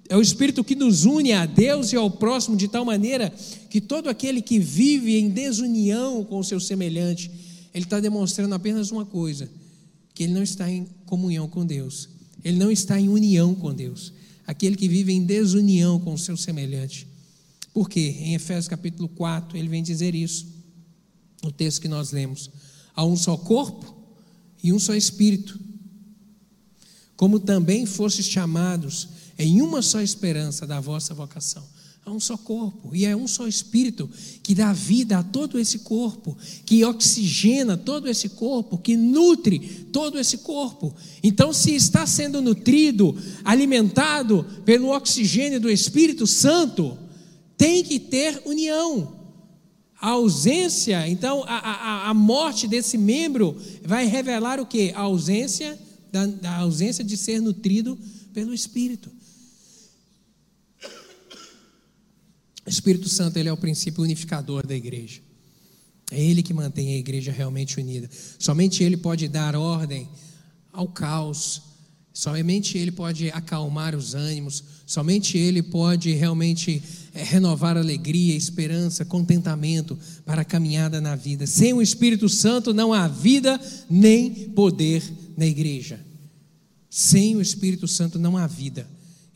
É 0.09 0.17
o 0.17 0.23
Espírito 0.23 0.65
que 0.65 0.75
nos 0.75 1.05
une 1.05 1.35
a 1.35 1.45
Deus 1.45 1.93
e 1.93 1.97
ao 1.97 2.11
próximo 2.11 2.57
de 2.57 2.67
tal 2.67 2.83
maneira 2.83 3.31
que 3.69 3.83
todo 3.83 4.09
aquele 4.09 4.41
que 4.41 4.59
vive 4.59 5.19
em 5.19 5.29
desunião 5.29 6.25
com 6.25 6.39
o 6.39 6.43
seu 6.43 6.59
semelhante, 6.59 7.31
ele 7.75 7.85
está 7.85 8.01
demonstrando 8.01 8.55
apenas 8.55 8.91
uma 8.91 9.05
coisa: 9.05 9.47
que 10.15 10.23
ele 10.23 10.33
não 10.33 10.43
está 10.43 10.71
em 10.71 10.89
comunhão 11.05 11.47
com 11.47 11.67
Deus, 11.67 12.09
ele 12.43 12.57
não 12.57 12.71
está 12.71 12.99
em 12.99 13.11
união 13.11 13.55
com 13.55 13.75
Deus. 13.75 14.11
Aquele 14.47 14.75
que 14.75 14.89
vive 14.89 15.13
em 15.13 15.23
desunião 15.23 16.01
com 16.01 16.15
o 16.15 16.19
seu 16.19 16.39
semelhante. 16.39 17.07
Por 17.75 17.91
quê? 17.91 18.17
Em 18.21 18.35
Efésios 18.37 18.69
capítulo 18.69 19.07
4, 19.07 19.59
ele 19.59 19.69
vem 19.69 19.83
dizer 19.83 20.15
isso, 20.15 20.47
no 21.43 21.53
texto 21.53 21.83
que 21.83 21.89
nós 21.89 22.11
lemos: 22.11 22.51
há 22.97 23.05
um 23.05 23.15
só 23.15 23.37
corpo 23.37 24.00
e 24.63 24.73
um 24.73 24.79
só 24.79 24.95
Espírito. 24.95 25.59
Como 27.17 27.39
também 27.39 27.87
fostes 27.87 28.27
chamados 28.27 29.09
em 29.39 29.61
uma 29.63 29.83
só 29.83 30.01
esperança 30.01 30.67
da 30.67 30.81
vossa 30.81 31.15
vocação. 31.15 31.63
Há 32.05 32.11
um 32.11 32.21
só 32.21 32.37
corpo 32.37 32.95
e 32.95 33.05
é 33.05 33.15
um 33.15 33.29
só 33.29 33.47
Espírito 33.47 34.09
que 34.43 34.55
dá 34.55 34.73
vida 34.73 35.19
a 35.19 35.23
todo 35.23 35.59
esse 35.59 35.81
corpo, 35.81 36.37
que 36.65 36.83
oxigena 36.83 37.77
todo 37.77 38.09
esse 38.09 38.31
corpo, 38.31 38.79
que 38.79 38.97
nutre 38.97 39.59
todo 39.93 40.19
esse 40.19 40.39
corpo. 40.39 40.95
Então, 41.23 41.53
se 41.53 41.75
está 41.75 42.07
sendo 42.07 42.41
nutrido, 42.41 43.15
alimentado 43.45 44.45
pelo 44.65 44.89
oxigênio 44.89 45.61
do 45.61 45.71
Espírito 45.71 46.27
Santo, 46.27 46.97
tem 47.57 47.85
que 47.85 48.01
ter 48.01 48.43
união. 48.47 49.20
A 50.01 50.11
ausência, 50.11 51.07
então, 51.09 51.45
a, 51.45 51.59
a, 51.59 52.11
a 52.11 52.15
morte 52.15 52.67
desse 52.67 52.97
membro 52.97 53.57
vai 53.85 54.07
revelar 54.07 54.59
o 54.59 54.67
que? 54.67 54.93
A 54.93 55.01
ausência, 55.01 55.79
da, 56.11 56.27
da 56.27 56.57
ausência 56.57 57.05
de 57.05 57.17
ser 57.17 57.41
nutrido 57.41 57.99
pelo 58.33 58.55
Espírito. 58.55 59.11
O 62.67 62.71
Espírito 62.71 63.09
Santo 63.09 63.37
ele 63.37 63.49
é 63.49 63.53
o 63.53 63.57
princípio 63.57 64.03
unificador 64.03 64.67
da 64.67 64.75
igreja. 64.75 65.21
É 66.11 66.21
ele 66.21 66.43
que 66.43 66.55
mantém 66.55 66.95
a 66.95 66.99
igreja 66.99 67.31
realmente 67.31 67.79
unida. 67.79 68.09
Somente 68.39 68.83
ele 68.83 68.97
pode 68.97 69.29
dar 69.29 69.55
ordem 69.55 70.09
ao 70.73 70.89
caos, 70.89 71.63
Somente 72.13 72.77
Ele 72.77 72.91
pode 72.91 73.31
acalmar 73.31 73.95
os 73.95 74.15
ânimos, 74.15 74.63
somente 74.91 75.39
Ele 75.39 75.63
pode 75.63 76.11
realmente 76.13 76.83
é, 77.15 77.23
renovar 77.23 77.77
alegria, 77.77 78.35
esperança, 78.35 79.05
contentamento 79.05 79.97
para 80.27 80.43
a 80.43 80.45
caminhada 80.45 81.01
na 81.01 81.15
vida. 81.15 81.47
Sem 81.47 81.73
o 81.73 81.81
Espírito 81.81 82.29
Santo 82.29 82.75
não 82.75 82.93
há 82.93 83.07
vida 83.07 83.61
nem 83.89 84.49
poder 84.51 85.01
na 85.37 85.47
igreja. 85.47 86.01
Sem 86.91 87.37
o 87.37 87.41
Espírito 87.41 87.87
Santo 87.87 88.19
não 88.19 88.37
há 88.37 88.49
vida 88.49 88.85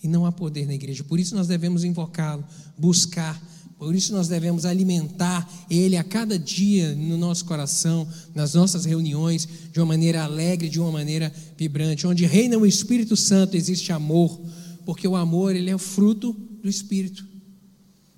e 0.02 0.08
não 0.08 0.26
há 0.26 0.32
poder 0.32 0.66
na 0.66 0.74
igreja. 0.74 1.04
Por 1.04 1.20
isso 1.20 1.36
nós 1.36 1.46
devemos 1.46 1.84
invocá-lo, 1.84 2.44
buscar 2.76 3.40
por 3.78 3.94
isso 3.94 4.12
nós 4.12 4.28
devemos 4.28 4.64
alimentar 4.64 5.48
Ele 5.68 5.96
a 5.96 6.04
cada 6.04 6.38
dia 6.38 6.94
no 6.94 7.18
nosso 7.18 7.44
coração, 7.44 8.08
nas 8.34 8.54
nossas 8.54 8.84
reuniões, 8.84 9.48
de 9.72 9.78
uma 9.78 9.86
maneira 9.86 10.22
alegre, 10.24 10.68
de 10.68 10.80
uma 10.80 10.90
maneira 10.90 11.32
vibrante. 11.56 12.06
Onde 12.06 12.24
reina 12.24 12.56
o 12.56 12.64
Espírito 12.64 13.16
Santo 13.16 13.56
existe 13.56 13.92
amor, 13.92 14.40
porque 14.84 15.06
o 15.06 15.16
amor 15.16 15.54
ele 15.54 15.70
é 15.70 15.74
o 15.74 15.78
fruto 15.78 16.32
do 16.62 16.68
Espírito. 16.68 17.26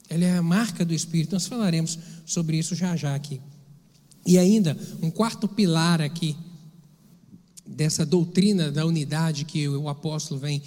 Ele 0.09 0.25
é 0.25 0.37
a 0.37 0.43
marca 0.43 0.85
do 0.85 0.95
Espírito. 0.95 1.33
Nós 1.33 1.47
falaremos 1.47 1.99
sobre 2.25 2.59
isso 2.59 2.75
já 2.75 2.97
já 2.97 3.15
aqui. 3.15 3.41
E 4.25 4.39
ainda, 4.39 4.77
um 5.03 5.11
quarto 5.11 5.47
pilar 5.47 6.01
aqui, 6.01 6.37
dessa 7.67 8.07
doutrina 8.07 8.71
da 8.71 8.87
unidade 8.87 9.45
que 9.45 9.69
o 9.69 9.89
apóstolo 9.89 10.41
vem 10.41 10.63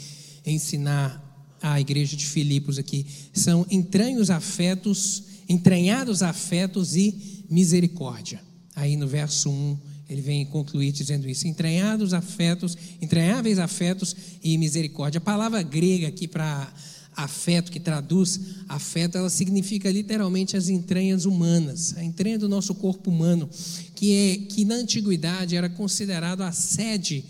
ensinar 0.46 1.26
a 1.62 1.80
igreja 1.80 2.16
de 2.16 2.26
Filipos 2.26 2.78
aqui. 2.78 3.06
São 3.34 3.66
entranhos 3.70 4.30
afetos, 4.30 5.24
entranhados 5.48 6.22
afetos 6.22 6.96
e 6.96 7.46
misericórdia. 7.50 8.42
Aí 8.76 8.96
no 8.96 9.08
verso 9.08 9.50
1, 9.50 9.78
ele 10.10 10.22
vem 10.22 10.46
concluir 10.46 10.92
dizendo 10.92 11.30
isso: 11.30 11.48
entranhados 11.48 12.14
afetos, 12.14 12.76
entranháveis 13.02 13.60
afetos 13.60 14.16
e 14.44 14.58
misericórdia. 14.58 15.20
A 15.20 15.22
palavra 15.22 15.62
grega 15.62 16.08
aqui 16.08 16.28
para 16.28 16.74
afeto, 17.16 17.72
que 17.72 17.80
traduz 17.80 18.40
afeto, 18.68 19.18
ela 19.18 19.30
significa 19.30 19.92
literalmente 19.92 20.56
as 20.56 20.70
entranhas 20.70 21.26
humanas, 21.26 21.96
a 21.98 22.04
entranha 22.04 22.40
do 22.40 22.48
nosso 22.48 22.74
corpo 22.74 23.12
humano, 23.12 23.50
que, 23.94 24.16
é, 24.16 24.38
que 24.38 24.66
na 24.66 24.76
antiguidade 24.76 25.56
era 25.56 25.70
considerado 25.70 26.42
a 26.42 26.52
sede 26.52 27.26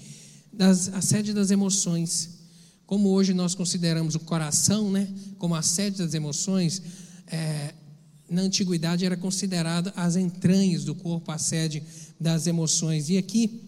das, 0.53 0.89
a 0.93 1.01
sede 1.01 1.33
das 1.33 1.51
emoções. 1.51 2.37
Como 2.85 3.09
hoje 3.09 3.33
nós 3.33 3.53
consideramos 3.55 4.15
o 4.15 4.19
coração 4.19 4.91
né, 4.91 5.07
como 5.37 5.55
a 5.55 5.61
sede 5.61 5.97
das 5.97 6.13
emoções, 6.13 6.81
é, 7.27 7.73
na 8.29 8.41
antiguidade 8.41 9.05
era 9.05 9.17
considerado 9.17 9.91
as 9.95 10.15
entranhas 10.15 10.83
do 10.83 10.93
corpo, 10.93 11.31
a 11.31 11.37
sede 11.37 11.83
das 12.19 12.47
emoções. 12.47 13.09
E 13.09 13.17
aqui, 13.17 13.61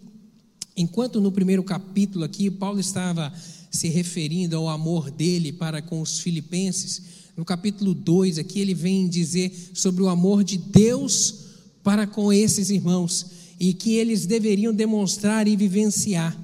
enquanto 0.76 1.20
no 1.20 1.32
primeiro 1.32 1.62
capítulo 1.62 2.24
aqui 2.24 2.50
Paulo 2.50 2.80
estava 2.80 3.32
se 3.70 3.88
referindo 3.88 4.56
ao 4.56 4.68
amor 4.68 5.10
dele 5.10 5.52
para 5.52 5.82
com 5.82 6.00
os 6.00 6.20
filipenses, 6.20 7.02
no 7.36 7.44
capítulo 7.44 7.94
2 7.94 8.38
aqui 8.38 8.60
ele 8.60 8.74
vem 8.74 9.08
dizer 9.08 9.70
sobre 9.74 10.02
o 10.02 10.08
amor 10.08 10.44
de 10.44 10.58
Deus 10.58 11.46
para 11.82 12.06
com 12.06 12.32
esses 12.32 12.70
irmãos 12.70 13.26
e 13.58 13.72
que 13.72 13.94
eles 13.94 14.26
deveriam 14.26 14.72
demonstrar 14.72 15.48
e 15.48 15.56
vivenciar. 15.56 16.36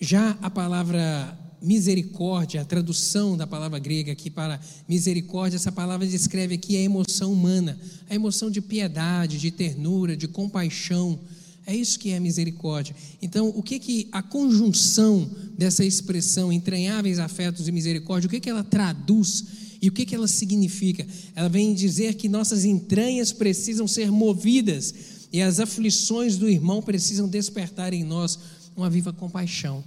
Já 0.00 0.36
a 0.42 0.50
palavra 0.50 1.38
misericórdia, 1.62 2.60
a 2.60 2.64
tradução 2.64 3.36
da 3.36 3.46
palavra 3.46 3.78
grega 3.78 4.12
aqui 4.12 4.28
para 4.28 4.60
misericórdia, 4.88 5.56
essa 5.56 5.72
palavra 5.72 6.06
descreve 6.06 6.56
aqui 6.56 6.76
a 6.76 6.80
emoção 6.80 7.32
humana, 7.32 7.78
a 8.10 8.14
emoção 8.14 8.50
de 8.50 8.60
piedade, 8.60 9.38
de 9.38 9.50
ternura, 9.50 10.16
de 10.16 10.26
compaixão. 10.26 11.18
É 11.64 11.74
isso 11.74 11.98
que 11.98 12.10
é 12.10 12.18
misericórdia. 12.18 12.94
Então, 13.20 13.48
o 13.54 13.62
que 13.62 13.78
que 13.78 14.08
a 14.10 14.22
conjunção 14.22 15.30
dessa 15.56 15.84
expressão 15.84 16.52
entranháveis 16.52 17.18
afetos 17.18 17.68
e 17.68 17.72
misericórdia, 17.72 18.26
o 18.26 18.30
que 18.30 18.40
que 18.40 18.50
ela 18.50 18.64
traduz 18.64 19.44
e 19.80 19.88
o 19.88 19.92
que 19.92 20.04
que 20.04 20.14
ela 20.14 20.28
significa? 20.28 21.06
Ela 21.36 21.48
vem 21.48 21.74
dizer 21.74 22.14
que 22.14 22.28
nossas 22.28 22.64
entranhas 22.64 23.32
precisam 23.32 23.86
ser 23.86 24.10
movidas 24.10 24.92
e 25.32 25.40
as 25.40 25.60
aflições 25.60 26.36
do 26.36 26.48
irmão 26.48 26.82
precisam 26.82 27.28
despertar 27.28 27.92
em 27.92 28.04
nós 28.04 28.38
uma 28.76 28.90
viva 28.90 29.12
compaixão 29.12 29.84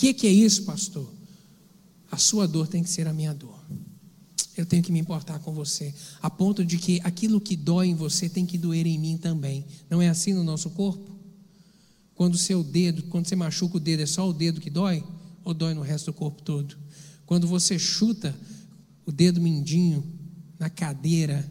que, 0.00 0.14
que 0.14 0.26
é 0.26 0.32
isso, 0.32 0.64
pastor? 0.64 1.06
A 2.10 2.16
sua 2.16 2.48
dor 2.48 2.66
tem 2.66 2.82
que 2.82 2.88
ser 2.88 3.06
a 3.06 3.12
minha 3.12 3.34
dor. 3.34 3.60
Eu 4.56 4.64
tenho 4.64 4.82
que 4.82 4.90
me 4.90 4.98
importar 4.98 5.38
com 5.40 5.52
você, 5.52 5.94
a 6.22 6.30
ponto 6.30 6.64
de 6.64 6.78
que 6.78 7.00
aquilo 7.04 7.38
que 7.38 7.54
dói 7.54 7.88
em 7.88 7.94
você 7.94 8.26
tem 8.26 8.46
que 8.46 8.56
doer 8.56 8.86
em 8.86 8.98
mim 8.98 9.18
também. 9.18 9.62
Não 9.90 10.00
é 10.00 10.08
assim 10.08 10.32
no 10.32 10.42
nosso 10.42 10.70
corpo? 10.70 11.10
Quando 12.14 12.34
o 12.34 12.38
seu 12.38 12.64
dedo, 12.64 13.02
quando 13.04 13.26
você 13.26 13.36
machuca 13.36 13.76
o 13.76 13.80
dedo, 13.80 14.02
é 14.02 14.06
só 14.06 14.26
o 14.26 14.32
dedo 14.32 14.58
que 14.60 14.70
dói? 14.70 15.04
Ou 15.44 15.52
dói 15.52 15.74
no 15.74 15.82
resto 15.82 16.06
do 16.06 16.14
corpo 16.14 16.40
todo? 16.42 16.76
Quando 17.26 17.46
você 17.46 17.78
chuta 17.78 18.34
o 19.04 19.12
dedo 19.12 19.38
mindinho 19.38 20.02
na 20.58 20.70
cadeira, 20.70 21.46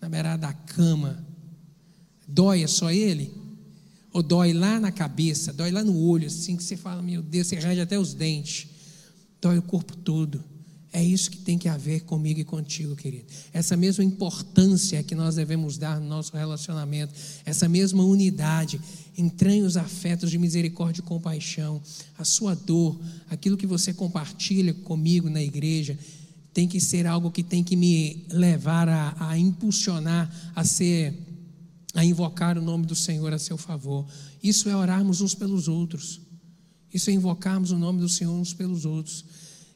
na 0.00 0.08
beirada 0.08 0.48
da 0.48 0.52
cama, 0.52 1.24
dói 2.26 2.64
é 2.64 2.66
só 2.66 2.90
ele? 2.90 3.32
Ou 4.16 4.22
dói 4.22 4.54
lá 4.54 4.80
na 4.80 4.90
cabeça, 4.90 5.52
dói 5.52 5.70
lá 5.70 5.84
no 5.84 5.94
olho, 5.94 6.26
assim 6.26 6.56
que 6.56 6.64
você 6.64 6.74
fala, 6.74 7.02
meu 7.02 7.20
Deus, 7.20 7.48
você 7.48 7.56
arranja 7.56 7.82
até 7.82 7.98
os 7.98 8.14
dentes. 8.14 8.66
Dói 9.42 9.58
o 9.58 9.62
corpo 9.62 9.94
todo. 9.94 10.42
É 10.90 11.04
isso 11.04 11.30
que 11.30 11.36
tem 11.36 11.58
que 11.58 11.68
haver 11.68 12.00
comigo 12.00 12.40
e 12.40 12.44
contigo, 12.44 12.96
querido. 12.96 13.26
Essa 13.52 13.76
mesma 13.76 14.02
importância 14.02 15.02
que 15.02 15.14
nós 15.14 15.34
devemos 15.34 15.76
dar 15.76 16.00
no 16.00 16.08
nosso 16.08 16.34
relacionamento, 16.34 17.12
essa 17.44 17.68
mesma 17.68 18.04
unidade, 18.04 18.80
entranhe 19.18 19.60
os 19.60 19.76
afetos 19.76 20.30
de 20.30 20.38
misericórdia 20.38 21.02
e 21.02 21.04
compaixão, 21.04 21.82
a 22.16 22.24
sua 22.24 22.54
dor, 22.54 22.98
aquilo 23.28 23.54
que 23.54 23.66
você 23.66 23.92
compartilha 23.92 24.72
comigo 24.72 25.28
na 25.28 25.42
igreja, 25.42 25.98
tem 26.54 26.66
que 26.66 26.80
ser 26.80 27.06
algo 27.06 27.30
que 27.30 27.42
tem 27.42 27.62
que 27.62 27.76
me 27.76 28.24
levar 28.30 28.88
a, 28.88 29.14
a 29.28 29.38
impulsionar 29.38 30.34
a 30.54 30.64
ser 30.64 31.25
a 31.96 32.04
invocar 32.04 32.58
o 32.58 32.62
nome 32.62 32.84
do 32.86 32.94
Senhor 32.94 33.32
a 33.32 33.38
seu 33.38 33.56
favor. 33.56 34.06
Isso 34.42 34.68
é 34.68 34.76
orarmos 34.76 35.22
uns 35.22 35.34
pelos 35.34 35.66
outros. 35.66 36.20
Isso 36.92 37.10
é 37.10 37.12
invocarmos 37.14 37.70
o 37.70 37.78
nome 37.78 38.00
do 38.00 38.08
Senhor 38.08 38.32
uns 38.32 38.52
pelos 38.52 38.84
outros. 38.84 39.24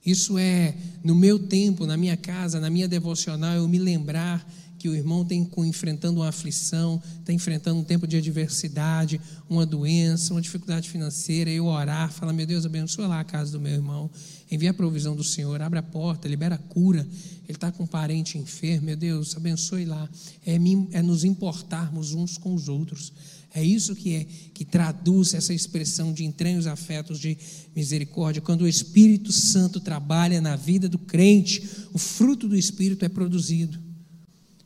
Isso 0.05 0.39
é, 0.39 0.77
no 1.03 1.15
meu 1.15 1.39
tempo, 1.39 1.87
na 1.87 1.97
minha 1.97 2.17
casa, 2.17 2.61
na 2.61 2.71
minha 2.71 2.87
devocional, 2.87 3.55
eu 3.55 3.67
me 3.67 3.79
lembrar 3.79 4.47
que 4.81 4.89
o 4.89 4.97
irmão 4.97 5.27
tem 5.27 5.47
enfrentando 5.59 6.21
uma 6.21 6.31
aflição, 6.31 7.03
está 7.19 7.35
enfrentando 7.35 7.79
um 7.79 7.85
tempo 7.85 8.07
de 8.07 8.17
adversidade, 8.17 9.21
uma 9.47 9.67
doença, 9.67 10.33
uma 10.33 10.41
dificuldade 10.41 10.89
financeira, 10.89 11.51
eu 11.51 11.67
orar, 11.67 12.11
falar, 12.11 12.33
meu 12.33 12.47
Deus, 12.47 12.65
abençoa 12.65 13.07
lá 13.07 13.21
a 13.21 13.25
casa 13.25 13.53
do 13.53 13.61
meu 13.61 13.75
irmão, 13.75 14.11
envia 14.51 14.71
a 14.71 14.75
provisão 14.75 15.15
do 15.15 15.23
Senhor, 15.23 15.61
abre 15.61 15.79
a 15.79 15.83
porta, 15.83 16.27
libera 16.27 16.55
a 16.55 16.59
cura, 16.59 17.07
ele 17.47 17.57
está 17.57 17.71
com 17.71 17.83
um 17.83 17.87
parente 17.87 18.39
enfermo, 18.39 18.87
meu 18.87 18.97
Deus, 18.97 19.37
abençoe 19.37 19.85
lá. 19.85 20.09
É, 20.47 20.55
é 20.93 21.03
nos 21.03 21.25
importarmos 21.25 22.15
uns 22.15 22.39
com 22.39 22.55
os 22.55 22.67
outros. 22.67 23.13
É 23.53 23.63
isso 23.63 23.95
que 23.95 24.15
é 24.15 24.27
que 24.55 24.65
traduz 24.65 25.35
essa 25.35 25.53
expressão 25.53 26.11
de 26.11 26.25
entranhos 26.25 26.67
afetos 26.67 27.21
de 27.21 27.37
misericórdia. 27.77 28.41
Quando 28.41 28.63
o 28.63 28.69
Espírito 28.69 29.31
Santo 29.31 29.79
trabalha 29.79 30.41
na 30.41 30.57
vida 30.57 30.89
do 30.89 30.99
crente, 30.99 31.69
o 31.93 31.99
fruto 31.99 32.49
do 32.49 32.57
Espírito 32.57 33.05
é 33.05 33.09
produzido. 33.11 33.90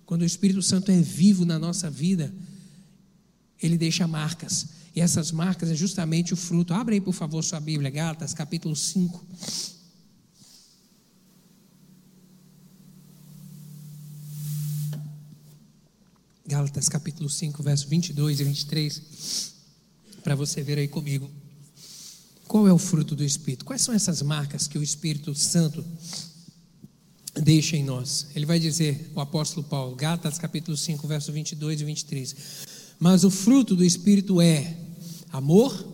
Quando 0.06 0.22
o 0.22 0.26
Espírito 0.26 0.62
Santo 0.62 0.90
é 0.90 1.00
vivo 1.00 1.44
na 1.44 1.58
nossa 1.58 1.90
vida, 1.90 2.32
ele 3.62 3.78
deixa 3.78 4.06
marcas. 4.06 4.66
E 4.94 5.00
essas 5.00 5.32
marcas 5.32 5.70
é 5.70 5.74
justamente 5.74 6.32
o 6.32 6.36
fruto. 6.36 6.74
Abre 6.74 6.96
aí, 6.96 7.00
por 7.00 7.14
favor, 7.14 7.42
sua 7.42 7.58
Bíblia, 7.58 7.90
Gálatas, 7.90 8.34
capítulo 8.34 8.76
5. 8.76 9.26
Gálatas, 16.46 16.88
capítulo 16.88 17.28
5, 17.28 17.62
verso 17.62 17.88
22 17.88 18.40
e 18.40 18.44
23. 18.44 19.02
Para 20.22 20.34
você 20.34 20.62
ver 20.62 20.78
aí 20.78 20.86
comigo. 20.86 21.30
Qual 22.46 22.68
é 22.68 22.72
o 22.72 22.78
fruto 22.78 23.16
do 23.16 23.24
Espírito? 23.24 23.64
Quais 23.64 23.80
são 23.82 23.94
essas 23.94 24.20
marcas 24.22 24.68
que 24.68 24.78
o 24.78 24.82
Espírito 24.82 25.34
Santo 25.34 25.84
deixa 27.34 27.76
em 27.76 27.84
nós. 27.84 28.26
Ele 28.34 28.46
vai 28.46 28.58
dizer, 28.58 29.10
o 29.14 29.20
apóstolo 29.20 29.66
Paulo, 29.66 29.96
Gálatas 29.96 30.38
capítulo 30.38 30.76
5, 30.76 31.06
verso 31.06 31.32
22 31.32 31.80
e 31.80 31.84
23. 31.84 32.36
Mas 32.98 33.24
o 33.24 33.30
fruto 33.30 33.74
do 33.74 33.84
Espírito 33.84 34.40
é 34.40 34.76
amor, 35.32 35.86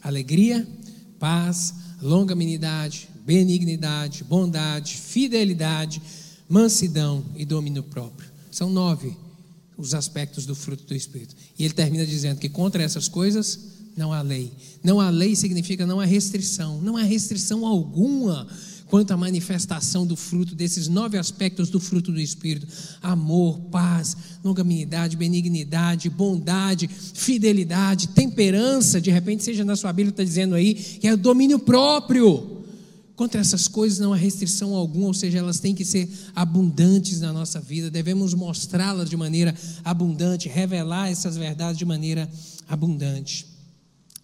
alegria, 0.00 0.66
paz, 1.18 1.74
longanimidade, 2.00 3.08
benignidade, 3.24 4.22
bondade, 4.24 4.96
fidelidade, 4.96 6.00
mansidão 6.48 7.24
e 7.34 7.44
domínio 7.44 7.82
próprio. 7.82 8.28
São 8.50 8.70
nove 8.70 9.16
os 9.76 9.94
aspectos 9.94 10.46
do 10.46 10.54
fruto 10.54 10.84
do 10.84 10.94
Espírito. 10.94 11.34
E 11.58 11.64
ele 11.64 11.74
termina 11.74 12.06
dizendo 12.06 12.38
que 12.38 12.48
contra 12.48 12.82
essas 12.82 13.08
coisas 13.08 13.58
não 13.96 14.12
há 14.12 14.22
lei. 14.22 14.52
Não 14.82 15.00
há 15.00 15.10
lei 15.10 15.34
significa 15.34 15.86
não 15.86 16.00
há 16.00 16.04
restrição. 16.04 16.80
Não 16.80 16.96
há 16.96 17.02
restrição 17.02 17.66
alguma 17.66 18.46
quanto 18.94 19.10
à 19.10 19.16
manifestação 19.16 20.06
do 20.06 20.14
fruto, 20.14 20.54
desses 20.54 20.86
nove 20.86 21.18
aspectos 21.18 21.68
do 21.68 21.80
fruto 21.80 22.12
do 22.12 22.20
Espírito: 22.20 22.68
amor, 23.02 23.58
paz, 23.62 24.16
longanimidade, 24.44 25.16
benignidade, 25.16 26.08
bondade, 26.08 26.86
fidelidade, 26.86 28.10
temperança. 28.10 29.00
De 29.00 29.10
repente, 29.10 29.42
seja 29.42 29.64
na 29.64 29.74
sua 29.74 29.92
Bíblia, 29.92 30.10
está 30.10 30.22
dizendo 30.22 30.54
aí 30.54 30.74
que 30.74 31.08
é 31.08 31.12
o 31.12 31.16
domínio 31.16 31.58
próprio. 31.58 32.62
Contra 33.16 33.40
essas 33.40 33.66
coisas 33.66 33.98
não 33.98 34.12
há 34.12 34.16
restrição 34.16 34.76
alguma, 34.76 35.08
ou 35.08 35.14
seja, 35.14 35.38
elas 35.38 35.58
têm 35.58 35.74
que 35.74 35.84
ser 35.84 36.08
abundantes 36.32 37.20
na 37.20 37.32
nossa 37.32 37.60
vida, 37.60 37.90
devemos 37.90 38.32
mostrá-las 38.32 39.10
de 39.10 39.16
maneira 39.16 39.52
abundante, 39.84 40.48
revelar 40.48 41.10
essas 41.10 41.36
verdades 41.36 41.76
de 41.78 41.84
maneira 41.84 42.30
abundante. 42.68 43.44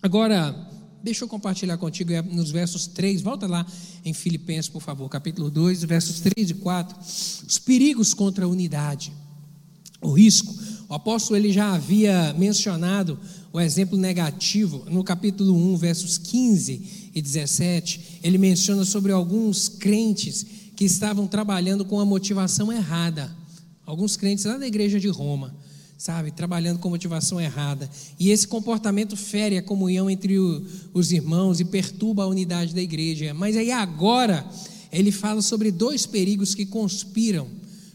Agora, 0.00 0.69
Deixa 1.02 1.24
eu 1.24 1.28
compartilhar 1.28 1.78
contigo 1.78 2.12
é 2.12 2.20
nos 2.20 2.50
versos 2.50 2.86
3, 2.86 3.22
volta 3.22 3.46
lá 3.46 3.66
em 4.04 4.12
Filipenses, 4.12 4.68
por 4.68 4.82
favor, 4.82 5.08
capítulo 5.08 5.50
2, 5.50 5.82
versos 5.84 6.20
3 6.20 6.50
e 6.50 6.54
4. 6.54 6.96
Os 7.46 7.58
perigos 7.58 8.12
contra 8.12 8.44
a 8.44 8.48
unidade, 8.48 9.12
o 10.02 10.12
risco. 10.12 10.54
O 10.88 10.94
apóstolo 10.94 11.38
ele 11.38 11.52
já 11.52 11.72
havia 11.72 12.34
mencionado 12.36 13.18
o 13.52 13.60
exemplo 13.60 13.96
negativo 13.96 14.84
no 14.90 15.02
capítulo 15.02 15.54
1, 15.54 15.76
versos 15.76 16.18
15 16.18 17.10
e 17.14 17.22
17. 17.22 18.18
Ele 18.22 18.36
menciona 18.36 18.84
sobre 18.84 19.10
alguns 19.10 19.68
crentes 19.68 20.44
que 20.76 20.84
estavam 20.84 21.26
trabalhando 21.26 21.84
com 21.84 21.98
a 21.98 22.04
motivação 22.04 22.72
errada. 22.72 23.34
Alguns 23.86 24.16
crentes 24.16 24.44
lá 24.44 24.58
da 24.58 24.66
igreja 24.66 25.00
de 25.00 25.08
Roma 25.08 25.54
sabe, 26.00 26.30
trabalhando 26.30 26.78
com 26.78 26.88
motivação 26.88 27.38
errada. 27.38 27.88
E 28.18 28.30
esse 28.30 28.48
comportamento 28.48 29.18
fere 29.18 29.58
a 29.58 29.62
comunhão 29.62 30.08
entre 30.08 30.38
o, 30.38 30.66
os 30.94 31.12
irmãos 31.12 31.60
e 31.60 31.64
perturba 31.66 32.22
a 32.22 32.26
unidade 32.26 32.74
da 32.74 32.80
igreja. 32.80 33.34
Mas 33.34 33.54
aí 33.54 33.70
agora 33.70 34.50
ele 34.90 35.12
fala 35.12 35.42
sobre 35.42 35.70
dois 35.70 36.06
perigos 36.06 36.54
que 36.54 36.64
conspiram 36.64 37.46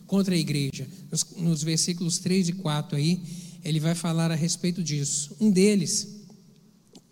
contra 0.06 0.36
a 0.36 0.38
igreja. 0.38 0.88
Nos, 1.10 1.26
nos 1.36 1.64
versículos 1.64 2.20
3 2.20 2.50
e 2.50 2.54
4 2.54 2.96
aí, 2.96 3.20
ele 3.64 3.80
vai 3.80 3.96
falar 3.96 4.32
a 4.32 4.36
respeito 4.36 4.84
disso. 4.84 5.36
Um 5.42 5.50
deles, 5.50 6.08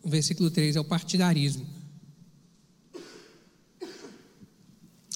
o 0.04 0.10
versículo 0.10 0.52
3, 0.52 0.76
é 0.76 0.80
o 0.80 0.86
partidarismo. 0.86 1.66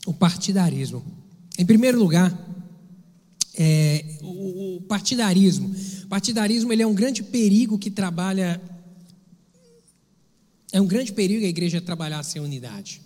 O 0.07 0.13
partidarismo. 0.13 1.05
Em 1.55 1.65
primeiro 1.67 1.99
lugar, 1.99 2.46
é, 3.57 4.05
o, 4.21 4.77
o, 4.77 4.81
partidarismo. 4.81 5.73
O 6.03 6.07
partidarismo 6.07 6.71
ele 6.71 6.83
é 6.83 6.87
um 6.87 6.93
grande 6.93 7.23
perigo 7.23 7.77
que 7.77 7.89
trabalha. 7.89 8.61
É 10.71 10.79
um 10.79 10.87
grande 10.87 11.11
perigo 11.11 11.45
a 11.45 11.49
igreja 11.49 11.81
trabalhar 11.81 12.23
sem 12.23 12.41
unidade. 12.41 13.01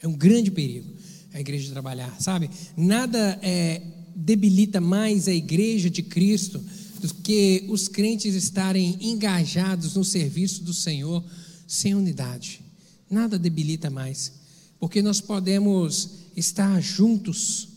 É 0.00 0.08
um 0.08 0.14
grande 0.14 0.50
perigo 0.50 0.88
a 1.36 1.40
igreja 1.40 1.70
trabalhar, 1.70 2.16
sabe? 2.18 2.48
Nada 2.74 3.38
é, 3.42 3.82
debilita 4.14 4.80
mais 4.80 5.28
a 5.28 5.34
igreja 5.34 5.90
de 5.90 6.02
Cristo 6.02 6.64
do 7.00 7.12
que 7.14 7.66
os 7.68 7.88
crentes 7.88 8.34
estarem 8.34 8.96
engajados 9.00 9.94
no 9.94 10.02
serviço 10.02 10.64
do 10.64 10.72
Senhor 10.72 11.22
sem 11.66 11.94
unidade. 11.94 12.62
Nada 13.10 13.38
debilita 13.38 13.90
mais, 13.90 14.32
porque 14.80 15.02
nós 15.02 15.20
podemos 15.20 16.10
estar 16.34 16.80
juntos, 16.80 17.68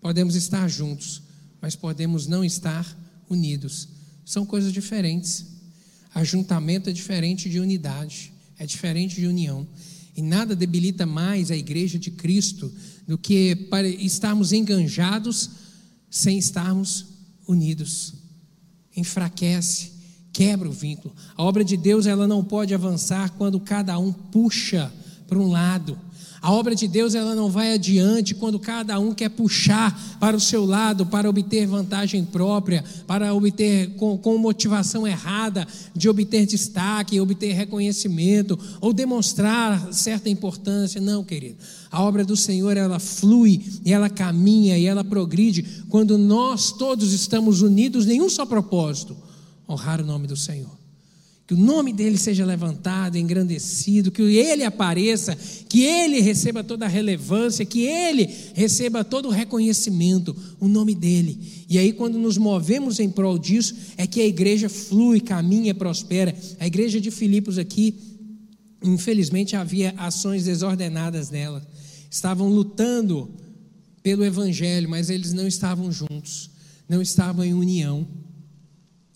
podemos 0.00 0.34
estar 0.34 0.68
juntos, 0.68 1.22
mas 1.60 1.76
podemos 1.76 2.26
não 2.26 2.44
estar 2.44 2.96
unidos. 3.28 3.88
São 4.24 4.46
coisas 4.46 4.72
diferentes. 4.72 5.46
Ajuntamento 6.14 6.90
é 6.90 6.92
diferente 6.92 7.48
de 7.48 7.60
unidade, 7.60 8.32
é 8.58 8.66
diferente 8.66 9.16
de 9.16 9.26
união. 9.26 9.66
E 10.16 10.22
nada 10.22 10.56
debilita 10.56 11.06
mais 11.06 11.50
a 11.50 11.56
igreja 11.56 11.98
de 11.98 12.10
Cristo 12.10 12.72
do 13.06 13.16
que 13.16 13.54
para 13.54 13.88
estarmos 13.88 14.52
enganjados 14.52 15.50
sem 16.10 16.38
estarmos 16.38 17.06
unidos. 17.46 18.14
Enfraquece, 18.96 19.92
quebra 20.32 20.68
o 20.68 20.72
vínculo. 20.72 21.14
A 21.36 21.42
obra 21.42 21.64
de 21.64 21.76
Deus 21.76 22.06
ela 22.06 22.26
não 22.26 22.42
pode 22.42 22.74
avançar 22.74 23.30
quando 23.30 23.60
cada 23.60 23.98
um 23.98 24.12
puxa 24.12 24.92
para 25.28 25.38
um 25.38 25.48
lado. 25.48 25.98
A 26.42 26.50
obra 26.52 26.74
de 26.74 26.88
Deus 26.88 27.14
ela 27.14 27.34
não 27.34 27.50
vai 27.50 27.74
adiante 27.74 28.34
quando 28.34 28.58
cada 28.58 28.98
um 28.98 29.12
quer 29.12 29.28
puxar 29.28 30.16
para 30.18 30.34
o 30.34 30.40
seu 30.40 30.64
lado 30.64 31.04
para 31.04 31.28
obter 31.28 31.66
vantagem 31.66 32.24
própria, 32.24 32.82
para 33.06 33.34
obter 33.34 33.90
com, 33.96 34.16
com 34.16 34.38
motivação 34.38 35.06
errada 35.06 35.68
de 35.94 36.08
obter 36.08 36.46
destaque, 36.46 37.20
obter 37.20 37.52
reconhecimento 37.52 38.58
ou 38.80 38.94
demonstrar 38.94 39.92
certa 39.92 40.30
importância. 40.30 40.98
Não, 40.98 41.22
querido. 41.22 41.58
A 41.90 42.02
obra 42.02 42.24
do 42.24 42.36
Senhor 42.36 42.74
ela 42.74 42.98
flui 42.98 43.62
e 43.84 43.92
ela 43.92 44.08
caminha 44.08 44.78
e 44.78 44.86
ela 44.86 45.04
progride 45.04 45.84
quando 45.90 46.16
nós 46.16 46.72
todos 46.72 47.12
estamos 47.12 47.60
unidos 47.60 48.08
em 48.08 48.22
um 48.22 48.30
só 48.30 48.46
propósito: 48.46 49.14
honrar 49.68 50.00
o 50.00 50.06
nome 50.06 50.26
do 50.26 50.36
Senhor 50.36 50.79
que 51.50 51.54
o 51.54 51.58
nome 51.58 51.92
dele 51.92 52.16
seja 52.16 52.46
levantado, 52.46 53.18
engrandecido, 53.18 54.12
que 54.12 54.22
ele 54.22 54.62
apareça, 54.62 55.36
que 55.68 55.82
ele 55.82 56.20
receba 56.20 56.62
toda 56.62 56.84
a 56.84 56.88
relevância, 56.88 57.64
que 57.64 57.80
ele 57.80 58.30
receba 58.54 59.02
todo 59.02 59.26
o 59.26 59.32
reconhecimento, 59.32 60.36
o 60.60 60.68
nome 60.68 60.94
dele. 60.94 61.66
E 61.68 61.76
aí, 61.76 61.92
quando 61.92 62.16
nos 62.20 62.38
movemos 62.38 63.00
em 63.00 63.10
prol 63.10 63.36
disso, 63.36 63.74
é 63.96 64.06
que 64.06 64.20
a 64.20 64.26
igreja 64.28 64.68
flui, 64.68 65.18
caminha, 65.18 65.74
prospera. 65.74 66.32
A 66.60 66.68
igreja 66.68 67.00
de 67.00 67.10
Filipos 67.10 67.58
aqui, 67.58 67.96
infelizmente, 68.80 69.56
havia 69.56 69.92
ações 69.96 70.44
desordenadas 70.44 71.30
nela. 71.30 71.66
Estavam 72.08 72.48
lutando 72.48 73.28
pelo 74.04 74.24
evangelho, 74.24 74.88
mas 74.88 75.10
eles 75.10 75.32
não 75.32 75.48
estavam 75.48 75.90
juntos, 75.90 76.48
não 76.88 77.02
estavam 77.02 77.44
em 77.44 77.54
união. 77.54 78.06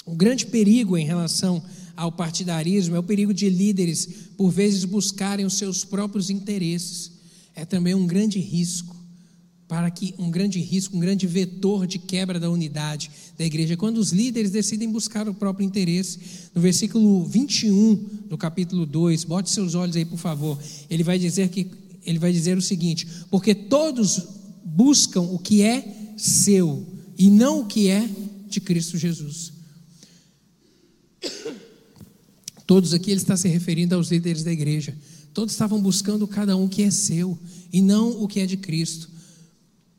O 0.05 0.17
grande 0.17 0.47
perigo 0.47 0.99
em 0.99 1.07
relação 1.07 1.63
ao 1.97 2.13
partidarismo 2.13 2.97
é 2.97 2.99
o 2.99 3.03
perigo 3.03 3.33
de 3.33 3.49
líderes, 3.49 4.09
por 4.37 4.51
vezes, 4.51 4.85
buscarem 4.85 5.47
os 5.47 5.55
seus 5.55 5.85
próprios 5.85 6.31
interesses. 6.31 7.13
É 7.55 7.65
também 7.65 7.95
um 7.95 8.07
grande 8.07 8.39
risco 8.39 8.95
para 9.67 9.91
que 9.91 10.15
um 10.19 10.31
grande 10.31 10.61
risco, 10.61 10.97
um 10.97 11.01
grande 11.01 11.27
vetor 11.27 11.87
de 11.87 11.99
quebra 11.99 12.39
da 12.39 12.51
unidade 12.51 13.11
da 13.39 13.45
igreja, 13.45 13.77
quando 13.77 13.99
os 13.99 14.13
líderes 14.13 14.51
decidem 14.51 14.91
buscar 14.91 15.29
o 15.29 15.35
próprio 15.35 15.65
interesse. 15.65 16.19
No 16.55 16.61
versículo 16.61 17.25
21 17.25 17.95
do 18.29 18.37
capítulo 18.37 18.85
2, 18.85 19.25
bote 19.25 19.51
seus 19.51 19.75
olhos 19.75 19.97
aí, 19.97 20.05
por 20.05 20.19
favor. 20.19 20.59
Ele 20.91 21.03
vai 21.03 21.19
dizer 21.19 21.49
que 21.49 21.67
ele 22.05 22.19
vai 22.19 22.33
dizer 22.33 22.57
o 22.57 22.63
seguinte: 22.63 23.07
porque 23.31 23.55
todos 23.55 24.23
buscam 24.65 25.23
o 25.23 25.39
que 25.39 25.63
é 25.63 26.13
seu 26.17 26.87
e 27.19 27.31
não 27.31 27.61
o 27.61 27.67
que 27.67 27.89
é 27.89 28.09
de 28.49 28.61
Cristo 28.61 28.99
Jesus. 28.99 29.53
Todos 32.67 32.95
aqui 32.95 33.11
ele 33.11 33.21
está 33.21 33.37
se 33.37 33.49
referindo 33.49 33.95
aos 33.95 34.11
líderes 34.11 34.43
da 34.43 34.53
igreja. 34.53 34.97
Todos 35.33 35.53
estavam 35.53 35.81
buscando 35.81 36.27
cada 36.27 36.57
um 36.57 36.69
que 36.69 36.83
é 36.83 36.91
seu 36.91 37.39
e 37.73 37.83
não 37.83 38.23
o 38.23 38.29
que 38.29 38.41
é 38.41 38.47
de 38.47 38.57
Cristo. 38.57 39.11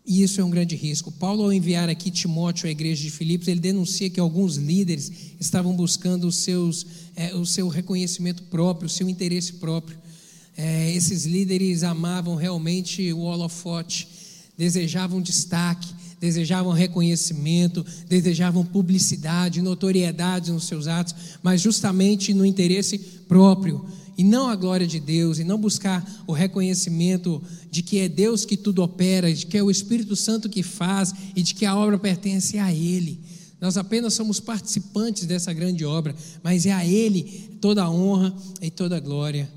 E 0.06 0.22
isso 0.22 0.40
é 0.40 0.44
um 0.44 0.50
grande 0.52 0.76
risco. 0.76 1.12
Paulo, 1.12 1.44
ao 1.44 1.52
enviar 1.52 1.90
aqui 1.90 2.12
Timóteo 2.12 2.68
à 2.68 2.72
igreja 2.72 3.02
de 3.02 3.10
Filipos, 3.10 3.48
ele 3.48 3.60
denuncia 3.60 4.10
que 4.10 4.20
alguns 4.20 4.56
líderes 4.56 5.12
estavam 5.40 5.76
buscando 5.76 6.28
os 6.28 6.36
seus, 6.38 6.86
é, 7.16 7.34
o 7.36 7.46
seu 7.46 7.68
reconhecimento 7.68 8.44
próprio, 8.44 8.86
o 8.86 8.90
seu 8.90 9.10
interesse 9.10 9.54
próprio. 9.54 9.98
É, 10.56 10.92
esses 10.94 11.26
líderes 11.26 11.84
amavam 11.84 12.36
realmente 12.36 13.12
o 13.14 13.22
holofote, 13.22 14.08
desejavam 14.56 15.20
destaque, 15.20 15.94
desejavam 16.26 16.74
reconhecimento, 16.74 17.86
desejavam 18.10 18.66
publicidade, 18.66 19.62
notoriedade 19.62 20.52
nos 20.52 20.66
seus 20.66 20.88
atos, 20.88 21.14
mas 21.44 21.62
justamente 21.62 22.34
no 22.34 22.44
interesse 22.44 22.98
próprio 23.28 23.86
e 24.18 24.24
não 24.24 24.48
a 24.48 24.56
glória 24.56 24.88
de 24.88 25.00
Deus, 25.00 25.40
e 25.40 25.44
não 25.44 25.60
buscar 25.60 26.04
o 26.26 26.32
reconhecimento 26.32 27.44
de 27.70 27.84
que 27.84 28.00
é 28.00 28.10
Deus 28.10 28.46
que 28.46 28.58
tudo 28.58 28.82
opera, 28.82 29.32
de 29.32 29.46
que 29.46 29.58
é 29.58 29.62
o 29.62 29.70
Espírito 29.70 30.16
Santo 30.16 30.50
que 30.50 30.64
faz 30.64 31.14
e 31.36 31.44
de 31.44 31.54
que 31.54 31.66
a 31.66 31.76
obra 31.76 32.00
pertence 32.00 32.58
a 32.58 32.74
Ele. 32.74 33.20
Nós 33.60 33.78
apenas 33.78 34.14
somos 34.14 34.40
participantes 34.40 35.26
dessa 35.26 35.54
grande 35.54 35.86
obra, 35.86 36.16
mas 36.42 36.66
é 36.66 36.72
a 36.72 36.86
Ele 36.86 37.58
toda 37.62 37.84
a 37.84 37.92
honra 37.92 38.34
e 38.62 38.72
toda 38.72 38.98
a 38.98 39.02
glória. 39.02 39.50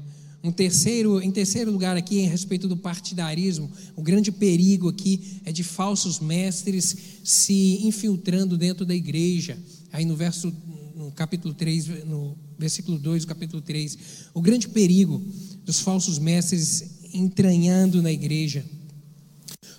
Um 0.42 0.52
terceiro, 0.52 1.20
em 1.20 1.32
terceiro 1.32 1.72
lugar 1.72 1.96
aqui, 1.96 2.20
em 2.20 2.28
respeito 2.28 2.68
do 2.68 2.76
partidarismo, 2.76 3.70
o 3.96 4.02
grande 4.02 4.30
perigo 4.30 4.88
aqui 4.88 5.40
é 5.44 5.50
de 5.50 5.64
falsos 5.64 6.20
mestres 6.20 6.96
se 7.24 7.80
infiltrando 7.82 8.56
dentro 8.56 8.86
da 8.86 8.94
igreja. 8.94 9.58
Aí 9.92 10.04
no 10.04 10.14
verso, 10.14 10.52
no 10.94 11.10
capítulo 11.10 11.52
3, 11.54 12.04
no 12.04 12.36
versículo 12.56 12.98
2 12.98 13.24
do 13.24 13.28
capítulo 13.28 13.60
3, 13.60 13.98
o 14.32 14.40
grande 14.40 14.68
perigo 14.68 15.20
dos 15.64 15.80
falsos 15.80 16.20
mestres 16.20 16.84
entranhando 17.12 18.00
na 18.00 18.12
igreja. 18.12 18.64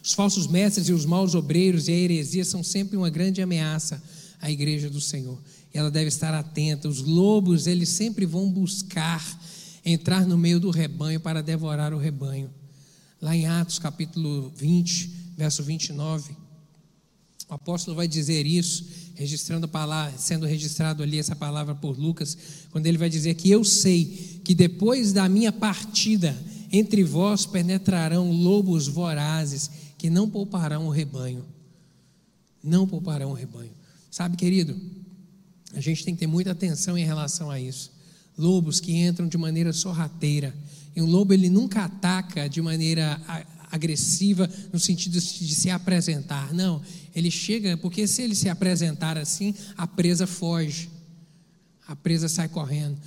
Os 0.03 0.13
falsos 0.13 0.45
mestres 0.47 0.89
e 0.89 0.93
os 0.93 1.05
maus 1.05 1.35
obreiros 1.35 1.87
e 1.87 1.91
a 1.91 1.95
heresia 1.95 2.43
são 2.43 2.63
sempre 2.63 2.97
uma 2.97 3.09
grande 3.09 3.41
ameaça 3.41 4.01
à 4.41 4.51
igreja 4.51 4.89
do 4.89 4.99
Senhor. 4.99 5.41
E 5.73 5.77
ela 5.77 5.91
deve 5.91 6.07
estar 6.07 6.33
atenta. 6.33 6.89
Os 6.89 7.01
lobos, 7.01 7.65
eles 7.67 7.89
sempre 7.89 8.25
vão 8.25 8.51
buscar 8.51 9.23
entrar 9.91 10.25
no 10.25 10.37
meio 10.37 10.59
do 10.59 10.69
rebanho 10.69 11.19
para 11.19 11.41
devorar 11.41 11.93
o 11.93 11.97
rebanho. 11.97 12.49
Lá 13.21 13.35
em 13.35 13.47
Atos 13.47 13.79
capítulo 13.79 14.51
20, 14.55 15.33
verso 15.35 15.63
29, 15.63 16.35
o 17.49 17.53
apóstolo 17.53 17.97
vai 17.97 18.07
dizer 18.07 18.45
isso, 18.45 18.85
registrando 19.15 19.65
a 19.65 19.69
palavra, 19.69 20.17
sendo 20.17 20.45
registrado 20.45 21.01
ali 21.01 21.17
essa 21.17 21.35
palavra 21.35 21.73
por 21.73 21.97
Lucas, 21.97 22.37
quando 22.71 22.85
ele 22.85 22.97
vai 22.97 23.09
dizer 23.09 23.33
que 23.33 23.49
eu 23.49 23.63
sei 23.63 24.39
que 24.43 24.53
depois 24.53 25.11
da 25.11 25.27
minha 25.27 25.51
partida 25.51 26.37
entre 26.71 27.03
vós 27.03 27.45
penetrarão 27.45 28.31
lobos 28.31 28.87
vorazes 28.87 29.69
que 29.97 30.09
não 30.09 30.29
pouparão 30.29 30.85
o 30.85 30.91
rebanho. 30.91 31.43
Não 32.63 32.87
pouparão 32.87 33.31
o 33.31 33.33
rebanho. 33.33 33.71
Sabe, 34.11 34.37
querido, 34.37 34.79
a 35.73 35.81
gente 35.81 36.05
tem 36.05 36.13
que 36.13 36.19
ter 36.19 36.27
muita 36.27 36.51
atenção 36.51 36.97
em 36.97 37.05
relação 37.05 37.49
a 37.49 37.59
isso 37.59 37.98
lobos 38.39 38.79
que 38.79 38.93
entram 38.93 39.27
de 39.27 39.37
maneira 39.37 39.73
sorrateira. 39.73 40.55
E 40.95 41.01
um 41.01 41.05
lobo 41.05 41.33
ele 41.33 41.49
nunca 41.49 41.83
ataca 41.83 42.47
de 42.47 42.61
maneira 42.61 43.21
agressiva 43.69 44.49
no 44.71 44.79
sentido 44.79 45.19
de 45.19 45.53
se 45.53 45.69
apresentar. 45.69 46.53
Não, 46.53 46.81
ele 47.13 47.29
chega 47.29 47.75
porque 47.77 48.07
se 48.07 48.21
ele 48.21 48.33
se 48.33 48.47
apresentar 48.47 49.17
assim, 49.17 49.53
a 49.77 49.85
presa 49.85 50.25
foge. 50.25 50.89
A 51.85 51.95
presa 51.95 52.29
sai 52.29 52.47
correndo. 52.47 52.97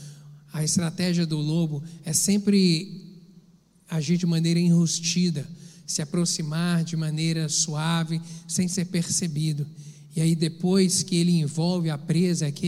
A 0.53 0.63
estratégia 0.63 1.25
do 1.25 1.39
lobo 1.39 1.83
é 2.05 2.13
sempre 2.13 3.01
agir 3.89 4.19
de 4.19 4.27
maneira 4.27 4.61
enrustida, 4.61 5.49
se 5.87 6.03
aproximar 6.03 6.85
de 6.85 6.97
maneira 6.97 7.49
suave, 7.49 8.21
sem 8.47 8.69
ser 8.69 8.87
percebido. 8.87 9.67
E 10.15 10.21
aí 10.21 10.35
depois 10.35 11.03
que 11.03 11.17
ele 11.17 11.33
envolve 11.33 11.89
a 11.89 11.97
presa, 11.97 12.47
é 12.47 12.53
que 12.53 12.67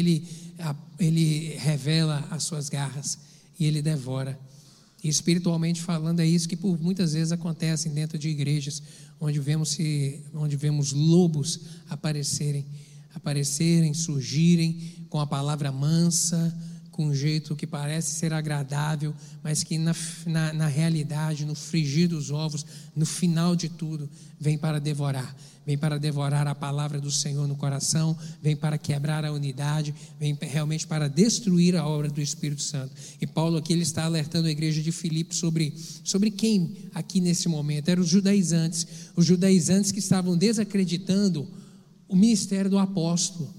ele 0.98 1.56
revela 1.56 2.26
as 2.30 2.44
suas 2.44 2.68
garras 2.68 3.18
e 3.58 3.64
ele 3.64 3.82
devora. 3.82 4.38
E 5.02 5.08
espiritualmente 5.08 5.82
falando, 5.82 6.20
é 6.20 6.26
isso 6.26 6.48
que 6.48 6.56
por 6.56 6.80
muitas 6.80 7.12
vezes 7.12 7.30
acontece 7.30 7.88
dentro 7.90 8.18
de 8.18 8.28
igrejas, 8.28 8.82
onde 9.20 9.38
vemos, 9.38 9.70
se, 9.70 10.22
onde 10.32 10.56
vemos 10.56 10.92
lobos 10.92 11.60
aparecerem, 11.90 12.64
aparecerem, 13.14 13.92
surgirem 13.92 15.06
com 15.10 15.20
a 15.20 15.26
palavra 15.26 15.70
mansa, 15.70 16.56
com 16.90 17.06
um 17.06 17.14
jeito 17.14 17.56
que 17.56 17.66
parece 17.66 18.12
ser 18.12 18.32
agradável, 18.32 19.12
mas 19.42 19.64
que 19.64 19.76
na, 19.76 19.94
na, 20.26 20.52
na, 20.52 20.66
realidade, 20.68 21.44
no 21.44 21.54
frigir 21.54 22.08
dos 22.08 22.30
ovos, 22.30 22.64
no 22.94 23.04
final 23.04 23.56
de 23.56 23.68
tudo, 23.68 24.08
vem 24.38 24.56
para 24.56 24.80
devorar. 24.80 25.36
Vem 25.66 25.78
para 25.78 25.98
devorar 25.98 26.46
a 26.46 26.54
palavra 26.54 27.00
do 27.00 27.10
Senhor 27.10 27.48
no 27.48 27.56
coração, 27.56 28.16
vem 28.42 28.54
para 28.54 28.76
quebrar 28.76 29.24
a 29.24 29.32
unidade, 29.32 29.94
vem 30.20 30.36
realmente 30.40 30.86
para 30.86 31.08
destruir 31.08 31.74
a 31.74 31.86
obra 31.86 32.08
do 32.08 32.20
Espírito 32.20 32.62
Santo. 32.62 32.92
E 33.20 33.26
Paulo 33.26 33.56
aqui 33.56 33.72
ele 33.72 33.82
está 33.82 34.04
alertando 34.04 34.46
a 34.48 34.50
igreja 34.50 34.82
de 34.82 34.92
Filipe 34.92 35.34
sobre, 35.34 35.74
sobre 36.04 36.30
quem 36.30 36.76
aqui 36.94 37.20
nesse 37.20 37.48
momento? 37.48 37.88
Eram 37.88 38.02
os 38.02 38.08
judaizantes. 38.08 38.86
Os 39.16 39.24
judaizantes 39.24 39.90
que 39.90 40.00
estavam 40.00 40.36
desacreditando 40.36 41.48
o 42.06 42.14
ministério 42.14 42.70
do 42.70 42.78
apóstolo 42.78 43.54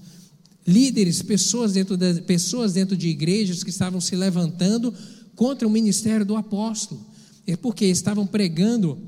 líderes, 0.66 1.22
pessoas 1.22 1.72
dentro, 1.72 1.96
de, 1.96 2.20
pessoas 2.22 2.72
dentro 2.72 2.96
de 2.96 3.08
igrejas 3.08 3.62
que 3.62 3.70
estavam 3.70 4.00
se 4.00 4.16
levantando 4.16 4.92
contra 5.36 5.68
o 5.68 5.70
ministério 5.70 6.26
do 6.26 6.34
apóstolo, 6.34 7.06
é 7.46 7.56
porque 7.56 7.84
estavam 7.84 8.26
pregando 8.26 8.98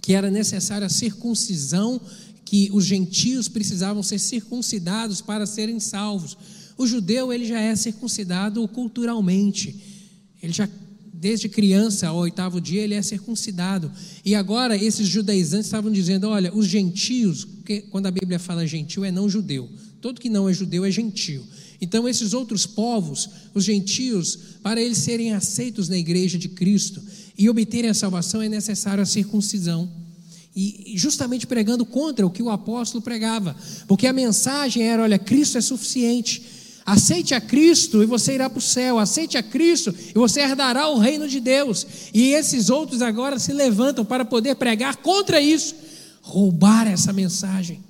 que 0.00 0.14
era 0.14 0.30
necessária 0.30 0.86
a 0.86 0.90
circuncisão, 0.90 2.00
que 2.44 2.68
os 2.72 2.84
gentios 2.84 3.48
precisavam 3.48 4.02
ser 4.02 4.18
circuncidados 4.18 5.20
para 5.20 5.46
serem 5.46 5.78
salvos. 5.78 6.36
O 6.76 6.86
judeu 6.86 7.32
ele 7.32 7.46
já 7.46 7.60
é 7.60 7.76
circuncidado 7.76 8.66
culturalmente, 8.68 9.78
ele 10.42 10.52
já 10.52 10.68
desde 11.12 11.50
criança 11.50 12.08
ao 12.08 12.16
oitavo 12.16 12.60
dia 12.60 12.80
ele 12.80 12.94
é 12.94 13.02
circuncidado. 13.02 13.92
E 14.24 14.34
agora 14.34 14.74
esses 14.74 15.06
judaizantes 15.06 15.66
estavam 15.66 15.92
dizendo: 15.92 16.28
olha, 16.28 16.54
os 16.54 16.66
gentios, 16.66 17.46
quando 17.90 18.06
a 18.06 18.10
Bíblia 18.10 18.38
fala 18.38 18.66
gentil 18.66 19.04
é 19.04 19.12
não 19.12 19.28
judeu, 19.28 19.68
Todo 20.00 20.20
que 20.20 20.30
não 20.30 20.48
é 20.48 20.52
judeu 20.52 20.84
é 20.84 20.90
gentio. 20.90 21.44
Então, 21.80 22.08
esses 22.08 22.32
outros 22.32 22.66
povos, 22.66 23.28
os 23.54 23.64
gentios, 23.64 24.38
para 24.62 24.80
eles 24.80 24.98
serem 24.98 25.32
aceitos 25.32 25.88
na 25.88 25.96
igreja 25.96 26.38
de 26.38 26.48
Cristo 26.48 27.02
e 27.40 27.48
obterem 27.48 27.90
a 27.90 27.94
salvação, 27.94 28.42
é 28.42 28.50
necessário 28.50 29.02
a 29.02 29.06
circuncisão. 29.06 29.88
E 30.54 30.92
justamente 30.96 31.46
pregando 31.46 31.86
contra 31.86 32.26
o 32.26 32.30
que 32.30 32.42
o 32.42 32.50
apóstolo 32.50 33.00
pregava, 33.00 33.56
porque 33.88 34.06
a 34.06 34.12
mensagem 34.12 34.82
era: 34.82 35.02
olha, 35.02 35.18
Cristo 35.18 35.56
é 35.56 35.62
suficiente. 35.62 36.42
Aceite 36.84 37.34
a 37.34 37.40
Cristo 37.40 38.02
e 38.02 38.06
você 38.06 38.34
irá 38.34 38.50
para 38.50 38.58
o 38.58 38.62
céu. 38.62 38.98
Aceite 38.98 39.38
a 39.38 39.42
Cristo 39.42 39.94
e 40.10 40.12
você 40.12 40.40
herdará 40.40 40.88
o 40.88 40.98
reino 40.98 41.26
de 41.26 41.40
Deus. 41.40 41.86
E 42.12 42.32
esses 42.32 42.68
outros 42.68 43.00
agora 43.00 43.38
se 43.38 43.54
levantam 43.54 44.04
para 44.04 44.24
poder 44.24 44.56
pregar 44.56 44.96
contra 44.96 45.40
isso, 45.40 45.74
roubar 46.20 46.86
essa 46.88 47.10
mensagem. 47.10 47.80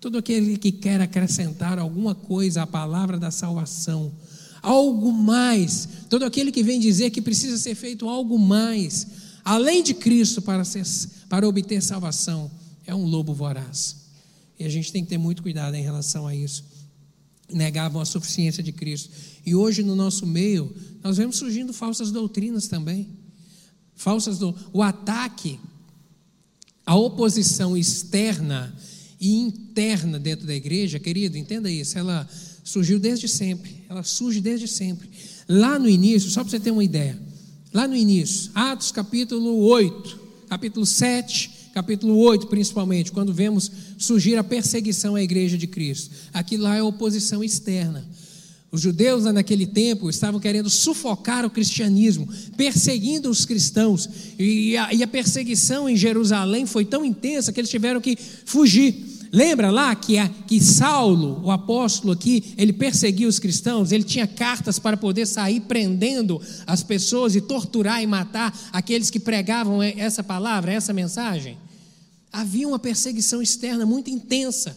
Todo 0.00 0.18
aquele 0.18 0.56
que 0.56 0.70
quer 0.70 1.00
acrescentar 1.00 1.80
alguma 1.80 2.14
coisa 2.14 2.62
à 2.62 2.66
palavra 2.66 3.18
da 3.18 3.30
salvação, 3.32 4.12
algo 4.62 5.12
mais, 5.12 5.88
todo 6.12 6.26
aquele 6.26 6.52
que 6.52 6.62
vem 6.62 6.78
dizer 6.78 7.08
que 7.08 7.22
precisa 7.22 7.56
ser 7.56 7.74
feito 7.74 8.06
algo 8.06 8.38
mais, 8.38 9.06
além 9.42 9.82
de 9.82 9.94
Cristo 9.94 10.42
para, 10.42 10.62
ser, 10.62 10.84
para 11.26 11.48
obter 11.48 11.82
salvação, 11.82 12.50
é 12.86 12.94
um 12.94 13.06
lobo 13.06 13.32
voraz. 13.32 13.96
E 14.58 14.64
a 14.66 14.68
gente 14.68 14.92
tem 14.92 15.02
que 15.02 15.08
ter 15.08 15.16
muito 15.16 15.42
cuidado 15.42 15.74
em 15.74 15.82
relação 15.82 16.26
a 16.26 16.36
isso. 16.36 16.66
Negavam 17.50 17.98
a 17.98 18.04
suficiência 18.04 18.62
de 18.62 18.72
Cristo. 18.72 19.08
E 19.46 19.54
hoje 19.54 19.82
no 19.82 19.96
nosso 19.96 20.26
meio, 20.26 20.76
nós 21.02 21.16
vemos 21.16 21.36
surgindo 21.36 21.72
falsas 21.72 22.10
doutrinas 22.10 22.68
também. 22.68 23.08
Falsas 23.94 24.38
do... 24.38 24.54
O 24.70 24.82
ataque, 24.82 25.58
a 26.84 26.94
oposição 26.94 27.74
externa 27.74 28.76
e 29.18 29.32
interna 29.32 30.18
dentro 30.18 30.46
da 30.46 30.54
igreja, 30.54 30.98
querido, 30.98 31.38
entenda 31.38 31.70
isso, 31.70 31.98
ela 31.98 32.28
surgiu 32.62 32.98
desde 32.98 33.28
sempre, 33.28 33.84
ela 33.88 34.02
surge 34.02 34.40
desde 34.40 34.68
sempre. 34.68 35.10
Lá 35.48 35.78
no 35.78 35.88
início, 35.88 36.30
só 36.30 36.42
para 36.42 36.50
você 36.50 36.60
ter 36.60 36.70
uma 36.70 36.84
ideia, 36.84 37.18
lá 37.72 37.88
no 37.88 37.96
início, 37.96 38.50
Atos 38.54 38.92
capítulo 38.92 39.56
8, 39.58 40.20
capítulo 40.48 40.86
7, 40.86 41.50
capítulo 41.74 42.16
8 42.18 42.46
principalmente, 42.46 43.10
quando 43.10 43.32
vemos 43.32 43.70
surgir 43.98 44.36
a 44.36 44.44
perseguição 44.44 45.14
à 45.14 45.22
igreja 45.22 45.56
de 45.58 45.66
Cristo. 45.66 46.10
Aqui 46.32 46.56
lá 46.56 46.76
é 46.76 46.82
oposição 46.82 47.42
externa. 47.42 48.06
Os 48.72 48.80
judeus 48.80 49.24
naquele 49.24 49.66
tempo 49.66 50.08
estavam 50.08 50.40
querendo 50.40 50.70
sufocar 50.70 51.44
o 51.44 51.50
cristianismo, 51.50 52.26
perseguindo 52.56 53.28
os 53.28 53.44
cristãos. 53.44 54.08
E 54.38 54.74
a, 54.78 54.94
e 54.94 55.02
a 55.02 55.06
perseguição 55.06 55.86
em 55.86 55.94
Jerusalém 55.94 56.64
foi 56.64 56.86
tão 56.86 57.04
intensa 57.04 57.52
que 57.52 57.60
eles 57.60 57.68
tiveram 57.68 58.00
que 58.00 58.16
fugir. 58.46 59.11
Lembra 59.34 59.70
lá 59.70 59.94
que, 59.94 60.18
a, 60.18 60.28
que 60.28 60.60
Saulo, 60.60 61.40
o 61.42 61.50
apóstolo 61.50 62.12
aqui, 62.12 62.52
ele 62.58 62.70
perseguia 62.70 63.26
os 63.26 63.38
cristãos, 63.38 63.90
ele 63.90 64.04
tinha 64.04 64.26
cartas 64.26 64.78
para 64.78 64.94
poder 64.94 65.24
sair 65.24 65.60
prendendo 65.60 66.38
as 66.66 66.82
pessoas 66.82 67.34
e 67.34 67.40
torturar 67.40 68.02
e 68.02 68.06
matar 68.06 68.54
aqueles 68.70 69.08
que 69.08 69.18
pregavam 69.18 69.82
essa 69.82 70.22
palavra, 70.22 70.70
essa 70.70 70.92
mensagem? 70.92 71.56
Havia 72.30 72.68
uma 72.68 72.78
perseguição 72.78 73.40
externa 73.40 73.86
muito 73.86 74.10
intensa, 74.10 74.76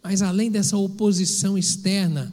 mas 0.00 0.22
além 0.22 0.48
dessa 0.48 0.76
oposição 0.76 1.58
externa, 1.58 2.32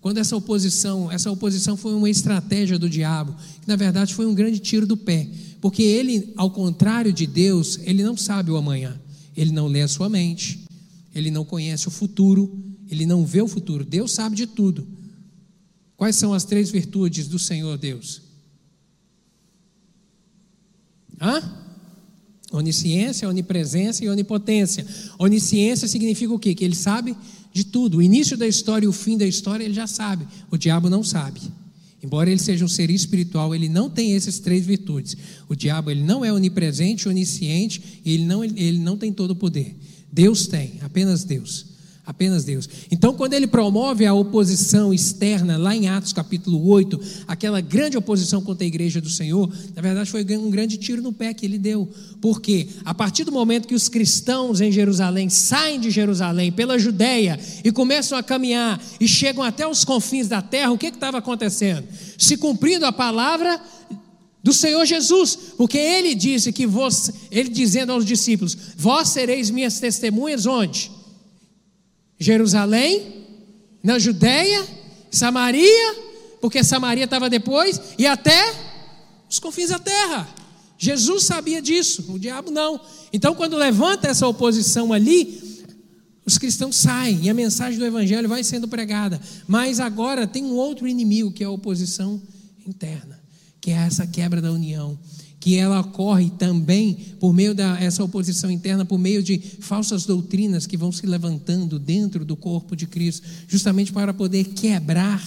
quando 0.00 0.16
essa 0.16 0.36
oposição, 0.36 1.12
essa 1.12 1.30
oposição 1.30 1.76
foi 1.76 1.94
uma 1.94 2.08
estratégia 2.08 2.78
do 2.78 2.88
diabo, 2.88 3.34
que 3.60 3.68
na 3.68 3.76
verdade 3.76 4.14
foi 4.14 4.24
um 4.24 4.34
grande 4.34 4.58
tiro 4.58 4.86
do 4.86 4.96
pé, 4.96 5.28
porque 5.60 5.82
ele, 5.82 6.32
ao 6.34 6.50
contrário 6.50 7.12
de 7.12 7.26
Deus, 7.26 7.78
ele 7.82 8.02
não 8.02 8.16
sabe 8.16 8.50
o 8.50 8.56
amanhã. 8.56 8.98
Ele 9.36 9.52
não 9.52 9.66
lê 9.66 9.82
a 9.82 9.88
sua 9.88 10.08
mente, 10.08 10.64
ele 11.14 11.30
não 11.30 11.44
conhece 11.44 11.88
o 11.88 11.90
futuro, 11.90 12.58
ele 12.90 13.04
não 13.04 13.24
vê 13.24 13.42
o 13.42 13.48
futuro. 13.48 13.84
Deus 13.84 14.12
sabe 14.12 14.36
de 14.36 14.46
tudo. 14.46 14.86
Quais 15.96 16.16
são 16.16 16.32
as 16.32 16.44
três 16.44 16.70
virtudes 16.70 17.26
do 17.26 17.38
Senhor 17.38 17.76
Deus? 17.78 18.22
Hã? 21.20 21.42
Onisciência, 22.52 23.28
onipresença 23.28 24.04
e 24.04 24.08
onipotência. 24.08 24.86
Onisciência 25.18 25.88
significa 25.88 26.32
o 26.32 26.38
quê? 26.38 26.54
Que 26.54 26.64
ele 26.64 26.76
sabe 26.76 27.16
de 27.52 27.64
tudo. 27.64 27.98
O 27.98 28.02
início 28.02 28.36
da 28.36 28.46
história 28.46 28.84
e 28.84 28.88
o 28.88 28.92
fim 28.92 29.16
da 29.16 29.26
história 29.26 29.64
ele 29.64 29.74
já 29.74 29.86
sabe. 29.86 30.26
O 30.50 30.56
diabo 30.56 30.88
não 30.88 31.02
sabe. 31.02 31.40
Embora 32.06 32.30
ele 32.30 32.38
seja 32.38 32.64
um 32.64 32.68
ser 32.68 32.88
espiritual, 32.88 33.52
ele 33.52 33.68
não 33.68 33.90
tem 33.90 34.14
essas 34.14 34.38
três 34.38 34.64
virtudes. 34.64 35.16
O 35.48 35.56
diabo 35.56 35.90
ele 35.90 36.04
não 36.04 36.24
é 36.24 36.32
onipresente, 36.32 37.08
onisciente, 37.08 38.00
e 38.04 38.14
ele 38.14 38.24
não, 38.24 38.44
ele 38.44 38.78
não 38.78 38.96
tem 38.96 39.12
todo 39.12 39.32
o 39.32 39.36
poder. 39.36 39.74
Deus 40.12 40.46
tem, 40.46 40.74
apenas 40.82 41.24
Deus. 41.24 41.66
Apenas 42.06 42.44
Deus. 42.44 42.68
Então, 42.88 43.14
quando 43.14 43.34
ele 43.34 43.48
promove 43.48 44.06
a 44.06 44.14
oposição 44.14 44.94
externa, 44.94 45.56
lá 45.56 45.74
em 45.74 45.88
Atos 45.88 46.12
capítulo 46.12 46.64
8, 46.68 47.00
aquela 47.26 47.60
grande 47.60 47.98
oposição 47.98 48.40
contra 48.40 48.64
a 48.64 48.66
igreja 48.68 49.00
do 49.00 49.10
Senhor, 49.10 49.52
na 49.74 49.82
verdade 49.82 50.08
foi 50.08 50.24
um 50.36 50.48
grande 50.48 50.76
tiro 50.76 51.02
no 51.02 51.12
pé 51.12 51.34
que 51.34 51.44
ele 51.44 51.58
deu. 51.58 51.90
Porque, 52.20 52.68
a 52.84 52.94
partir 52.94 53.24
do 53.24 53.32
momento 53.32 53.66
que 53.66 53.74
os 53.74 53.88
cristãos 53.88 54.60
em 54.60 54.70
Jerusalém 54.70 55.28
saem 55.28 55.80
de 55.80 55.90
Jerusalém 55.90 56.52
pela 56.52 56.78
Judéia 56.78 57.40
e 57.64 57.72
começam 57.72 58.16
a 58.16 58.22
caminhar 58.22 58.80
e 59.00 59.08
chegam 59.08 59.42
até 59.42 59.66
os 59.66 59.84
confins 59.84 60.28
da 60.28 60.40
terra, 60.40 60.70
o 60.70 60.78
que 60.78 60.86
estava 60.86 61.18
acontecendo? 61.18 61.88
Se 62.16 62.36
cumprindo 62.36 62.86
a 62.86 62.92
palavra 62.92 63.60
do 64.44 64.52
Senhor 64.52 64.86
Jesus, 64.86 65.36
porque 65.56 65.76
ele 65.76 66.14
disse 66.14 66.52
que 66.52 66.68
você, 66.68 67.12
ele 67.32 67.48
dizendo 67.48 67.90
aos 67.90 68.04
discípulos: 68.04 68.56
Vós 68.76 69.08
sereis 69.08 69.50
minhas 69.50 69.80
testemunhas 69.80 70.46
onde? 70.46 70.94
Jerusalém, 72.18 73.26
na 73.82 73.98
Judéia, 73.98 74.64
Samaria, 75.10 75.94
porque 76.40 76.62
Samaria 76.64 77.04
estava 77.04 77.30
depois, 77.30 77.80
e 77.98 78.06
até 78.06 78.54
os 79.28 79.38
confins 79.38 79.70
da 79.70 79.78
terra. 79.78 80.28
Jesus 80.78 81.24
sabia 81.24 81.62
disso, 81.62 82.04
o 82.12 82.18
diabo 82.18 82.50
não. 82.50 82.80
Então, 83.12 83.34
quando 83.34 83.56
levanta 83.56 84.08
essa 84.08 84.26
oposição 84.26 84.92
ali, 84.92 85.40
os 86.24 86.36
cristãos 86.38 86.76
saem 86.76 87.20
e 87.22 87.30
a 87.30 87.34
mensagem 87.34 87.78
do 87.78 87.86
Evangelho 87.86 88.28
vai 88.28 88.42
sendo 88.42 88.68
pregada. 88.68 89.20
Mas 89.46 89.80
agora 89.80 90.26
tem 90.26 90.44
um 90.44 90.54
outro 90.54 90.86
inimigo, 90.86 91.30
que 91.30 91.42
é 91.42 91.46
a 91.46 91.50
oposição 91.50 92.20
interna, 92.66 93.20
que 93.60 93.70
é 93.70 93.74
essa 93.74 94.06
quebra 94.06 94.42
da 94.42 94.52
união 94.52 94.98
que 95.46 95.54
ela 95.54 95.78
ocorre 95.78 96.28
também 96.28 96.94
por 97.20 97.32
meio 97.32 97.54
dessa 97.54 98.02
oposição 98.02 98.50
interna, 98.50 98.84
por 98.84 98.98
meio 98.98 99.22
de 99.22 99.38
falsas 99.38 100.04
doutrinas 100.04 100.66
que 100.66 100.76
vão 100.76 100.90
se 100.90 101.06
levantando 101.06 101.78
dentro 101.78 102.24
do 102.24 102.34
corpo 102.34 102.74
de 102.74 102.84
Cristo, 102.84 103.24
justamente 103.46 103.92
para 103.92 104.12
poder 104.12 104.42
quebrar 104.42 105.22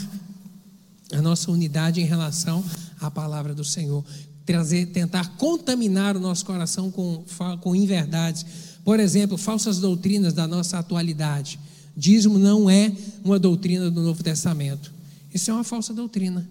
a 1.13 1.22
nossa 1.22 1.49
unidade 1.49 2.01
em 2.01 2.03
relação 2.03 2.61
à 2.99 3.09
palavra 3.09 3.55
do 3.55 3.63
Senhor, 3.63 4.03
trazer, 4.45 4.88
tentar 4.88 5.38
contaminar 5.38 6.17
o 6.17 6.20
nosso 6.20 6.45
coração 6.45 6.91
com, 6.91 7.24
com 7.61 7.74
inverdades. 7.74 8.45
Por 8.84 8.99
exemplo, 8.99 9.38
falsas 9.38 9.80
doutrinas 9.80 10.34
da 10.34 10.45
nossa 10.45 10.80
atualidade. 10.80 11.57
Dízimo 11.95 12.38
não 12.38 12.70
é 12.70 12.91
uma 13.24 13.39
doutrina 13.39 13.89
do 13.89 14.01
Novo 14.01 14.22
Testamento. 14.22 14.91
Isso 15.34 15.49
é 15.49 15.53
uma 15.53 15.63
falsa 15.63 15.93
doutrina. 15.93 16.45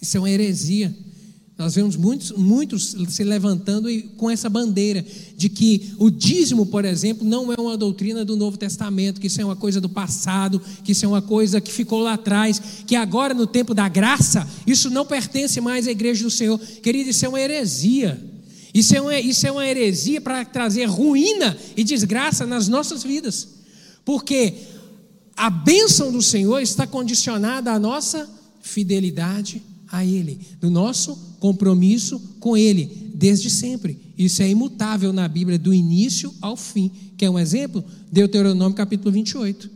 Isso 0.00 0.16
é 0.16 0.20
uma 0.20 0.30
heresia 0.30 0.96
Nós 1.56 1.76
vemos 1.76 1.94
muitos, 1.94 2.32
muitos 2.32 2.96
se 3.08 3.22
levantando 3.22 3.88
com 4.16 4.28
essa 4.28 4.50
bandeira 4.50 5.06
de 5.36 5.48
que 5.48 5.94
o 5.98 6.10
dízimo, 6.10 6.66
por 6.66 6.84
exemplo, 6.84 7.24
não 7.24 7.52
é 7.52 7.56
uma 7.56 7.76
doutrina 7.76 8.24
do 8.24 8.36
Novo 8.36 8.56
Testamento, 8.56 9.20
que 9.20 9.28
isso 9.28 9.40
é 9.40 9.44
uma 9.44 9.54
coisa 9.54 9.80
do 9.80 9.88
passado, 9.88 10.60
que 10.82 10.90
isso 10.90 11.04
é 11.04 11.08
uma 11.08 11.22
coisa 11.22 11.60
que 11.60 11.70
ficou 11.70 12.00
lá 12.00 12.14
atrás, 12.14 12.60
que 12.84 12.96
agora, 12.96 13.32
no 13.32 13.46
tempo 13.46 13.72
da 13.72 13.88
graça, 13.88 14.48
isso 14.66 14.90
não 14.90 15.06
pertence 15.06 15.60
mais 15.60 15.86
à 15.86 15.92
igreja 15.92 16.24
do 16.24 16.30
Senhor. 16.30 16.58
Querido, 16.58 17.10
isso 17.10 17.24
é 17.24 17.28
uma 17.28 17.40
heresia. 17.40 18.20
Isso 18.74 18.96
é 18.96 19.00
uma, 19.00 19.16
isso 19.16 19.46
é 19.46 19.52
uma 19.52 19.64
heresia 19.64 20.20
para 20.20 20.44
trazer 20.44 20.86
ruína 20.86 21.56
e 21.76 21.84
desgraça 21.84 22.44
nas 22.44 22.66
nossas 22.66 23.04
vidas. 23.04 23.48
Porque 24.04 24.54
a 25.36 25.48
bênção 25.48 26.10
do 26.10 26.20
Senhor 26.20 26.60
está 26.60 26.84
condicionada 26.84 27.70
à 27.70 27.78
nossa 27.78 28.28
fidelidade 28.60 29.62
a 29.86 30.04
Ele, 30.04 30.40
do 30.60 30.68
nosso 30.68 31.33
compromisso 31.44 32.18
com 32.40 32.56
Ele, 32.56 33.12
desde 33.14 33.50
sempre. 33.50 33.98
Isso 34.16 34.42
é 34.42 34.48
imutável 34.48 35.12
na 35.12 35.28
Bíblia, 35.28 35.58
do 35.58 35.74
início 35.74 36.34
ao 36.40 36.56
fim. 36.56 36.90
Quer 37.18 37.28
um 37.28 37.38
exemplo? 37.38 37.84
Deuteronômio 38.10 38.74
capítulo 38.74 39.12
28. 39.12 39.70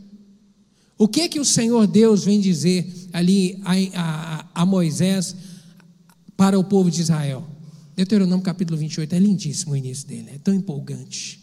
O 0.97 1.07
que 1.07 1.21
é 1.21 1.29
que 1.29 1.39
o 1.39 1.45
Senhor 1.45 1.87
Deus 1.87 2.25
vem 2.25 2.41
dizer 2.41 2.91
ali 3.13 3.61
a, 3.63 3.75
a, 4.01 4.63
a 4.63 4.65
Moisés 4.65 5.37
para 6.39 6.59
o 6.59 6.65
povo 6.65 6.91
de 6.91 7.03
Israel? 7.03 7.47
Deuteronômio 7.95 8.43
capítulo 8.43 8.79
28 8.79 9.15
é 9.15 9.19
lindíssimo 9.19 9.73
o 9.73 9.77
início 9.77 10.09
dele, 10.09 10.31
é 10.37 10.39
tão 10.39 10.55
empolgante. 10.55 11.39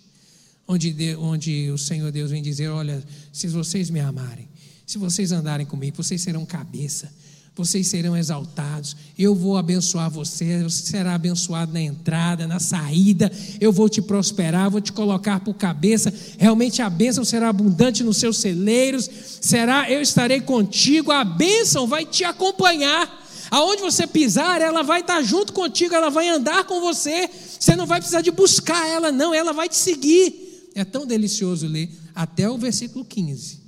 Onde, 0.67 0.91
de, 0.91 1.15
onde 1.17 1.69
o 1.69 1.77
Senhor 1.77 2.11
Deus 2.11 2.31
vem 2.31 2.41
dizer: 2.41 2.69
Olha, 2.69 3.03
se 3.31 3.47
vocês 3.47 3.91
me 3.91 3.99
amarem, 3.99 4.47
se 4.87 4.97
vocês 4.97 5.31
andarem 5.31 5.67
comigo, 5.67 5.95
vocês 5.95 6.19
serão 6.19 6.43
cabeça 6.47 7.13
vocês 7.55 7.87
serão 7.87 8.17
exaltados. 8.17 8.97
Eu 9.17 9.33
vou 9.33 9.55
abençoar 9.55 10.09
você, 10.09 10.61
você 10.61 10.85
será 10.87 11.15
abençoado 11.15 11.71
na 11.71 11.81
entrada, 11.81 12.45
na 12.45 12.59
saída. 12.59 13.31
Eu 13.61 13.71
vou 13.71 13.87
te 13.87 14.01
prosperar, 14.01 14.69
vou 14.69 14.81
te 14.81 14.91
colocar 14.91 15.39
por 15.39 15.53
cabeça. 15.53 16.13
Realmente 16.37 16.81
a 16.81 16.89
bênção 16.89 17.23
será 17.23 17.47
abundante 17.47 18.03
nos 18.03 18.17
seus 18.17 18.37
celeiros. 18.39 19.09
Será, 19.39 19.89
eu 19.89 20.01
estarei 20.01 20.41
contigo. 20.41 21.11
A 21.11 21.23
bênção 21.23 21.87
vai 21.87 22.05
te 22.05 22.25
acompanhar. 22.25 23.23
Aonde 23.49 23.81
você 23.81 24.05
pisar, 24.05 24.59
ela 24.59 24.83
vai 24.83 24.99
estar 24.99 25.21
junto 25.21 25.53
contigo, 25.53 25.95
ela 25.95 26.09
vai 26.09 26.27
andar 26.27 26.65
com 26.65 26.81
você. 26.81 27.29
Você 27.57 27.75
não 27.75 27.85
vai 27.85 27.99
precisar 27.99 28.21
de 28.21 28.31
buscar 28.31 28.85
ela, 28.87 29.11
não, 29.11 29.33
ela 29.33 29.53
vai 29.53 29.69
te 29.69 29.77
seguir. 29.77 30.69
É 30.75 30.83
tão 30.83 31.05
delicioso 31.05 31.67
ler 31.67 31.89
até 32.13 32.49
o 32.49 32.57
versículo 32.57 33.05
15. 33.05 33.64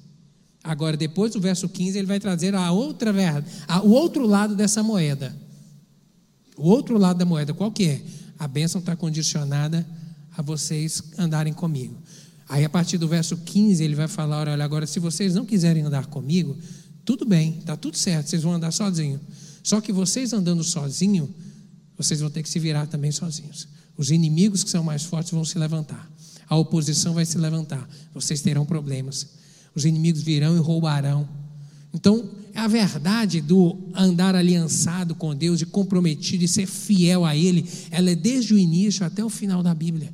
Agora, 0.67 0.97
depois 0.97 1.31
do 1.31 1.39
verso 1.39 1.69
15, 1.69 1.97
ele 1.97 2.05
vai 2.05 2.19
trazer 2.19 2.53
a 2.53 2.73
outra 2.73 3.13
verdade, 3.13 3.45
o 3.85 3.89
outro 3.89 4.27
lado 4.27 4.53
dessa 4.53 4.83
moeda. 4.83 5.33
O 6.57 6.67
outro 6.67 6.97
lado 6.97 7.17
da 7.17 7.23
moeda, 7.23 7.53
qual 7.53 7.71
que 7.71 7.85
é? 7.85 8.01
A 8.37 8.49
bênção 8.49 8.79
está 8.79 8.93
condicionada 8.93 9.87
a 10.35 10.41
vocês 10.41 11.01
andarem 11.17 11.53
comigo. 11.53 11.95
Aí, 12.49 12.65
a 12.65 12.69
partir 12.69 12.97
do 12.97 13.07
verso 13.07 13.37
15, 13.37 13.81
ele 13.81 13.95
vai 13.95 14.09
falar: 14.09 14.49
olha, 14.49 14.61
agora, 14.61 14.85
se 14.85 14.99
vocês 14.99 15.35
não 15.35 15.45
quiserem 15.45 15.83
andar 15.83 16.07
comigo, 16.07 16.57
tudo 17.05 17.25
bem, 17.25 17.59
está 17.59 17.77
tudo 17.77 17.95
certo, 17.95 18.27
vocês 18.27 18.43
vão 18.43 18.51
andar 18.51 18.71
sozinhos. 18.71 19.21
Só 19.63 19.79
que 19.79 19.93
vocês 19.93 20.33
andando 20.33 20.65
sozinho, 20.65 21.33
vocês 21.95 22.19
vão 22.19 22.29
ter 22.29 22.43
que 22.43 22.49
se 22.49 22.59
virar 22.59 22.87
também 22.87 23.13
sozinhos. 23.13 23.69
Os 23.95 24.11
inimigos 24.11 24.65
que 24.65 24.69
são 24.69 24.83
mais 24.83 25.03
fortes 25.03 25.31
vão 25.31 25.45
se 25.45 25.57
levantar. 25.57 26.11
A 26.49 26.57
oposição 26.57 27.13
vai 27.13 27.25
se 27.25 27.37
levantar. 27.37 27.87
Vocês 28.13 28.41
terão 28.41 28.65
problemas 28.65 29.46
os 29.77 29.85
inimigos 29.85 30.23
virão 30.23 30.55
e 30.55 30.59
roubarão. 30.59 31.27
Então, 31.93 32.29
a 32.55 32.67
verdade 32.67 33.39
do 33.39 33.77
andar 33.93 34.35
aliançado 34.35 35.13
com 35.13 35.35
Deus 35.35 35.61
e 35.61 35.65
comprometido 35.65 36.43
e 36.43 36.47
ser 36.47 36.65
fiel 36.65 37.23
a 37.23 37.35
Ele, 37.35 37.63
ela 37.91 38.09
é 38.09 38.15
desde 38.15 38.53
o 38.53 38.57
início 38.57 39.05
até 39.05 39.23
o 39.23 39.29
final 39.29 39.61
da 39.61 39.75
Bíblia. 39.75 40.11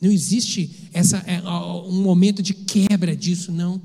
Não 0.00 0.10
existe 0.10 0.88
essa, 0.92 1.18
é, 1.26 1.42
um 1.42 2.02
momento 2.02 2.42
de 2.42 2.54
quebra 2.54 3.16
disso, 3.16 3.50
não. 3.50 3.82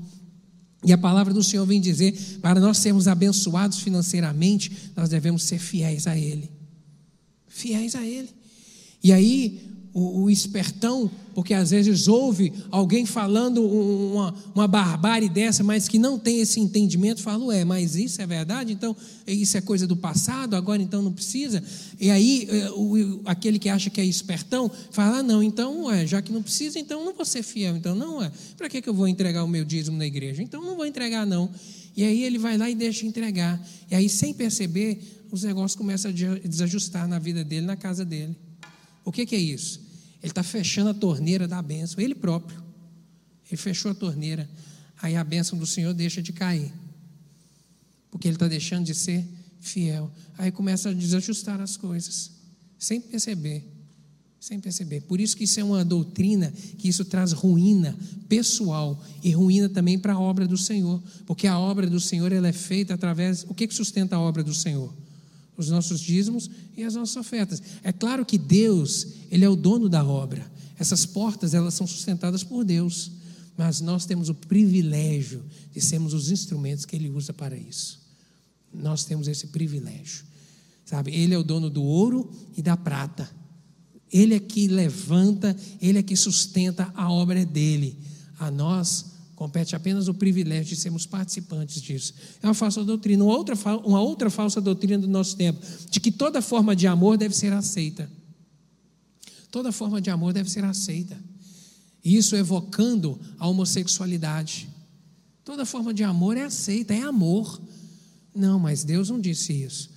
E 0.84 0.92
a 0.92 0.98
palavra 0.98 1.34
do 1.34 1.42
Senhor 1.42 1.66
vem 1.66 1.80
dizer: 1.80 2.38
para 2.40 2.60
nós 2.60 2.78
sermos 2.78 3.08
abençoados 3.08 3.80
financeiramente, 3.80 4.70
nós 4.96 5.08
devemos 5.08 5.42
ser 5.42 5.58
fiéis 5.58 6.06
a 6.06 6.16
Ele. 6.16 6.48
Fiéis 7.48 7.96
a 7.96 8.06
Ele. 8.06 8.28
E 9.02 9.12
aí, 9.12 9.69
o, 9.92 10.22
o, 10.22 10.30
espertão, 10.30 11.10
porque 11.34 11.52
às 11.52 11.70
vezes 11.70 12.06
ouve 12.06 12.52
alguém 12.70 13.04
falando 13.04 13.64
uma, 13.64 14.34
uma 14.54 14.68
barbárie 14.68 15.28
dessa, 15.28 15.64
mas 15.64 15.88
que 15.88 15.98
não 15.98 16.18
tem 16.18 16.40
esse 16.40 16.60
entendimento, 16.60 17.20
fala, 17.20 17.44
ué, 17.46 17.64
mas 17.64 17.96
isso 17.96 18.22
é 18.22 18.26
verdade? 18.26 18.72
Então, 18.72 18.96
isso 19.26 19.56
é 19.56 19.60
coisa 19.60 19.86
do 19.86 19.96
passado, 19.96 20.54
agora 20.54 20.80
então 20.80 21.02
não 21.02 21.12
precisa? 21.12 21.62
E 21.98 22.10
aí, 22.10 22.46
é, 22.50 22.70
o, 22.70 23.20
aquele 23.24 23.58
que 23.58 23.68
acha 23.68 23.90
que 23.90 24.00
é 24.00 24.04
espertão, 24.04 24.70
fala, 24.90 25.18
ah, 25.18 25.22
não, 25.22 25.42
então, 25.42 25.84
ué, 25.84 26.06
já 26.06 26.22
que 26.22 26.32
não 26.32 26.42
precisa, 26.42 26.78
então 26.78 27.04
não 27.04 27.12
vou 27.12 27.24
ser 27.24 27.42
fiel, 27.42 27.76
então 27.76 27.94
não, 27.94 28.22
é, 28.22 28.30
para 28.56 28.68
que, 28.68 28.80
que 28.80 28.88
eu 28.88 28.94
vou 28.94 29.08
entregar 29.08 29.42
o 29.42 29.48
meu 29.48 29.64
dízimo 29.64 29.96
na 29.96 30.06
igreja? 30.06 30.42
Então 30.42 30.62
não 30.62 30.76
vou 30.76 30.86
entregar, 30.86 31.26
não. 31.26 31.50
E 31.96 32.04
aí 32.04 32.22
ele 32.22 32.38
vai 32.38 32.56
lá 32.56 32.70
e 32.70 32.74
deixa 32.74 33.04
entregar. 33.04 33.60
E 33.90 33.94
aí, 33.94 34.08
sem 34.08 34.32
perceber, 34.32 35.00
os 35.30 35.42
negócios 35.42 35.74
começam 35.74 36.10
a 36.10 36.14
desajustar 36.14 37.08
na 37.08 37.18
vida 37.18 37.44
dele, 37.44 37.66
na 37.66 37.76
casa 37.76 38.04
dele. 38.04 38.36
O 39.04 39.12
que, 39.12 39.26
que 39.26 39.34
é 39.34 39.38
isso? 39.38 39.80
Ele 40.22 40.30
está 40.30 40.42
fechando 40.42 40.90
a 40.90 40.94
torneira 40.94 41.48
da 41.48 41.62
bênção, 41.62 42.00
ele 42.00 42.14
próprio. 42.14 42.62
Ele 43.50 43.56
fechou 43.56 43.90
a 43.90 43.94
torneira. 43.94 44.48
Aí 45.00 45.16
a 45.16 45.24
bênção 45.24 45.58
do 45.58 45.66
Senhor 45.66 45.94
deixa 45.94 46.22
de 46.22 46.32
cair. 46.32 46.72
Porque 48.10 48.28
ele 48.28 48.36
está 48.36 48.46
deixando 48.46 48.84
de 48.84 48.94
ser 48.94 49.24
fiel. 49.60 50.10
Aí 50.36 50.50
começa 50.50 50.90
a 50.90 50.92
desajustar 50.92 51.60
as 51.60 51.76
coisas, 51.76 52.30
sem 52.78 53.00
perceber. 53.00 53.64
Sem 54.38 54.58
perceber. 54.58 55.02
Por 55.02 55.20
isso 55.20 55.36
que 55.36 55.44
isso 55.44 55.60
é 55.60 55.64
uma 55.64 55.84
doutrina, 55.84 56.52
que 56.78 56.88
isso 56.88 57.04
traz 57.04 57.32
ruína 57.32 57.96
pessoal 58.28 59.02
e 59.22 59.30
ruína 59.32 59.68
também 59.68 59.98
para 59.98 60.14
a 60.14 60.20
obra 60.20 60.46
do 60.46 60.56
Senhor. 60.56 61.02
Porque 61.26 61.46
a 61.46 61.58
obra 61.58 61.86
do 61.86 62.00
Senhor 62.00 62.32
ela 62.32 62.48
é 62.48 62.52
feita 62.52 62.94
através. 62.94 63.44
O 63.48 63.54
que, 63.54 63.66
que 63.66 63.74
sustenta 63.74 64.16
a 64.16 64.20
obra 64.20 64.42
do 64.42 64.54
Senhor? 64.54 64.92
Os 65.60 65.70
nossos 65.70 66.00
dízimos 66.00 66.50
e 66.76 66.82
as 66.82 66.94
nossas 66.94 67.16
ofertas. 67.16 67.62
É 67.82 67.92
claro 67.92 68.24
que 68.24 68.38
Deus, 68.38 69.06
ele 69.30 69.44
é 69.44 69.48
o 69.48 69.56
dono 69.56 69.88
da 69.88 70.04
obra. 70.04 70.50
Essas 70.78 71.04
portas, 71.04 71.54
elas 71.54 71.74
são 71.74 71.86
sustentadas 71.86 72.42
por 72.42 72.64
Deus, 72.64 73.12
mas 73.56 73.80
nós 73.80 74.06
temos 74.06 74.28
o 74.28 74.34
privilégio 74.34 75.44
de 75.72 75.80
sermos 75.80 76.14
os 76.14 76.30
instrumentos 76.30 76.84
que 76.84 76.96
ele 76.96 77.10
usa 77.10 77.32
para 77.32 77.56
isso. 77.56 78.00
Nós 78.72 79.04
temos 79.04 79.28
esse 79.28 79.48
privilégio. 79.48 80.24
Sabe? 80.84 81.14
Ele 81.14 81.34
é 81.34 81.38
o 81.38 81.44
dono 81.44 81.68
do 81.68 81.82
ouro 81.82 82.30
e 82.56 82.62
da 82.62 82.76
prata. 82.76 83.30
Ele 84.10 84.34
é 84.34 84.40
que 84.40 84.66
levanta, 84.66 85.56
ele 85.80 85.98
é 85.98 86.02
que 86.02 86.16
sustenta 86.16 86.90
a 86.96 87.12
obra 87.12 87.44
dele. 87.44 87.98
A 88.38 88.50
nós 88.50 89.06
Compete 89.40 89.74
apenas 89.74 90.06
o 90.06 90.12
privilégio 90.12 90.76
de 90.76 90.76
sermos 90.76 91.06
participantes 91.06 91.80
disso. 91.80 92.12
É 92.42 92.46
uma 92.46 92.52
falsa 92.52 92.84
doutrina. 92.84 93.24
Uma 93.24 93.34
outra, 93.34 93.54
uma 93.78 93.98
outra 93.98 94.28
falsa 94.28 94.60
doutrina 94.60 94.98
do 94.98 95.08
nosso 95.08 95.34
tempo, 95.34 95.58
de 95.90 95.98
que 95.98 96.12
toda 96.12 96.42
forma 96.42 96.76
de 96.76 96.86
amor 96.86 97.16
deve 97.16 97.34
ser 97.34 97.50
aceita. 97.50 98.10
Toda 99.50 99.72
forma 99.72 99.98
de 99.98 100.10
amor 100.10 100.34
deve 100.34 100.50
ser 100.50 100.62
aceita. 100.62 101.16
Isso 102.04 102.36
evocando 102.36 103.18
a 103.38 103.48
homossexualidade. 103.48 104.68
Toda 105.42 105.64
forma 105.64 105.94
de 105.94 106.04
amor 106.04 106.36
é 106.36 106.42
aceita, 106.42 106.92
é 106.92 107.00
amor. 107.00 107.58
Não, 108.34 108.58
mas 108.58 108.84
Deus 108.84 109.08
não 109.08 109.18
disse 109.18 109.54
isso. 109.54 109.88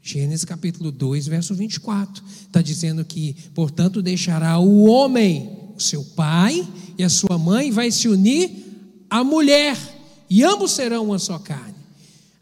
Gênesis 0.00 0.44
capítulo 0.44 0.92
2, 0.92 1.26
verso 1.26 1.52
24, 1.52 2.22
está 2.42 2.62
dizendo 2.62 3.04
que, 3.04 3.34
portanto, 3.56 4.00
deixará 4.00 4.56
o 4.60 4.84
homem, 4.84 5.50
o 5.76 5.80
seu 5.80 6.04
pai 6.04 6.64
e 6.96 7.02
a 7.02 7.08
sua 7.08 7.36
mãe, 7.36 7.72
vai 7.72 7.90
se 7.90 8.06
unir 8.06 8.63
a 9.14 9.22
mulher, 9.22 9.78
e 10.28 10.42
ambos 10.42 10.72
serão 10.72 11.04
uma 11.04 11.20
só 11.20 11.38
carne. 11.38 11.76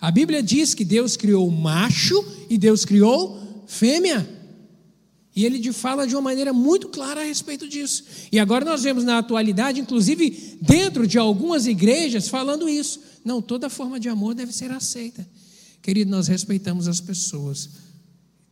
A 0.00 0.10
Bíblia 0.10 0.42
diz 0.42 0.72
que 0.72 0.86
Deus 0.86 1.18
criou 1.18 1.50
macho 1.50 2.24
e 2.48 2.56
Deus 2.56 2.86
criou 2.86 3.62
fêmea. 3.66 4.26
E 5.36 5.44
ele 5.44 5.70
fala 5.70 6.06
de 6.06 6.14
uma 6.14 6.22
maneira 6.22 6.50
muito 6.50 6.88
clara 6.88 7.20
a 7.20 7.24
respeito 7.24 7.68
disso. 7.68 8.04
E 8.32 8.38
agora 8.38 8.64
nós 8.64 8.84
vemos 8.84 9.04
na 9.04 9.18
atualidade, 9.18 9.80
inclusive 9.80 10.56
dentro 10.62 11.06
de 11.06 11.18
algumas 11.18 11.66
igrejas, 11.66 12.28
falando 12.28 12.66
isso. 12.66 13.02
Não, 13.22 13.42
toda 13.42 13.68
forma 13.68 14.00
de 14.00 14.08
amor 14.08 14.34
deve 14.34 14.50
ser 14.50 14.70
aceita. 14.70 15.28
Querido, 15.82 16.10
nós 16.10 16.26
respeitamos 16.26 16.88
as 16.88 17.02
pessoas. 17.02 17.68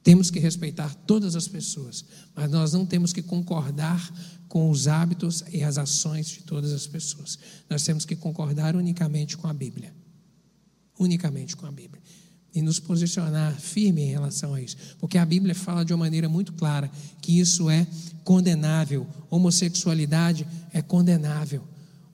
Temos 0.02 0.30
que 0.30 0.38
respeitar 0.38 0.94
todas 1.06 1.34
as 1.34 1.48
pessoas, 1.48 2.04
mas 2.36 2.50
nós 2.50 2.74
não 2.74 2.84
temos 2.84 3.14
que 3.14 3.22
concordar 3.22 4.12
com 4.50 4.68
os 4.68 4.88
hábitos 4.88 5.44
e 5.52 5.62
as 5.62 5.78
ações 5.78 6.26
de 6.26 6.42
todas 6.42 6.72
as 6.72 6.84
pessoas. 6.84 7.38
Nós 7.70 7.84
temos 7.84 8.04
que 8.04 8.16
concordar 8.16 8.74
unicamente 8.74 9.36
com 9.36 9.46
a 9.46 9.52
Bíblia. 9.54 9.94
Unicamente 10.98 11.56
com 11.56 11.66
a 11.66 11.70
Bíblia. 11.70 12.02
E 12.52 12.60
nos 12.60 12.80
posicionar 12.80 13.54
firme 13.60 14.02
em 14.02 14.10
relação 14.10 14.52
a 14.52 14.60
isso. 14.60 14.76
Porque 14.98 15.18
a 15.18 15.24
Bíblia 15.24 15.54
fala 15.54 15.84
de 15.84 15.92
uma 15.92 16.00
maneira 16.00 16.28
muito 16.28 16.52
clara 16.54 16.90
que 17.22 17.38
isso 17.38 17.70
é 17.70 17.86
condenável. 18.24 19.06
Homossexualidade 19.30 20.44
é 20.72 20.82
condenável. 20.82 21.62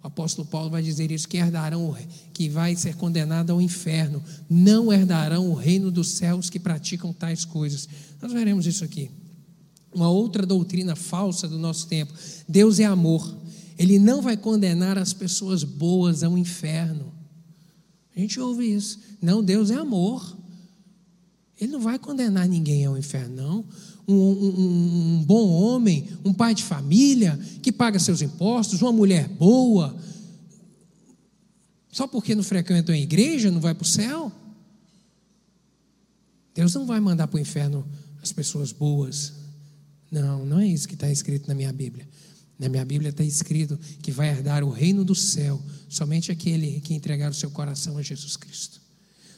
O 0.03 0.07
apóstolo 0.07 0.47
Paulo 0.47 0.69
vai 0.69 0.83
dizer 0.83 1.11
isso: 1.11 1.27
que 1.27 1.39
herdarão, 1.39 1.97
que 2.35 2.51
vai 2.51 2.77
ser 2.77 2.97
condenado 2.97 3.51
ao 3.51 3.63
inferno, 3.63 4.23
não 4.49 4.93
herdarão 4.93 5.49
o 5.49 5.55
reino 5.55 5.91
dos 5.91 6.11
céus 6.11 6.51
que 6.51 6.61
praticam 6.61 7.15
tais 7.15 7.47
coisas. 7.47 7.89
Nós 8.21 8.31
veremos 8.31 8.67
isso 8.67 8.85
aqui. 8.85 9.11
Uma 9.95 10.11
outra 10.11 10.45
doutrina 10.45 10.95
falsa 10.95 11.49
do 11.49 11.59
nosso 11.59 11.87
tempo: 11.87 12.13
Deus 12.49 12.79
é 12.79 12.85
amor. 12.85 13.35
Ele 13.79 13.99
não 13.99 14.23
vai 14.23 14.37
condenar 14.37 14.97
as 14.97 15.13
pessoas 15.13 15.63
boas 15.63 16.23
ao 16.23 16.37
inferno. 16.37 17.13
A 18.15 18.21
gente 18.21 18.41
ouve 18.41 18.65
isso. 18.65 18.99
Não, 19.21 19.43
Deus 19.43 19.71
é 19.71 19.75
amor. 19.75 20.37
Ele 21.61 21.73
não 21.73 21.81
vai 21.81 21.99
condenar 21.99 22.49
ninguém 22.49 22.85
ao 22.85 22.97
inferno, 22.97 23.37
não. 23.37 23.65
Um, 24.09 24.15
um, 24.15 25.19
um, 25.19 25.25
bom 25.25 25.49
homem, 25.49 26.09
um 26.25 26.33
pai 26.33 26.55
de 26.55 26.63
família, 26.63 27.39
que 27.63 27.73
paga 27.73 27.99
seus 27.99 28.23
impostos, 28.23 28.81
uma 28.81 28.93
mulher 28.93 29.29
boa, 29.29 29.97
só 31.97 32.07
porque 32.07 32.35
não 32.35 32.43
frequenta 32.43 32.93
a 32.93 32.99
igreja, 32.99 33.51
não 33.51 33.59
vai 33.59 33.73
para 33.73 33.85
o 33.85 33.89
céu? 33.89 34.31
Deus 36.55 36.75
não 36.75 36.85
vai 36.85 37.01
mandar 37.01 37.27
para 37.27 37.39
o 37.39 37.41
inferno 37.41 37.87
as 38.23 38.31
pessoas 38.33 38.71
boas. 38.71 39.33
Não, 40.21 40.45
não 40.45 40.61
é 40.61 40.67
isso 40.67 40.89
que 40.89 40.95
está 40.95 41.11
escrito 41.11 41.49
na 41.49 41.55
minha 41.55 41.73
Bíblia. 41.73 42.07
Na 42.59 42.69
minha 42.69 42.85
Bíblia 42.85 43.11
está 43.11 43.23
escrito 43.23 43.79
que 44.03 44.11
vai 44.11 44.31
herdar 44.31 44.65
o 44.65 44.71
reino 44.71 45.05
do 45.05 45.15
céu 45.15 45.61
somente 45.89 46.33
aquele 46.33 46.81
que 46.81 46.95
entregar 46.95 47.31
o 47.31 47.35
seu 47.35 47.51
coração 47.51 47.99
a 47.99 48.03
Jesus 48.03 48.37
Cristo. 48.37 48.81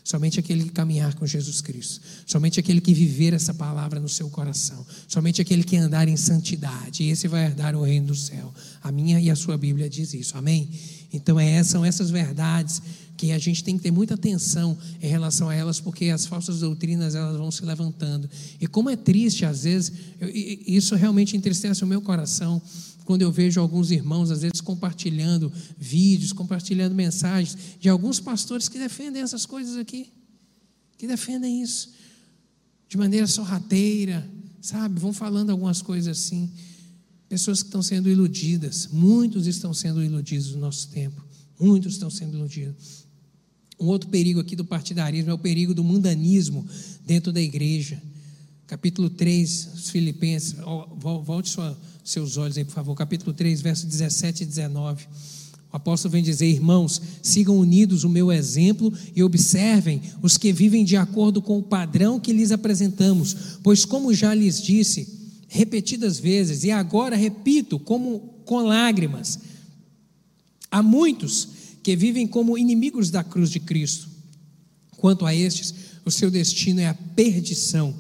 Somente 0.04 0.40
aquele 0.40 0.64
que 0.64 0.70
caminhar 0.70 1.14
com 1.14 1.26
Jesus 1.26 1.60
Cristo. 1.60 2.00
Somente 2.24 2.58
aquele 2.58 2.80
que 2.80 2.94
viver 2.94 3.34
essa 3.34 3.52
palavra 3.52 4.00
no 4.00 4.08
seu 4.08 4.30
coração. 4.30 4.86
Somente 5.06 5.42
aquele 5.42 5.62
que 5.62 5.76
andar 5.76 6.08
em 6.08 6.16
santidade. 6.16 7.04
Esse 7.04 7.28
vai 7.28 7.44
herdar 7.44 7.76
o 7.76 7.82
reino 7.82 8.06
do 8.06 8.14
céu. 8.14 8.54
A 8.82 8.90
minha 8.90 9.20
e 9.20 9.30
a 9.30 9.36
sua 9.36 9.58
Bíblia 9.58 9.86
diz 9.86 10.14
isso. 10.14 10.38
Amém? 10.38 10.70
Então 11.12 11.38
é, 11.38 11.62
são 11.62 11.84
essas 11.84 12.10
verdades 12.10 12.80
que 13.18 13.32
a 13.32 13.38
gente 13.38 13.64
tem 13.64 13.76
que 13.76 13.82
ter 13.82 13.90
muita 13.90 14.14
atenção 14.14 14.78
em 15.02 15.08
relação 15.08 15.48
a 15.48 15.54
elas, 15.54 15.80
porque 15.80 16.06
as 16.06 16.24
falsas 16.24 16.60
doutrinas 16.60 17.16
elas 17.16 17.36
vão 17.36 17.50
se 17.50 17.64
levantando. 17.64 18.30
E 18.60 18.66
como 18.68 18.88
é 18.88 18.94
triste, 18.94 19.44
às 19.44 19.64
vezes, 19.64 19.92
eu, 20.20 20.30
isso 20.32 20.94
realmente 20.94 21.36
entristece 21.36 21.82
o 21.82 21.86
meu 21.86 22.00
coração, 22.00 22.62
quando 23.04 23.22
eu 23.22 23.32
vejo 23.32 23.60
alguns 23.60 23.90
irmãos, 23.90 24.30
às 24.30 24.42
vezes, 24.42 24.60
compartilhando 24.60 25.52
vídeos, 25.76 26.32
compartilhando 26.32 26.94
mensagens 26.94 27.58
de 27.80 27.88
alguns 27.88 28.20
pastores 28.20 28.68
que 28.68 28.78
defendem 28.78 29.20
essas 29.20 29.44
coisas 29.44 29.76
aqui, 29.76 30.12
que 30.96 31.06
defendem 31.06 31.60
isso 31.60 31.90
de 32.88 32.96
maneira 32.96 33.26
sorrateira, 33.26 34.28
sabe? 34.60 35.00
Vão 35.00 35.12
falando 35.12 35.50
algumas 35.50 35.82
coisas 35.82 36.16
assim. 36.16 36.48
Pessoas 37.28 37.62
que 37.62 37.68
estão 37.68 37.82
sendo 37.82 38.08
iludidas, 38.08 38.88
muitos 38.92 39.46
estão 39.48 39.74
sendo 39.74 40.04
iludidos 40.04 40.52
no 40.52 40.60
nosso 40.60 40.88
tempo, 40.88 41.20
muitos 41.58 41.94
estão 41.94 42.10
sendo 42.10 42.36
iludidos. 42.38 43.07
Um 43.78 43.86
outro 43.86 44.08
perigo 44.10 44.40
aqui 44.40 44.56
do 44.56 44.64
partidarismo 44.64 45.30
é 45.30 45.34
o 45.34 45.38
perigo 45.38 45.72
do 45.72 45.84
mundanismo 45.84 46.66
dentro 47.06 47.32
da 47.32 47.40
igreja. 47.40 48.02
Capítulo 48.66 49.08
3, 49.08 49.68
os 49.74 49.90
Filipenses, 49.90 50.56
volte 51.22 51.48
sua 51.48 51.76
seus 52.08 52.38
olhos 52.38 52.56
aí, 52.56 52.64
por 52.64 52.72
favor, 52.72 52.94
capítulo 52.94 53.34
3, 53.34 53.60
versos 53.60 53.84
17 53.84 54.42
e 54.42 54.46
19. 54.46 55.06
O 55.70 55.76
apóstolo 55.76 56.12
vem 56.12 56.22
dizer: 56.22 56.46
Irmãos, 56.46 57.00
sigam 57.22 57.58
unidos 57.58 58.02
o 58.02 58.08
meu 58.08 58.32
exemplo 58.32 58.92
e 59.14 59.22
observem 59.22 60.00
os 60.22 60.38
que 60.38 60.52
vivem 60.52 60.84
de 60.84 60.96
acordo 60.96 61.42
com 61.42 61.58
o 61.58 61.62
padrão 61.62 62.18
que 62.18 62.32
lhes 62.32 62.50
apresentamos, 62.50 63.58
pois, 63.62 63.84
como 63.84 64.14
já 64.14 64.34
lhes 64.34 64.60
disse 64.62 65.18
repetidas 65.48 66.18
vezes, 66.18 66.64
e 66.64 66.70
agora 66.70 67.16
repito, 67.16 67.78
como 67.78 68.20
com 68.44 68.60
lágrimas, 68.62 69.38
há 70.70 70.82
muitos 70.82 71.48
que 71.82 71.96
vivem 71.96 72.26
como 72.26 72.58
inimigos 72.58 73.10
da 73.10 73.24
cruz 73.24 73.50
de 73.50 73.60
Cristo. 73.60 74.08
Quanto 74.96 75.24
a 75.24 75.34
estes, 75.34 75.74
o 76.04 76.10
seu 76.10 76.30
destino 76.30 76.80
é 76.80 76.86
a 76.86 76.94
perdição 76.94 77.94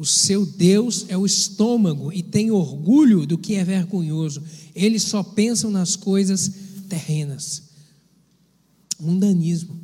o 0.00 0.06
seu 0.06 0.46
Deus 0.46 1.04
é 1.10 1.18
o 1.18 1.26
estômago 1.26 2.10
e 2.10 2.22
tem 2.22 2.50
orgulho 2.50 3.26
do 3.26 3.36
que 3.36 3.56
é 3.56 3.62
vergonhoso. 3.62 4.42
Eles 4.74 5.02
só 5.02 5.22
pensam 5.22 5.70
nas 5.70 5.94
coisas 5.94 6.50
terrenas. 6.88 7.64
Mundanismo. 8.98 9.78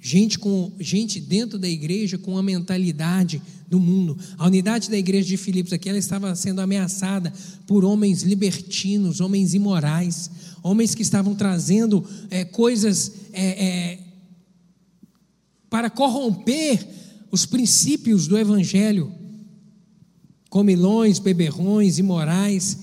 Gente, 0.00 0.38
com, 0.38 0.72
gente 0.80 1.20
dentro 1.20 1.58
da 1.58 1.68
igreja 1.68 2.16
com 2.16 2.38
a 2.38 2.42
mentalidade 2.42 3.42
do 3.68 3.78
mundo. 3.78 4.16
A 4.36 4.46
unidade 4.46 4.90
da 4.90 4.96
igreja 4.96 5.28
de 5.28 5.36
Filipos 5.36 5.72
aqui 5.72 5.88
ela 5.88 5.98
estava 5.98 6.34
sendo 6.34 6.60
ameaçada 6.60 7.32
por 7.66 7.84
homens 7.84 8.22
libertinos, 8.22 9.20
homens 9.20 9.54
imorais, 9.54 10.30
homens 10.62 10.94
que 10.94 11.02
estavam 11.02 11.34
trazendo 11.34 12.04
é, 12.30 12.44
coisas 12.44 13.12
é, 13.32 13.66
é, 13.66 13.98
para 15.68 15.90
corromper 15.90 16.86
os 17.30 17.44
princípios 17.44 18.26
do 18.26 18.38
evangelho 18.38 19.12
comilões, 20.48 21.18
beberrões, 21.18 21.98
imorais, 21.98 22.78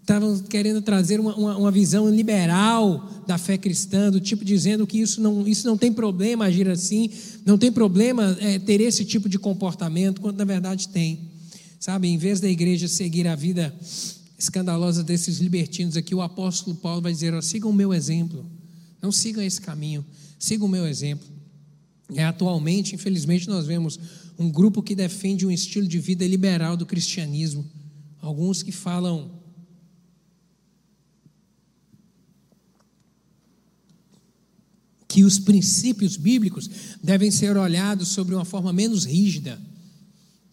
estavam 0.00 0.38
querendo 0.40 0.82
trazer 0.82 1.20
uma, 1.20 1.34
uma, 1.36 1.56
uma, 1.56 1.70
visão 1.70 2.08
liberal 2.08 3.22
da 3.26 3.38
fé 3.38 3.56
cristã, 3.56 4.10
do 4.10 4.20
tipo 4.20 4.44
dizendo 4.44 4.86
que 4.86 5.00
isso 5.00 5.20
não, 5.20 5.46
isso 5.46 5.66
não 5.66 5.76
tem 5.76 5.92
problema 5.92 6.46
agir 6.46 6.68
assim, 6.68 7.10
não 7.44 7.56
tem 7.56 7.70
problema 7.70 8.36
é, 8.40 8.58
ter 8.58 8.80
esse 8.80 9.04
tipo 9.04 9.28
de 9.28 9.38
comportamento, 9.38 10.20
quando 10.20 10.38
na 10.38 10.44
verdade 10.44 10.88
tem. 10.88 11.30
Sabe, 11.78 12.08
em 12.08 12.18
vez 12.18 12.40
da 12.40 12.48
igreja 12.48 12.88
seguir 12.88 13.26
a 13.26 13.34
vida 13.34 13.74
escandalosa 14.38 15.02
desses 15.02 15.38
libertinos 15.38 15.96
aqui, 15.96 16.14
o 16.14 16.22
apóstolo 16.22 16.76
Paulo 16.76 17.00
vai 17.00 17.12
dizer: 17.12 17.40
sigam 17.42 17.70
o 17.70 17.74
meu 17.74 17.94
exemplo, 17.94 18.44
não 19.00 19.12
sigam 19.12 19.42
esse 19.42 19.60
caminho, 19.60 20.04
sigam 20.38 20.66
o 20.66 20.70
meu 20.70 20.86
exemplo. 20.86 21.26
É, 22.14 22.24
atualmente, 22.24 22.94
infelizmente, 22.94 23.48
nós 23.48 23.66
vemos 23.66 23.98
um 24.38 24.50
grupo 24.50 24.82
que 24.82 24.94
defende 24.94 25.46
um 25.46 25.50
estilo 25.50 25.86
de 25.86 25.98
vida 25.98 26.26
liberal 26.26 26.76
do 26.76 26.84
cristianismo. 26.84 27.64
Alguns 28.20 28.62
que 28.62 28.72
falam 28.72 29.39
que 35.10 35.24
os 35.24 35.40
princípios 35.40 36.16
bíblicos 36.16 36.70
devem 37.02 37.32
ser 37.32 37.56
olhados 37.56 38.08
sobre 38.08 38.32
uma 38.32 38.44
forma 38.44 38.72
menos 38.72 39.04
rígida, 39.04 39.60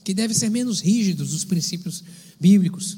que 0.03 0.15
devem 0.15 0.35
ser 0.35 0.49
menos 0.49 0.81
rígidos 0.81 1.31
os 1.31 1.45
princípios 1.45 2.03
bíblicos. 2.39 2.97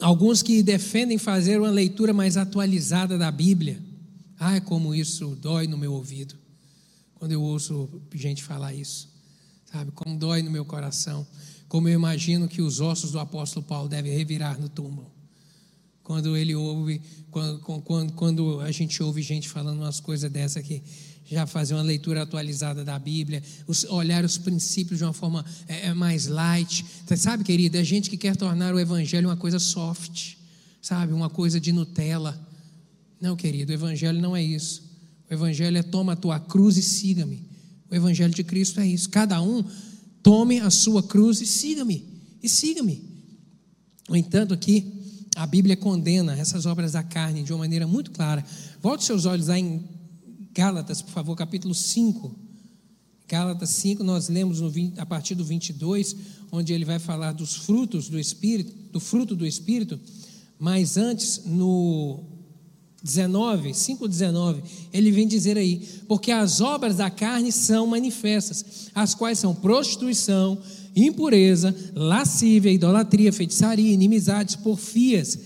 Alguns 0.00 0.42
que 0.42 0.64
defendem 0.64 1.16
fazer 1.16 1.60
uma 1.60 1.70
leitura 1.70 2.12
mais 2.12 2.36
atualizada 2.36 3.16
da 3.16 3.30
Bíblia. 3.30 3.80
Ai, 4.36 4.60
como 4.60 4.92
isso 4.92 5.38
dói 5.40 5.68
no 5.68 5.78
meu 5.78 5.92
ouvido 5.92 6.34
quando 7.14 7.32
eu 7.32 7.42
ouço 7.42 7.88
gente 8.14 8.42
falar 8.42 8.72
isso, 8.74 9.06
sabe? 9.70 9.92
Como 9.92 10.16
dói 10.16 10.42
no 10.42 10.50
meu 10.50 10.64
coração, 10.64 11.24
como 11.68 11.86
eu 11.86 11.92
imagino 11.92 12.48
que 12.48 12.62
os 12.62 12.80
ossos 12.80 13.12
do 13.12 13.20
apóstolo 13.20 13.64
Paulo 13.64 13.90
devem 13.90 14.10
revirar 14.10 14.58
no 14.58 14.70
túmulo. 14.70 15.12
Quando 16.10 16.36
ele 16.36 16.56
ouve, 16.56 17.00
quando, 17.30 17.60
quando, 17.60 18.12
quando 18.14 18.60
a 18.62 18.72
gente 18.72 19.00
ouve 19.00 19.22
gente 19.22 19.48
falando 19.48 19.78
umas 19.78 20.00
coisas 20.00 20.28
dessa 20.28 20.58
aqui, 20.58 20.82
já 21.24 21.46
fazer 21.46 21.74
uma 21.74 21.84
leitura 21.84 22.22
atualizada 22.22 22.84
da 22.84 22.98
Bíblia, 22.98 23.40
os, 23.64 23.84
olhar 23.84 24.24
os 24.24 24.36
princípios 24.36 24.98
de 24.98 25.04
uma 25.04 25.12
forma 25.12 25.44
é, 25.68 25.86
é 25.86 25.94
mais 25.94 26.26
light. 26.26 26.84
Sabe, 27.16 27.44
querida, 27.44 27.78
é 27.78 27.84
gente 27.84 28.10
que 28.10 28.16
quer 28.16 28.34
tornar 28.34 28.74
o 28.74 28.80
Evangelho 28.80 29.28
uma 29.28 29.36
coisa 29.36 29.60
soft, 29.60 30.34
sabe, 30.82 31.12
uma 31.12 31.30
coisa 31.30 31.60
de 31.60 31.70
Nutella. 31.70 32.36
Não, 33.20 33.36
querido, 33.36 33.70
o 33.70 33.74
Evangelho 33.76 34.20
não 34.20 34.34
é 34.34 34.42
isso. 34.42 34.82
O 35.30 35.32
Evangelho 35.32 35.78
é 35.78 35.82
toma 35.84 36.14
a 36.14 36.16
tua 36.16 36.40
cruz 36.40 36.76
e 36.76 36.82
siga-me. 36.82 37.46
O 37.88 37.94
Evangelho 37.94 38.34
de 38.34 38.42
Cristo 38.42 38.80
é 38.80 38.86
isso. 38.88 39.08
Cada 39.10 39.40
um 39.40 39.64
tome 40.24 40.58
a 40.58 40.70
sua 40.70 41.04
cruz 41.04 41.40
e 41.40 41.46
siga-me. 41.46 42.04
E 42.42 42.48
siga-me. 42.48 43.00
No 44.08 44.16
entanto, 44.16 44.52
aqui 44.52 44.98
a 45.40 45.46
Bíblia 45.46 45.74
condena 45.74 46.36
essas 46.36 46.66
obras 46.66 46.92
da 46.92 47.02
carne 47.02 47.42
de 47.42 47.50
uma 47.50 47.60
maneira 47.60 47.86
muito 47.86 48.10
clara. 48.10 48.44
Volte 48.82 49.04
seus 49.04 49.24
olhos 49.24 49.46
lá 49.46 49.58
em 49.58 49.82
Gálatas, 50.52 51.00
por 51.00 51.12
favor, 51.12 51.34
capítulo 51.34 51.74
5. 51.74 52.36
Gálatas 53.26 53.70
5, 53.70 54.04
nós 54.04 54.28
lemos 54.28 54.60
20, 54.60 55.00
a 55.00 55.06
partir 55.06 55.34
do 55.34 55.42
22, 55.42 56.14
onde 56.52 56.74
ele 56.74 56.84
vai 56.84 56.98
falar 56.98 57.32
dos 57.32 57.56
frutos 57.56 58.10
do 58.10 58.18
Espírito, 58.18 58.70
do 58.92 59.00
fruto 59.00 59.34
do 59.34 59.46
Espírito, 59.46 59.98
mas 60.58 60.98
antes, 60.98 61.40
no 61.46 62.22
19, 63.02 63.70
5,19, 63.70 64.62
ele 64.92 65.10
vem 65.10 65.26
dizer 65.26 65.56
aí, 65.56 65.88
porque 66.06 66.30
as 66.30 66.60
obras 66.60 66.96
da 66.96 67.08
carne 67.08 67.50
são 67.50 67.86
manifestas, 67.86 68.90
as 68.94 69.14
quais 69.14 69.38
são 69.38 69.54
prostituição, 69.54 70.58
impureza, 70.94 71.74
lascívia, 71.94 72.72
idolatria, 72.72 73.32
feitiçaria, 73.32 73.92
inimizades, 73.92 74.56
porfias, 74.56 75.38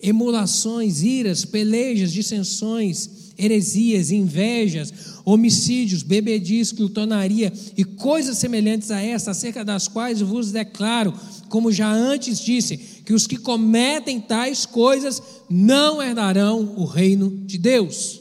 emulações, 0.00 1.02
iras, 1.02 1.44
pelejas, 1.44 2.12
dissensões, 2.12 3.20
heresias, 3.38 4.10
invejas, 4.10 4.92
homicídios, 5.24 6.02
bebediz, 6.02 6.72
glutonaria 6.72 7.52
e 7.76 7.84
coisas 7.84 8.38
semelhantes 8.38 8.90
a 8.90 9.00
essa, 9.00 9.30
acerca 9.30 9.64
das 9.64 9.88
quais 9.88 10.20
vos 10.20 10.52
declaro, 10.52 11.14
como 11.48 11.72
já 11.72 11.90
antes 11.90 12.38
disse, 12.38 12.76
que 12.76 13.14
os 13.14 13.26
que 13.26 13.36
cometem 13.36 14.20
tais 14.20 14.66
coisas 14.66 15.22
não 15.48 16.02
herdarão 16.02 16.74
o 16.76 16.84
reino 16.84 17.30
de 17.46 17.58
Deus. 17.58 18.19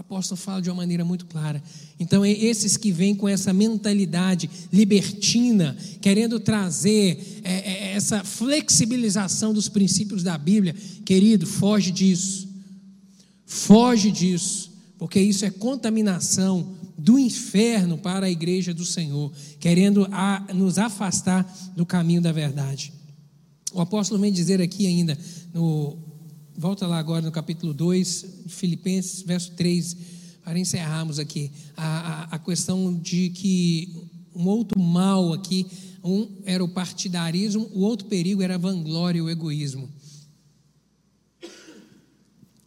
Apóstolo 0.00 0.40
fala 0.40 0.62
de 0.62 0.70
uma 0.70 0.76
maneira 0.76 1.04
muito 1.04 1.26
clara. 1.26 1.62
Então, 1.98 2.24
é 2.24 2.30
esses 2.30 2.78
que 2.78 2.90
vêm 2.90 3.14
com 3.14 3.28
essa 3.28 3.52
mentalidade 3.52 4.48
libertina, 4.72 5.76
querendo 6.00 6.40
trazer 6.40 7.42
é, 7.44 7.52
é, 7.52 7.92
essa 7.92 8.24
flexibilização 8.24 9.52
dos 9.52 9.68
princípios 9.68 10.22
da 10.22 10.38
Bíblia, 10.38 10.74
querido, 11.04 11.46
foge 11.46 11.90
disso. 11.90 12.48
Foge 13.44 14.10
disso, 14.10 14.72
porque 14.96 15.20
isso 15.20 15.44
é 15.44 15.50
contaminação 15.50 16.74
do 16.96 17.18
inferno 17.18 17.98
para 17.98 18.24
a 18.24 18.30
igreja 18.30 18.72
do 18.72 18.86
Senhor, 18.86 19.30
querendo 19.58 20.08
a, 20.10 20.46
nos 20.54 20.78
afastar 20.78 21.44
do 21.76 21.84
caminho 21.84 22.22
da 22.22 22.32
verdade. 22.32 22.90
O 23.70 23.82
apóstolo 23.82 24.18
vem 24.18 24.32
dizer 24.32 24.62
aqui 24.62 24.86
ainda, 24.86 25.18
no, 25.52 25.98
volta 26.56 26.86
lá 26.86 26.98
agora 26.98 27.22
no 27.22 27.32
capítulo 27.32 27.72
2, 27.72 28.26
Filipenses, 28.48 29.22
verso 29.22 29.52
3, 29.52 29.96
para 30.44 30.58
encerrarmos 30.58 31.18
aqui, 31.18 31.50
a, 31.76 32.24
a, 32.32 32.36
a 32.36 32.38
questão 32.38 32.94
de 32.94 33.30
que 33.30 34.08
um 34.34 34.46
outro 34.46 34.80
mal 34.80 35.32
aqui, 35.32 35.66
um 36.02 36.28
era 36.44 36.62
o 36.62 36.68
partidarismo, 36.68 37.68
o 37.72 37.80
outro 37.80 38.08
perigo 38.08 38.42
era 38.42 38.54
a 38.54 38.58
vanglória 38.58 39.18
e 39.18 39.22
o 39.22 39.30
egoísmo. 39.30 39.88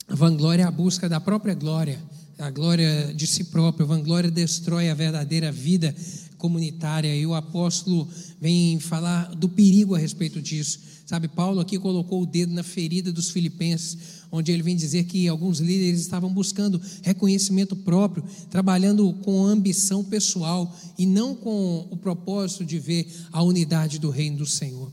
A 0.07 0.15
vanglória 0.15 0.63
é 0.63 0.65
a 0.65 0.71
busca 0.71 1.09
da 1.09 1.19
própria 1.19 1.53
glória 1.53 1.99
a 2.37 2.49
glória 2.49 3.13
de 3.15 3.27
si 3.27 3.45
próprio, 3.45 3.85
a 3.85 3.87
vanglória 3.87 4.31
destrói 4.31 4.89
a 4.89 4.93
verdadeira 4.93 5.51
vida 5.51 5.95
comunitária. 6.37 7.15
E 7.15 7.25
o 7.25 7.33
apóstolo 7.33 8.07
vem 8.39 8.79
falar 8.79 9.33
do 9.35 9.47
perigo 9.47 9.95
a 9.95 9.99
respeito 9.99 10.41
disso. 10.41 10.79
Sabe, 11.05 11.27
Paulo 11.27 11.59
aqui 11.59 11.77
colocou 11.77 12.21
o 12.21 12.25
dedo 12.25 12.53
na 12.53 12.63
ferida 12.63 13.11
dos 13.11 13.29
filipenses, 13.29 13.97
onde 14.31 14.51
ele 14.51 14.63
vem 14.63 14.75
dizer 14.75 15.03
que 15.03 15.27
alguns 15.27 15.59
líderes 15.59 15.99
estavam 15.99 16.33
buscando 16.33 16.81
reconhecimento 17.01 17.75
próprio, 17.75 18.23
trabalhando 18.49 19.11
com 19.21 19.45
ambição 19.45 20.03
pessoal 20.03 20.73
e 20.97 21.05
não 21.05 21.35
com 21.35 21.87
o 21.91 21.97
propósito 21.97 22.63
de 22.63 22.79
ver 22.79 23.11
a 23.33 23.43
unidade 23.43 23.99
do 23.99 24.09
reino 24.09 24.37
do 24.37 24.45
Senhor. 24.45 24.91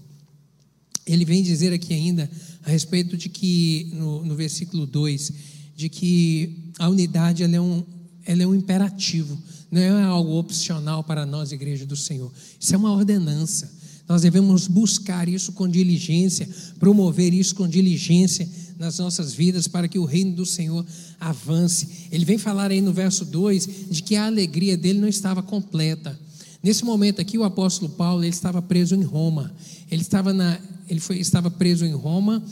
Ele 1.07 1.25
vem 1.25 1.43
dizer 1.43 1.73
aqui 1.73 1.95
ainda 1.95 2.29
a 2.65 2.71
respeito 2.71 3.17
de 3.17 3.29
que, 3.29 3.91
no, 3.95 4.25
no 4.25 4.35
versículo 4.35 4.87
2, 4.87 5.33
de 5.77 5.89
que 5.89 6.73
a 6.79 6.89
unidade 6.89 7.43
ela 7.45 7.57
é, 7.57 7.61
um, 7.61 7.85
ela 8.25 8.43
é 8.43 8.47
um 8.47 8.55
imperativo, 8.55 9.41
não 9.71 9.81
é 9.81 10.03
algo 10.03 10.39
opcional 10.39 11.05
para 11.05 11.25
nós, 11.25 11.53
Igreja 11.53 11.87
do 11.87 11.97
Senhor. 11.97 12.33
Isso 12.59 12.75
é 12.75 12.79
uma 12.79 12.93
ordenança. 12.93 13.80
Nós 14.11 14.23
devemos 14.23 14.67
buscar 14.67 15.29
isso 15.29 15.53
com 15.53 15.69
diligência, 15.69 16.49
promover 16.81 17.33
isso 17.33 17.55
com 17.55 17.69
diligência 17.69 18.49
nas 18.77 18.99
nossas 18.99 19.33
vidas 19.33 19.69
para 19.69 19.87
que 19.87 20.01
o 20.01 20.05
reino 20.05 20.35
do 20.35 20.45
Senhor 20.45 20.85
avance. 21.21 22.09
Ele 22.11 22.25
vem 22.25 22.37
falar 22.37 22.73
aí 22.73 22.81
no 22.81 22.93
verso 22.93 23.25
2 23.25 23.69
de 23.89 24.03
que 24.03 24.17
a 24.17 24.27
alegria 24.27 24.77
dele 24.77 24.99
não 24.99 25.07
estava 25.07 25.45
completa. 25.45 26.19
Nesse 26.61 26.85
momento 26.85 27.21
aqui, 27.21 27.39
o 27.39 27.45
apóstolo 27.45 27.89
Paulo 27.93 28.25
ele 28.25 28.31
estava 28.31 28.61
preso 28.61 28.97
em 28.97 29.03
Roma. 29.03 29.55
Ele 29.89 30.03
estava, 30.03 30.33
na, 30.33 30.59
ele 30.89 30.99
foi, 30.99 31.21
estava 31.21 31.49
preso 31.49 31.85
em 31.87 31.93
Roma 31.93 32.45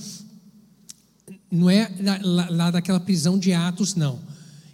não 1.51 1.69
é 1.71 1.91
lá, 2.23 2.49
lá 2.51 2.71
daquela 2.71 3.01
prisão 3.01 3.39
de 3.39 3.53
Atos, 3.53 3.95
não. 3.95 4.21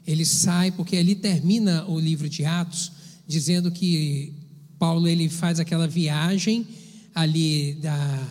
Ele 0.06 0.24
sai, 0.24 0.70
porque 0.70 0.96
ali 0.96 1.14
termina 1.14 1.84
o 1.88 1.98
livro 1.98 2.28
de 2.28 2.44
Atos, 2.44 2.92
dizendo 3.26 3.70
que 3.70 4.32
Paulo 4.78 5.08
ele 5.08 5.28
faz 5.28 5.60
aquela 5.60 5.86
viagem 5.86 6.66
ali 7.14 7.74
da, 7.74 8.28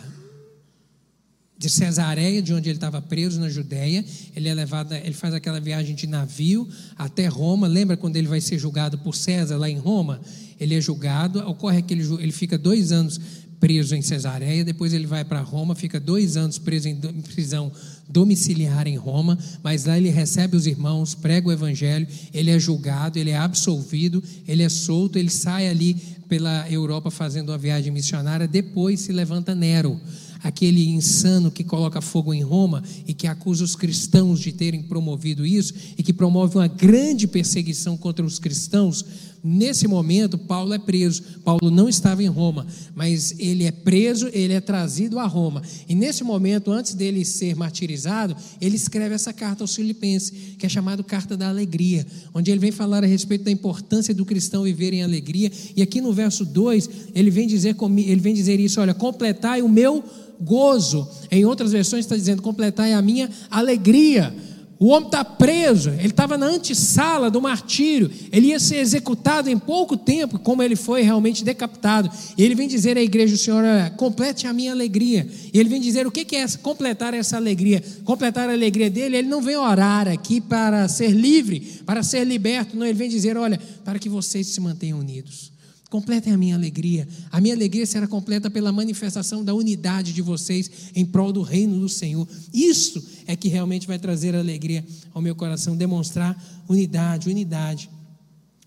de 1.56 1.70
Cesareia, 1.70 2.42
de 2.42 2.52
onde 2.52 2.68
ele 2.68 2.76
estava 2.76 3.00
preso 3.00 3.40
na 3.40 3.48
Judéia. 3.48 4.04
Ele 4.36 4.48
é 4.48 4.54
levado, 4.54 4.92
ele 4.92 5.14
faz 5.14 5.32
aquela 5.32 5.60
viagem 5.60 5.94
de 5.94 6.06
navio 6.06 6.68
até 6.96 7.26
Roma. 7.26 7.66
Lembra 7.66 7.96
quando 7.96 8.16
ele 8.16 8.28
vai 8.28 8.40
ser 8.40 8.58
julgado 8.58 8.98
por 8.98 9.14
César 9.14 9.56
lá 9.56 9.68
em 9.70 9.78
Roma? 9.78 10.20
Ele 10.60 10.74
é 10.74 10.80
julgado, 10.80 11.40
ocorre 11.48 11.82
que 11.82 11.94
ele, 11.94 12.04
ele 12.20 12.32
fica 12.32 12.58
dois 12.58 12.92
anos 12.92 13.20
preso 13.64 13.94
em 13.94 14.02
Cesareia, 14.02 14.62
depois 14.62 14.92
ele 14.92 15.06
vai 15.06 15.24
para 15.24 15.40
Roma, 15.40 15.74
fica 15.74 15.98
dois 15.98 16.36
anos 16.36 16.58
preso 16.58 16.86
em 16.86 16.96
prisão 17.34 17.72
domiciliar 18.06 18.86
em 18.86 18.96
Roma, 18.96 19.38
mas 19.62 19.86
lá 19.86 19.96
ele 19.96 20.10
recebe 20.10 20.54
os 20.54 20.66
irmãos, 20.66 21.14
prega 21.14 21.48
o 21.48 21.52
evangelho, 21.52 22.06
ele 22.34 22.50
é 22.50 22.58
julgado, 22.58 23.18
ele 23.18 23.30
é 23.30 23.38
absolvido, 23.38 24.22
ele 24.46 24.62
é 24.62 24.68
solto, 24.68 25.18
ele 25.18 25.30
sai 25.30 25.66
ali 25.66 25.96
pela 26.28 26.70
Europa 26.70 27.10
fazendo 27.10 27.50
uma 27.50 27.58
viagem 27.58 27.92
missionária, 27.92 28.46
depois 28.46 29.00
se 29.00 29.12
levanta 29.12 29.54
Nero 29.54 30.00
aquele 30.44 30.86
insano 30.90 31.50
que 31.50 31.64
coloca 31.64 32.02
fogo 32.02 32.34
em 32.34 32.42
Roma 32.42 32.82
e 33.06 33.14
que 33.14 33.26
acusa 33.26 33.64
os 33.64 33.74
cristãos 33.74 34.38
de 34.38 34.52
terem 34.52 34.82
promovido 34.82 35.46
isso 35.46 35.72
e 35.96 36.02
que 36.02 36.12
promove 36.12 36.58
uma 36.58 36.68
grande 36.68 37.26
perseguição 37.26 37.96
contra 37.96 38.24
os 38.24 38.38
cristãos, 38.38 39.04
Nesse 39.46 39.86
momento, 39.86 40.38
Paulo 40.38 40.72
é 40.72 40.78
preso. 40.78 41.22
Paulo 41.44 41.70
não 41.70 41.86
estava 41.86 42.22
em 42.22 42.28
Roma, 42.28 42.66
mas 42.94 43.38
ele 43.38 43.64
é 43.64 43.70
preso, 43.70 44.30
ele 44.32 44.54
é 44.54 44.60
trazido 44.60 45.18
a 45.18 45.26
Roma. 45.26 45.60
E 45.86 45.94
nesse 45.94 46.24
momento, 46.24 46.72
antes 46.72 46.94
dele 46.94 47.26
ser 47.26 47.54
martirizado, 47.54 48.34
ele 48.58 48.76
escreve 48.76 49.14
essa 49.14 49.34
carta 49.34 49.62
aos 49.62 49.74
Filipenses, 49.74 50.32
que 50.56 50.64
é 50.64 50.68
chamada 50.68 51.02
Carta 51.04 51.36
da 51.36 51.50
Alegria, 51.50 52.06
onde 52.32 52.50
ele 52.50 52.58
vem 52.58 52.72
falar 52.72 53.04
a 53.04 53.06
respeito 53.06 53.44
da 53.44 53.50
importância 53.50 54.14
do 54.14 54.24
cristão 54.24 54.62
viver 54.62 54.94
em 54.94 55.02
alegria. 55.02 55.52
E 55.76 55.82
aqui 55.82 56.00
no 56.00 56.10
verso 56.10 56.46
2, 56.46 56.88
ele 57.14 57.30
vem 57.30 57.46
dizer, 57.46 57.76
ele 57.98 58.20
vem 58.22 58.32
dizer 58.32 58.58
isso: 58.58 58.80
olha, 58.80 58.94
completai 58.94 59.60
o 59.60 59.68
meu 59.68 60.02
gozo. 60.40 61.06
Em 61.30 61.44
outras 61.44 61.72
versões 61.72 62.04
está 62.06 62.16
dizendo: 62.16 62.40
completai 62.40 62.94
a 62.94 63.02
minha 63.02 63.28
alegria. 63.50 64.34
O 64.78 64.88
homem 64.88 65.06
está 65.06 65.24
preso, 65.24 65.90
ele 65.90 66.08
estava 66.08 66.36
na 66.36 66.46
antessala 66.46 67.30
do 67.30 67.40
martírio, 67.40 68.10
ele 68.32 68.48
ia 68.48 68.58
ser 68.58 68.76
executado 68.76 69.48
em 69.48 69.58
pouco 69.58 69.96
tempo, 69.96 70.38
como 70.38 70.62
ele 70.62 70.74
foi 70.74 71.02
realmente 71.02 71.44
decapitado. 71.44 72.10
E 72.36 72.42
ele 72.42 72.54
vem 72.54 72.66
dizer 72.66 72.98
à 72.98 73.02
igreja: 73.02 73.34
O 73.34 73.38
Senhor, 73.38 73.64
complete 73.96 74.46
a 74.46 74.52
minha 74.52 74.72
alegria. 74.72 75.28
E 75.52 75.58
ele 75.58 75.68
vem 75.68 75.80
dizer: 75.80 76.06
O 76.06 76.10
que 76.10 76.36
é 76.36 76.46
completar 76.60 77.14
essa 77.14 77.36
alegria? 77.36 77.82
Completar 78.04 78.48
a 78.48 78.52
alegria 78.52 78.90
dele, 78.90 79.18
ele 79.18 79.28
não 79.28 79.40
vem 79.40 79.56
orar 79.56 80.08
aqui 80.08 80.40
para 80.40 80.88
ser 80.88 81.10
livre, 81.10 81.80
para 81.86 82.02
ser 82.02 82.24
liberto, 82.24 82.76
não, 82.76 82.84
ele 82.84 82.98
vem 82.98 83.08
dizer: 83.08 83.36
Olha, 83.36 83.60
para 83.84 83.98
que 83.98 84.08
vocês 84.08 84.48
se 84.48 84.60
mantenham 84.60 84.98
unidos. 84.98 85.53
Completem 85.94 86.32
a 86.32 86.36
minha 86.36 86.56
alegria. 86.56 87.06
A 87.30 87.40
minha 87.40 87.54
alegria 87.54 87.86
será 87.86 88.08
completa 88.08 88.50
pela 88.50 88.72
manifestação 88.72 89.44
da 89.44 89.54
unidade 89.54 90.12
de 90.12 90.20
vocês 90.20 90.68
em 90.92 91.06
prol 91.06 91.32
do 91.32 91.40
reino 91.40 91.78
do 91.78 91.88
Senhor. 91.88 92.26
Isso 92.52 93.00
é 93.28 93.36
que 93.36 93.46
realmente 93.46 93.86
vai 93.86 93.96
trazer 93.96 94.34
alegria 94.34 94.84
ao 95.12 95.22
meu 95.22 95.36
coração, 95.36 95.76
demonstrar 95.76 96.36
unidade, 96.68 97.30
unidade. 97.30 97.88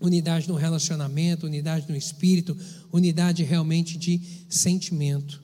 Unidade 0.00 0.48
no 0.48 0.54
relacionamento, 0.54 1.44
unidade 1.44 1.84
no 1.86 1.94
espírito, 1.94 2.56
unidade 2.90 3.42
realmente 3.42 3.98
de 3.98 4.22
sentimento. 4.48 5.42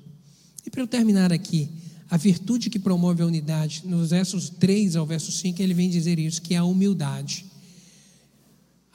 E 0.65 0.71
para 0.71 0.81
eu 0.81 0.87
terminar 0.87 1.35
aqui, 1.35 1.69
a 2.09 2.17
virtude 2.17 2.71
que 2.71 2.79
promove 2.79 3.23
a 3.23 3.27
unidade, 3.27 3.83
nos 3.85 4.09
versos 4.09 4.49
3 4.49 4.97
ao 4.97 5.05
verso 5.05 5.31
5, 5.31 5.61
ele 5.61 5.75
vem 5.75 5.91
dizer 5.91 6.19
isso, 6.19 6.41
que 6.41 6.55
é 6.55 6.57
a 6.57 6.65
humildade. 6.65 7.45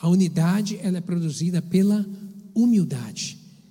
A 0.01 0.09
unidade 0.09 0.79
ela 0.81 0.97
é 0.97 1.01
produzida 1.01 1.61
pela 1.61 1.99
humildade. 1.99 2.28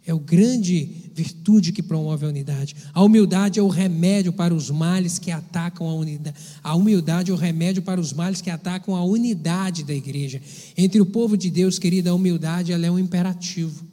É 0.06 0.14
o 0.14 0.18
grande 0.18 1.10
virtude 1.14 1.72
que 1.72 1.82
promove 1.82 2.24
a 2.24 2.28
unidade. 2.28 2.74
A 2.94 3.02
humildade 3.02 3.58
é 3.58 3.62
o 3.62 3.68
remédio 3.68 4.32
para 4.32 4.54
os 4.54 4.70
males 4.70 5.18
que 5.18 5.30
atacam 5.30 5.86
a 5.86 5.92
unidade. 5.92 6.36
A 6.62 6.74
humildade 6.74 7.30
é 7.30 7.34
o 7.34 7.36
remédio 7.36 7.82
para 7.82 8.00
os 8.00 8.12
males 8.12 8.40
que 8.40 8.48
atacam 8.48 8.96
a 8.96 9.04
unidade 9.04 9.84
da 9.84 9.92
igreja. 9.92 10.40
Entre 10.76 11.00
o 11.00 11.04
povo 11.04 11.36
de 11.36 11.50
Deus, 11.50 11.78
querida, 11.78 12.10
a 12.10 12.14
humildade 12.14 12.72
ela 12.72 12.86
é 12.86 12.90
um 12.90 12.98
imperativo. 12.98 13.84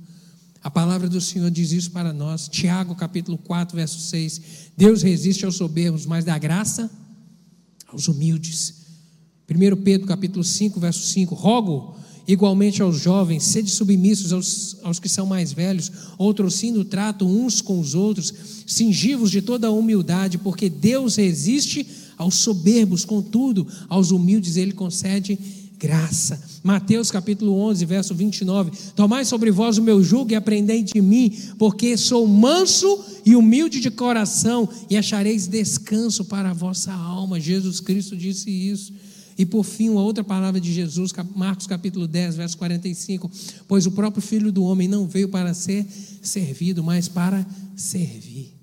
A 0.64 0.72
palavra 0.72 1.10
do 1.10 1.20
Senhor 1.20 1.52
diz 1.52 1.72
isso 1.72 1.92
para 1.92 2.14
nós. 2.14 2.48
Tiago, 2.48 2.96
capítulo 2.96 3.38
4, 3.38 3.76
verso 3.76 4.00
6. 4.00 4.42
Deus 4.78 5.02
resiste 5.02 5.46
aos 5.46 5.58
soberbos, 5.58 6.06
mas 6.06 6.24
dá 6.24 6.38
graça 6.38 6.90
aos 7.88 8.08
humildes. 8.08 8.86
1 9.50 9.84
Pedro, 9.84 10.08
capítulo 10.08 10.44
5, 10.44 10.80
verso 10.80 11.06
5. 11.08 11.36
Rogo 11.36 11.96
Igualmente 12.28 12.82
aos 12.82 13.00
jovens, 13.00 13.44
sede 13.44 13.70
submissos 13.70 14.34
aos, 14.34 14.78
aos 14.82 15.00
que 15.00 15.08
são 15.08 15.26
mais 15.26 15.54
velhos, 15.54 15.92
outrocindo 16.18 16.84
trato 16.84 17.26
uns 17.26 17.62
com 17.62 17.80
os 17.80 17.94
outros, 17.94 18.34
cingivos 18.66 19.30
de 19.30 19.42
toda 19.42 19.68
a 19.68 19.72
humildade, 19.72 20.38
porque 20.38 20.70
Deus 20.70 21.18
resiste 21.18 21.86
aos 22.18 22.36
soberbos, 22.36 23.06
contudo, 23.06 23.68
aos 23.88 24.12
humildes 24.12 24.58
ele 24.58 24.72
concede 24.72 25.38
graça. 25.78 26.42
Mateus 26.64 27.12
capítulo 27.12 27.54
11, 27.60 27.86
verso 27.86 28.16
29. 28.16 28.72
Tomai 28.96 29.24
sobre 29.24 29.52
vós 29.52 29.78
o 29.78 29.84
meu 29.84 30.02
jugo 30.04 30.32
e 30.32 30.36
aprendei 30.36 30.82
de 30.82 31.00
mim, 31.02 31.32
porque 31.60 31.96
sou 31.96 32.26
manso 32.26 33.04
e 33.26 33.36
humilde 33.36 33.80
de 33.80 33.92
coração, 33.92 34.68
e 34.90 34.98
achareis 34.98 35.48
descanso 35.48 36.26
para 36.26 36.50
a 36.50 36.54
vossa 36.54 36.92
alma. 36.92 37.40
Jesus 37.40 37.80
Cristo 37.80 38.16
disse 38.16 38.50
isso. 38.50 38.94
E 39.38 39.46
por 39.46 39.64
fim, 39.64 39.90
uma 39.90 40.02
outra 40.02 40.24
palavra 40.24 40.62
de 40.62 40.72
Jesus, 40.72 41.12
Marcos 41.36 41.68
capítulo 41.68 42.08
10, 42.08 42.36
verso 42.36 42.58
45: 42.58 43.30
Pois 43.68 43.86
o 43.86 43.92
próprio 43.92 44.22
Filho 44.22 44.52
do 44.52 44.64
Homem 44.64 44.88
não 44.88 45.08
veio 45.08 45.28
para 45.28 45.54
ser 45.54 45.86
servido, 46.22 46.84
mas 46.84 47.08
para 47.08 47.46
servir. 47.76 48.54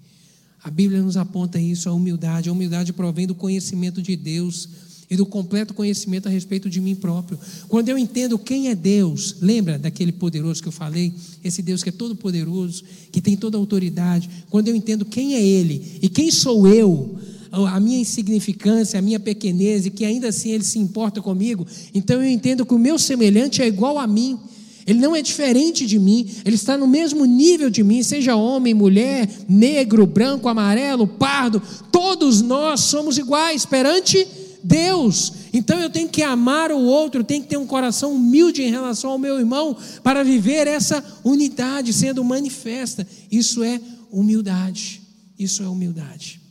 A 0.65 0.71
Bíblia 0.71 1.03
nos 1.03 1.17
aponta 1.17 1.61
isso, 1.61 1.89
a 1.89 1.93
humildade. 1.93 2.49
A 2.49 2.53
humildade 2.53 2.93
provém 2.93 3.27
do 3.27 3.35
conhecimento 3.35 4.01
de 4.01 4.17
Deus 4.17 4.69
e 5.11 5.17
do 5.17 5.27
completo 5.27 5.75
conhecimento 5.75 6.27
a 6.27 6.31
respeito 6.31 6.71
de 6.71 6.81
mim 6.81 6.95
próprio. 6.95 7.39
Quando 7.69 7.91
eu 7.91 7.99
entendo 7.99 8.39
quem 8.39 8.69
é 8.69 8.75
Deus, 8.75 9.37
lembra 9.43 9.79
daquele 9.79 10.11
poderoso 10.11 10.63
que 10.63 10.69
eu 10.69 10.73
falei? 10.73 11.13
Esse 11.45 11.61
Deus 11.61 11.83
que 11.83 11.91
é 11.91 11.93
todo 11.93 12.17
poderoso, 12.17 12.83
que 13.11 13.21
tem 13.21 13.37
toda 13.37 13.59
a 13.59 13.61
autoridade. 13.61 14.31
Quando 14.49 14.69
eu 14.69 14.75
entendo 14.75 15.05
quem 15.05 15.35
é 15.35 15.43
Ele 15.45 15.99
e 16.01 16.09
quem 16.09 16.31
sou 16.31 16.67
eu, 16.67 17.19
a 17.53 17.79
minha 17.79 17.99
insignificância, 17.99 18.99
a 18.99 19.03
minha 19.03 19.21
pequenez, 19.21 19.85
e 19.85 19.91
que 19.91 20.05
ainda 20.05 20.29
assim 20.29 20.51
Ele 20.51 20.65
se 20.65 20.79
importa 20.79 21.21
comigo, 21.21 21.67
então 21.95 22.23
eu 22.23 22.31
entendo 22.31 22.65
que 22.65 22.75
o 22.75 22.79
meu 22.79 22.99
semelhante 22.99 23.61
é 23.61 23.67
igual 23.67 23.99
a 23.99 24.07
mim. 24.07 24.39
Ele 24.85 24.99
não 24.99 25.15
é 25.15 25.23
diferente 25.23 25.87
de 25.87 25.97
mim, 25.99 26.29
ele 26.45 26.57
está 26.57 26.77
no 26.77 26.89
mesmo 26.89 27.25
nível 27.25 27.71
de 27.71 27.85
mim, 27.85 28.03
seja 28.03 28.35
homem, 28.35 28.75
mulher, 28.75 29.29
negro, 29.49 30.05
branco, 30.07 30.49
amarelo, 30.49 31.07
pardo, 31.07 31.63
todos 31.93 32.43
nós 32.43 32.81
somos 32.81 33.17
iguais 33.17 33.65
perante 33.65 34.27
Deus. 34.63 35.33
Então 35.53 35.79
eu 35.79 35.89
tenho 35.89 36.09
que 36.09 36.23
amar 36.23 36.73
o 36.73 36.81
outro, 36.81 37.23
tenho 37.23 37.43
que 37.43 37.49
ter 37.49 37.57
um 37.57 37.67
coração 37.67 38.13
humilde 38.15 38.63
em 38.63 38.71
relação 38.71 39.11
ao 39.11 39.19
meu 39.19 39.39
irmão 39.39 39.77
para 40.03 40.25
viver 40.25 40.67
essa 40.67 41.05
unidade 41.23 41.93
sendo 41.93 42.25
manifesta. 42.25 43.07
Isso 43.31 43.63
é 43.63 43.81
humildade. 44.11 45.01
Isso 45.39 45.63
é 45.63 45.69
humildade. 45.69 46.42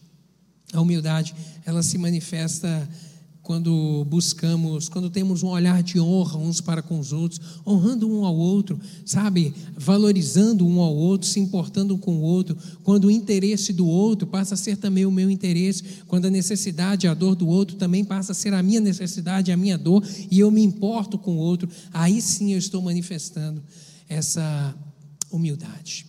A 0.73 0.81
humildade, 0.81 1.35
ela 1.65 1.83
se 1.83 1.97
manifesta 1.97 2.87
quando 3.41 4.05
buscamos, 4.05 4.87
quando 4.87 5.09
temos 5.09 5.41
um 5.41 5.47
olhar 5.47 5.81
de 5.81 5.99
honra 5.99 6.37
uns 6.37 6.61
para 6.61 6.81
com 6.81 6.99
os 6.99 7.11
outros, 7.11 7.41
honrando 7.65 8.09
um 8.09 8.23
ao 8.23 8.35
outro, 8.35 8.79
sabe, 9.05 9.53
valorizando 9.75 10.65
um 10.65 10.79
ao 10.79 10.95
outro, 10.95 11.27
se 11.27 11.39
importando 11.39 11.97
com 11.97 12.17
o 12.17 12.21
outro, 12.21 12.55
quando 12.83 13.05
o 13.05 13.11
interesse 13.11 13.73
do 13.73 13.87
outro 13.87 14.27
passa 14.27 14.53
a 14.53 14.57
ser 14.57 14.77
também 14.77 15.05
o 15.05 15.11
meu 15.11 15.29
interesse, 15.29 15.83
quando 16.07 16.25
a 16.25 16.29
necessidade, 16.29 17.07
a 17.07 17.13
dor 17.13 17.35
do 17.35 17.47
outro 17.47 17.75
também 17.77 18.05
passa 18.05 18.31
a 18.31 18.35
ser 18.35 18.53
a 18.53 18.61
minha 18.61 18.79
necessidade, 18.79 19.51
a 19.51 19.57
minha 19.57 19.77
dor, 19.77 20.05
e 20.29 20.39
eu 20.39 20.51
me 20.51 20.61
importo 20.61 21.17
com 21.17 21.35
o 21.35 21.39
outro, 21.39 21.67
aí 21.91 22.21
sim 22.21 22.53
eu 22.53 22.59
estou 22.59 22.81
manifestando 22.81 23.61
essa 24.07 24.75
humildade. 25.31 26.05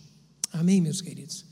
Amém, 0.52 0.80
meus 0.80 1.00
queridos? 1.00 1.51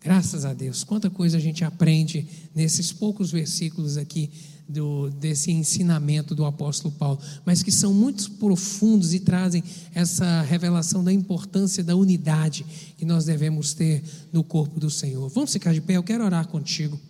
Graças 0.00 0.44
a 0.44 0.54
Deus, 0.54 0.84
quanta 0.84 1.10
coisa 1.10 1.36
a 1.36 1.40
gente 1.40 1.64
aprende 1.64 2.26
nesses 2.54 2.92
poucos 2.92 3.32
versículos 3.32 3.96
aqui 3.96 4.30
do, 4.68 5.08
desse 5.10 5.50
ensinamento 5.50 6.34
do 6.34 6.44
apóstolo 6.44 6.94
Paulo, 6.94 7.18
mas 7.44 7.62
que 7.62 7.72
são 7.72 7.92
muito 7.92 8.30
profundos 8.32 9.14
e 9.14 9.20
trazem 9.20 9.62
essa 9.94 10.42
revelação 10.42 11.02
da 11.02 11.12
importância 11.12 11.82
da 11.82 11.96
unidade 11.96 12.66
que 12.96 13.04
nós 13.04 13.24
devemos 13.24 13.72
ter 13.72 14.04
no 14.32 14.44
corpo 14.44 14.78
do 14.78 14.90
Senhor. 14.90 15.28
Vamos 15.30 15.52
ficar 15.52 15.72
de 15.72 15.80
pé, 15.80 15.94
eu 15.94 16.02
quero 16.02 16.24
orar 16.24 16.46
contigo. 16.46 17.00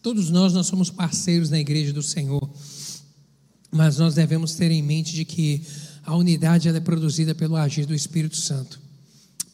Todos 0.00 0.30
nós, 0.30 0.52
nós 0.52 0.66
somos 0.66 0.90
parceiros 0.90 1.48
na 1.48 1.60
igreja 1.60 1.92
do 1.92 2.02
Senhor, 2.02 2.50
mas 3.72 3.96
nós 3.96 4.14
devemos 4.14 4.54
ter 4.54 4.70
em 4.70 4.82
mente 4.82 5.14
de 5.14 5.24
que 5.24 5.62
a 6.04 6.14
unidade 6.14 6.68
é 6.68 6.80
produzida 6.80 7.34
pelo 7.34 7.56
agir 7.56 7.86
do 7.86 7.94
Espírito 7.94 8.36
Santo. 8.36 8.78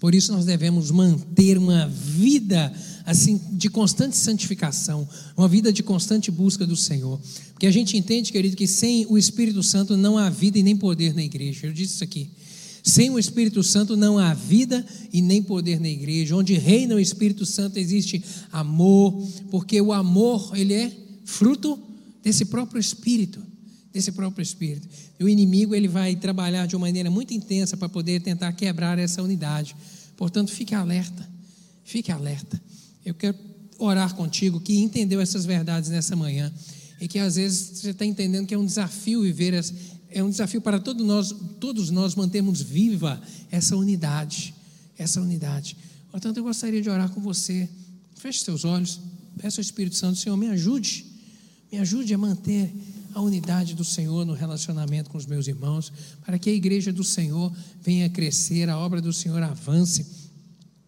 Por 0.01 0.15
isso 0.15 0.33
nós 0.33 0.45
devemos 0.45 0.91
manter 0.91 1.57
uma 1.57 1.89
vida 1.89 2.73
assim 3.07 3.41
de 3.53 3.69
constante 3.71 4.17
santificação, 4.17 5.09
uma 5.37 5.49
vida 5.49 5.73
de 5.73 5.83
constante 5.83 6.31
busca 6.31 6.67
do 6.67 6.77
Senhor. 6.77 7.21
Porque 7.53 7.67
a 7.67 7.71
gente 7.71 7.97
entende, 7.97 8.33
querido, 8.33 8.57
que 8.57 8.67
sem 8.67 9.07
o 9.09 9.17
Espírito 9.17 9.63
Santo 9.63 9.97
não 9.97 10.19
há 10.19 10.29
vida 10.29 10.59
e 10.59 10.63
nem 10.63 10.77
poder 10.77 11.15
na 11.15 11.23
igreja. 11.23 11.67
Eu 11.67 11.73
disse 11.73 11.95
isso 11.95 12.05
aqui. 12.05 12.31
Sem 12.83 13.11
o 13.11 13.19
Espírito 13.19 13.63
Santo 13.63 13.97
não 13.97 14.19
há 14.19 14.35
vida 14.35 14.85
e 15.13 15.21
nem 15.21 15.43
poder 15.43 15.81
na 15.81 15.89
igreja. 15.89 16.37
Onde 16.37 16.55
reina 16.55 16.95
o 16.95 17.01
Espírito 17.01 17.45
Santo 17.45 17.77
existe 17.77 18.23
amor, 18.53 19.21
porque 19.51 19.81
o 19.81 19.93
amor, 19.93 20.53
ele 20.57 20.75
é 20.75 20.93
fruto 21.25 21.79
desse 22.23 22.45
próprio 22.45 22.81
Espírito 22.81 23.48
desse 23.99 24.13
próprio 24.13 24.43
espírito. 24.43 24.89
E 25.19 25.25
o 25.25 25.29
inimigo 25.29 25.75
ele 25.75 25.89
vai 25.89 26.15
trabalhar 26.15 26.67
de 26.67 26.77
uma 26.77 26.87
maneira 26.87 27.11
muito 27.11 27.35
intensa 27.35 27.77
para 27.77 27.89
poder 27.89 28.21
tentar 28.21 28.53
quebrar 28.53 28.97
essa 28.97 29.21
unidade. 29.21 29.75
Portanto, 30.17 30.53
fique 30.53 30.73
alerta, 30.73 31.29
fique 31.83 32.13
alerta. 32.13 32.63
Eu 33.05 33.13
quero 33.13 33.37
orar 33.77 34.15
contigo 34.15 34.61
que 34.61 34.79
entendeu 34.79 35.21
essas 35.21 35.45
verdades 35.45 35.91
nessa 35.91 36.15
manhã 36.15 36.53
e 37.01 37.09
que 37.09 37.19
às 37.19 37.35
vezes 37.35 37.81
você 37.81 37.91
está 37.91 38.07
entendendo 38.07 38.47
que 38.47 38.55
é 38.55 38.59
um 38.59 38.65
desafio 38.65 39.23
viver, 39.23 39.65
é 40.11 40.23
um 40.23 40.31
desafio 40.31 40.61
para 40.61 40.79
todos 40.79 41.05
nós, 41.05 41.35
todos 41.59 41.91
nós 41.91 42.15
mantermos 42.15 42.63
viva 42.63 43.21
essa 43.51 43.77
unidade, 43.77 44.55
essa 44.97 45.21
unidade. 45.21 45.77
Portanto, 46.09 46.37
eu 46.37 46.45
gostaria 46.45 46.81
de 46.81 46.89
orar 46.89 47.11
com 47.11 47.21
você. 47.21 47.69
Feche 48.15 48.45
seus 48.45 48.65
olhos, 48.65 49.01
peça 49.41 49.61
ao 49.61 49.63
Espírito 49.63 49.97
Santo, 49.97 50.19
Senhor, 50.19 50.37
me 50.37 50.49
ajude, 50.49 51.05
me 51.71 51.79
ajude 51.79 52.15
a 52.15 52.19
manter 52.19 52.73
a 53.15 53.21
unidade 53.21 53.75
do 53.75 53.85
Senhor 53.85 54.25
no 54.25 54.33
relacionamento 54.33 55.11
com 55.11 55.19
os 55.19 55.27
meus 55.27 55.47
irmãos, 55.49 55.93
para 56.25 56.39
que 56.39 56.51
a 56.51 56.53
igreja 56.53 56.93
do 56.93 57.05
Senhor 57.05 57.53
venha 57.83 58.09
crescer, 58.09 58.69
a 58.69 58.79
obra 58.79 59.01
do 59.01 59.13
Senhor 59.13 59.43
avance, 59.43 60.07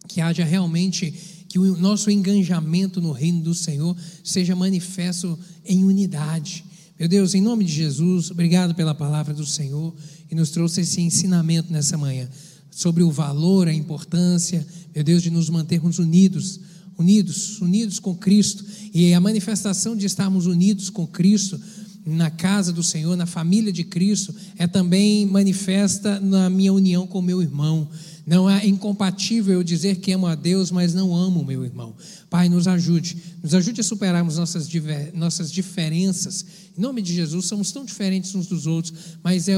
que 0.07 0.21
haja 0.21 0.43
realmente 0.43 1.13
que 1.47 1.59
o 1.59 1.77
nosso 1.77 2.09
engajamento 2.09 3.01
no 3.01 3.11
reino 3.11 3.41
do 3.41 3.53
Senhor 3.53 3.95
seja 4.23 4.55
manifesto 4.55 5.37
em 5.65 5.83
unidade. 5.83 6.63
Meu 6.97 7.09
Deus, 7.09 7.33
em 7.33 7.41
nome 7.41 7.65
de 7.65 7.73
Jesus, 7.73 8.31
obrigado 8.31 8.75
pela 8.75 8.93
palavra 8.93 9.33
do 9.33 9.45
Senhor 9.45 9.93
e 10.29 10.35
nos 10.35 10.49
trouxe 10.51 10.81
esse 10.81 11.01
ensinamento 11.01 11.73
nessa 11.73 11.97
manhã 11.97 12.29
sobre 12.69 13.03
o 13.03 13.11
valor, 13.11 13.67
a 13.67 13.73
importância, 13.73 14.65
meu 14.95 15.03
Deus, 15.03 15.21
de 15.21 15.29
nos 15.29 15.49
mantermos 15.49 15.99
unidos, 15.99 16.59
unidos, 16.97 17.59
unidos 17.59 17.99
com 17.99 18.15
Cristo 18.15 18.63
e 18.93 19.13
a 19.13 19.19
manifestação 19.19 19.95
de 19.95 20.05
estarmos 20.05 20.45
unidos 20.45 20.89
com 20.89 21.05
Cristo 21.05 21.59
na 22.05 22.29
casa 22.29 22.71
do 22.73 22.83
Senhor, 22.83 23.15
na 23.15 23.25
família 23.25 23.71
de 23.71 23.83
Cristo, 23.83 24.33
é 24.57 24.65
também 24.65 25.25
manifesta 25.25 26.19
na 26.19 26.49
minha 26.49 26.73
união 26.73 27.05
com 27.05 27.21
meu 27.21 27.41
irmão. 27.41 27.87
Não 28.25 28.49
é 28.49 28.65
incompatível 28.65 29.55
eu 29.55 29.63
dizer 29.63 29.97
que 29.97 30.11
amo 30.11 30.27
a 30.27 30.35
Deus, 30.35 30.71
mas 30.71 30.93
não 30.93 31.15
amo 31.15 31.41
o 31.41 31.45
meu 31.45 31.63
irmão. 31.65 31.95
Pai, 32.29 32.49
nos 32.49 32.67
ajude, 32.67 33.17
nos 33.43 33.53
ajude 33.53 33.81
a 33.81 33.83
superarmos 33.83 34.37
nossas, 34.37 34.69
nossas 35.13 35.51
diferenças. 35.51 36.45
Em 36.77 36.81
nome 36.81 37.01
de 37.01 37.13
Jesus, 37.13 37.45
somos 37.45 37.71
tão 37.71 37.83
diferentes 37.83 38.33
uns 38.35 38.47
dos 38.47 38.67
outros, 38.67 38.93
mas 39.23 39.47
é, 39.47 39.55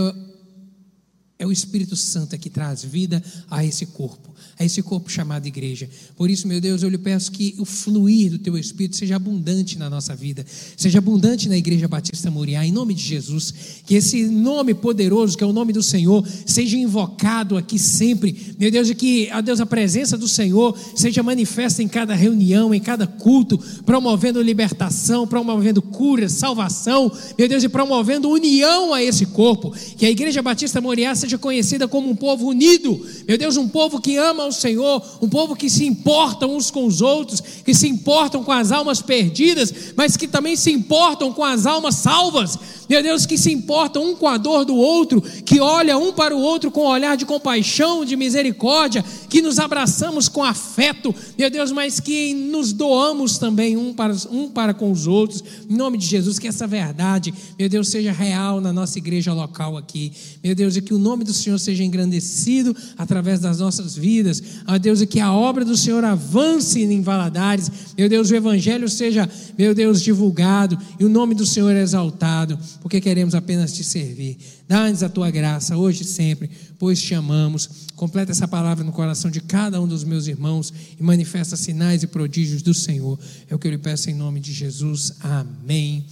é 1.38 1.45
o 1.45 1.51
Espírito 1.51 1.95
Santo 1.95 2.38
que 2.38 2.49
traz 2.49 2.84
vida 2.84 3.23
a 3.49 3.65
esse 3.65 3.86
corpo 3.86 4.34
a 4.59 4.63
esse 4.63 4.81
corpo 4.81 5.11
chamado 5.11 5.47
igreja. 5.47 5.89
Por 6.15 6.29
isso, 6.29 6.47
meu 6.47 6.61
Deus, 6.61 6.84
eu 6.84 6.89
lhe 6.89 6.97
peço 6.97 7.31
que 7.31 7.55
o 7.57 7.65
fluir 7.65 8.31
do 8.31 8.39
teu 8.39 8.57
Espírito 8.57 8.95
seja 8.95 9.15
abundante 9.15 9.77
na 9.77 9.89
nossa 9.89 10.15
vida, 10.15 10.45
seja 10.77 10.99
abundante 10.99 11.49
na 11.49 11.57
Igreja 11.57 11.88
Batista 11.88 12.29
Moriá, 12.29 12.65
em 12.65 12.71
nome 12.71 12.93
de 12.93 13.01
Jesus. 13.01 13.53
Que 13.86 13.95
esse 13.95 14.27
nome 14.27 14.73
poderoso, 14.73 15.38
que 15.38 15.43
é 15.43 15.47
o 15.47 15.53
nome 15.53 15.73
do 15.73 15.81
Senhor, 15.81 16.25
seja 16.45 16.77
invocado 16.77 17.57
aqui 17.57 17.79
sempre, 17.79 18.55
meu 18.59 18.69
Deus, 18.69 18.89
e 18.89 18.95
que, 18.95 19.29
a 19.31 19.41
Deus, 19.41 19.59
a 19.59 19.65
presença 19.65 20.17
do 20.17 20.27
Senhor 20.27 20.77
seja 20.95 21.23
manifesta 21.23 21.81
em 21.81 21.88
cada 21.88 22.13
reunião, 22.13 22.73
em 22.73 22.79
cada 22.79 23.07
culto, 23.07 23.57
promovendo 23.86 24.41
libertação, 24.41 25.27
promovendo 25.27 25.81
cura, 25.81 26.29
salvação, 26.29 27.11
meu 27.38 27.47
Deus, 27.47 27.63
e 27.63 27.69
promovendo 27.69 28.29
união 28.29 28.93
a 28.93 29.01
esse 29.01 29.25
corpo. 29.25 29.71
Que 29.97 30.05
a 30.05 30.11
Igreja 30.11 30.41
Batista 30.41 30.79
Moriá 30.79 31.15
seja 31.24 31.38
conhecida 31.38 31.88
como 31.88 32.09
um 32.09 32.15
povo 32.15 32.47
unido, 32.47 32.99
meu 33.26 33.38
Deus, 33.38 33.55
um 33.55 33.67
povo 33.67 34.01
que 34.01 34.17
ama 34.17 34.43
ao 34.43 34.51
Senhor, 34.51 35.01
um 35.21 35.30
povo 35.30 35.55
que 35.55 35.69
se 35.69 35.86
importa 35.86 36.45
uns 36.45 36.69
com 36.69 36.86
os 36.86 37.01
outros, 37.01 37.39
que 37.39 37.74
se 37.74 37.88
importam 37.88 38.43
com 38.43 38.51
as 38.51 38.74
almas 38.74 39.01
perdidas, 39.01 39.74
mas 39.95 40.17
que 40.17 40.28
também 40.28 40.57
se 40.57 40.69
importam 40.71 41.32
com 41.32 41.43
as 41.43 41.65
almas 41.65 41.95
salvas. 41.95 42.59
Meu 42.89 43.01
Deus, 43.01 43.25
que 43.25 43.38
se 43.38 43.51
importam 43.51 44.03
um 44.11 44.15
com 44.15 44.27
a 44.27 44.38
dor 44.38 44.65
do 44.65 44.75
outro, 44.75 45.21
que 45.21 45.59
olha 45.59 45.97
um 45.97 46.11
para 46.11 46.36
o 46.36 46.39
outro 46.39 46.71
com 46.71 46.81
um 46.81 46.88
olhar 46.88 47.15
de 47.15 47.25
compaixão, 47.25 48.03
de 48.03 48.15
misericórdia, 48.15 49.03
que 49.29 49.41
nos 49.41 49.59
abraçamos 49.59 50.28
com 50.28 50.43
afeto, 50.43 51.13
meu 51.37 51.49
Deus, 51.49 51.71
mas 51.71 51.99
que 51.99 52.33
nos 52.33 52.74
doamos 52.74 53.37
também 53.37 53.78
um 53.78 53.93
para, 53.93 54.16
um 54.29 54.49
para 54.49 54.74
com 54.74 54.91
os 54.91 55.08
outros, 55.08 55.43
em 55.70 55.75
nome 55.75 55.97
de 55.97 56.05
Jesus, 56.05 56.37
que 56.37 56.47
essa 56.47 56.67
verdade, 56.67 57.33
meu 57.58 57.70
Deus, 57.70 57.89
seja 57.89 58.12
real 58.12 58.59
na 58.59 58.74
nossa 58.74 58.97
igreja 58.97 59.33
local 59.33 59.78
aqui, 59.78 60.12
meu 60.43 60.53
Deus, 60.53 60.75
e 60.75 60.82
que 60.82 60.93
o 60.93 60.99
nome 60.99 61.24
do 61.24 61.33
Senhor 61.33 61.58
seja 61.59 61.83
engrandecido 61.83 62.75
através 62.97 63.39
das 63.39 63.59
nossas 63.59 63.95
vidas, 63.95 64.41
ó 64.67 64.78
Deus, 64.78 65.01
e 65.01 65.08
que 65.08 65.20
a 65.20 65.32
obra 65.32 65.63
do 65.63 65.78
Senhor 65.78 66.03
avance 66.03 66.82
em 66.82 67.01
Valadares, 67.01 67.71
meu 67.97 68.09
Deus, 68.09 68.29
o 68.29 68.36
Evangelho 68.36 68.89
seja, 68.89 69.29
meu 69.58 69.74
Deus, 69.74 70.01
divulgado 70.01 70.78
e 70.99 71.05
o 71.05 71.09
nome 71.09 71.33
do 71.33 71.45
Senhor 71.45 71.75
exaltado 71.75 72.58
porque 72.84 73.00
queremos 73.00 73.34
apenas 73.34 73.72
te 73.72 73.82
servir. 73.82 74.38
Dá-nos 74.68 75.04
a 75.04 75.10
tua 75.10 75.32
graça 75.32 75.78
hoje 75.78 76.01
e 76.01 76.05
sempre, 76.05 76.50
pois 76.78 77.01
te 77.01 77.16
amamos. 77.16 77.88
Completa 77.96 78.34
essa 78.34 78.46
palavra 78.46 78.84
no 78.84 78.92
coração 78.92 79.32
de 79.32 79.39
cada 79.39 79.82
um 79.82 79.88
dos 79.88 80.04
meus 80.04 80.28
irmãos 80.28 80.74
e 81.00 81.01
manifesta 81.01 81.55
sinais 81.55 82.04
e 82.04 82.08
prodígios 82.08 82.62
do 82.62 82.74
Senhor. 82.74 83.18
É 83.50 83.55
o 83.55 83.58
que 83.58 83.68
eu 83.68 83.72
lhe 83.72 83.78
peço 83.78 84.10
em 84.10 84.14
nome 84.14 84.42
de 84.42 84.51
Jesus. 84.51 85.14
Amém. 85.22 86.05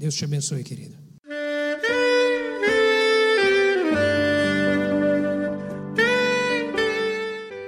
Deus 0.00 0.16
te 0.16 0.24
abençoe, 0.24 0.64
querido. 0.64 0.96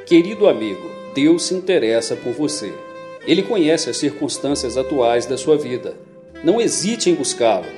Querido 0.05 0.49
amigo, 0.49 0.91
Deus 1.15 1.45
se 1.45 1.55
interessa 1.55 2.17
por 2.17 2.33
você. 2.33 2.75
Ele 3.25 3.45
conhece 3.45 3.89
as 3.89 3.99
circunstâncias 3.99 4.77
atuais 4.77 5.27
da 5.27 5.39
sua 5.39 5.57
vida. 5.57 5.97
Não 6.43 6.61
hesite 6.61 7.09
em 7.09 7.15
buscá-lo 7.15 7.78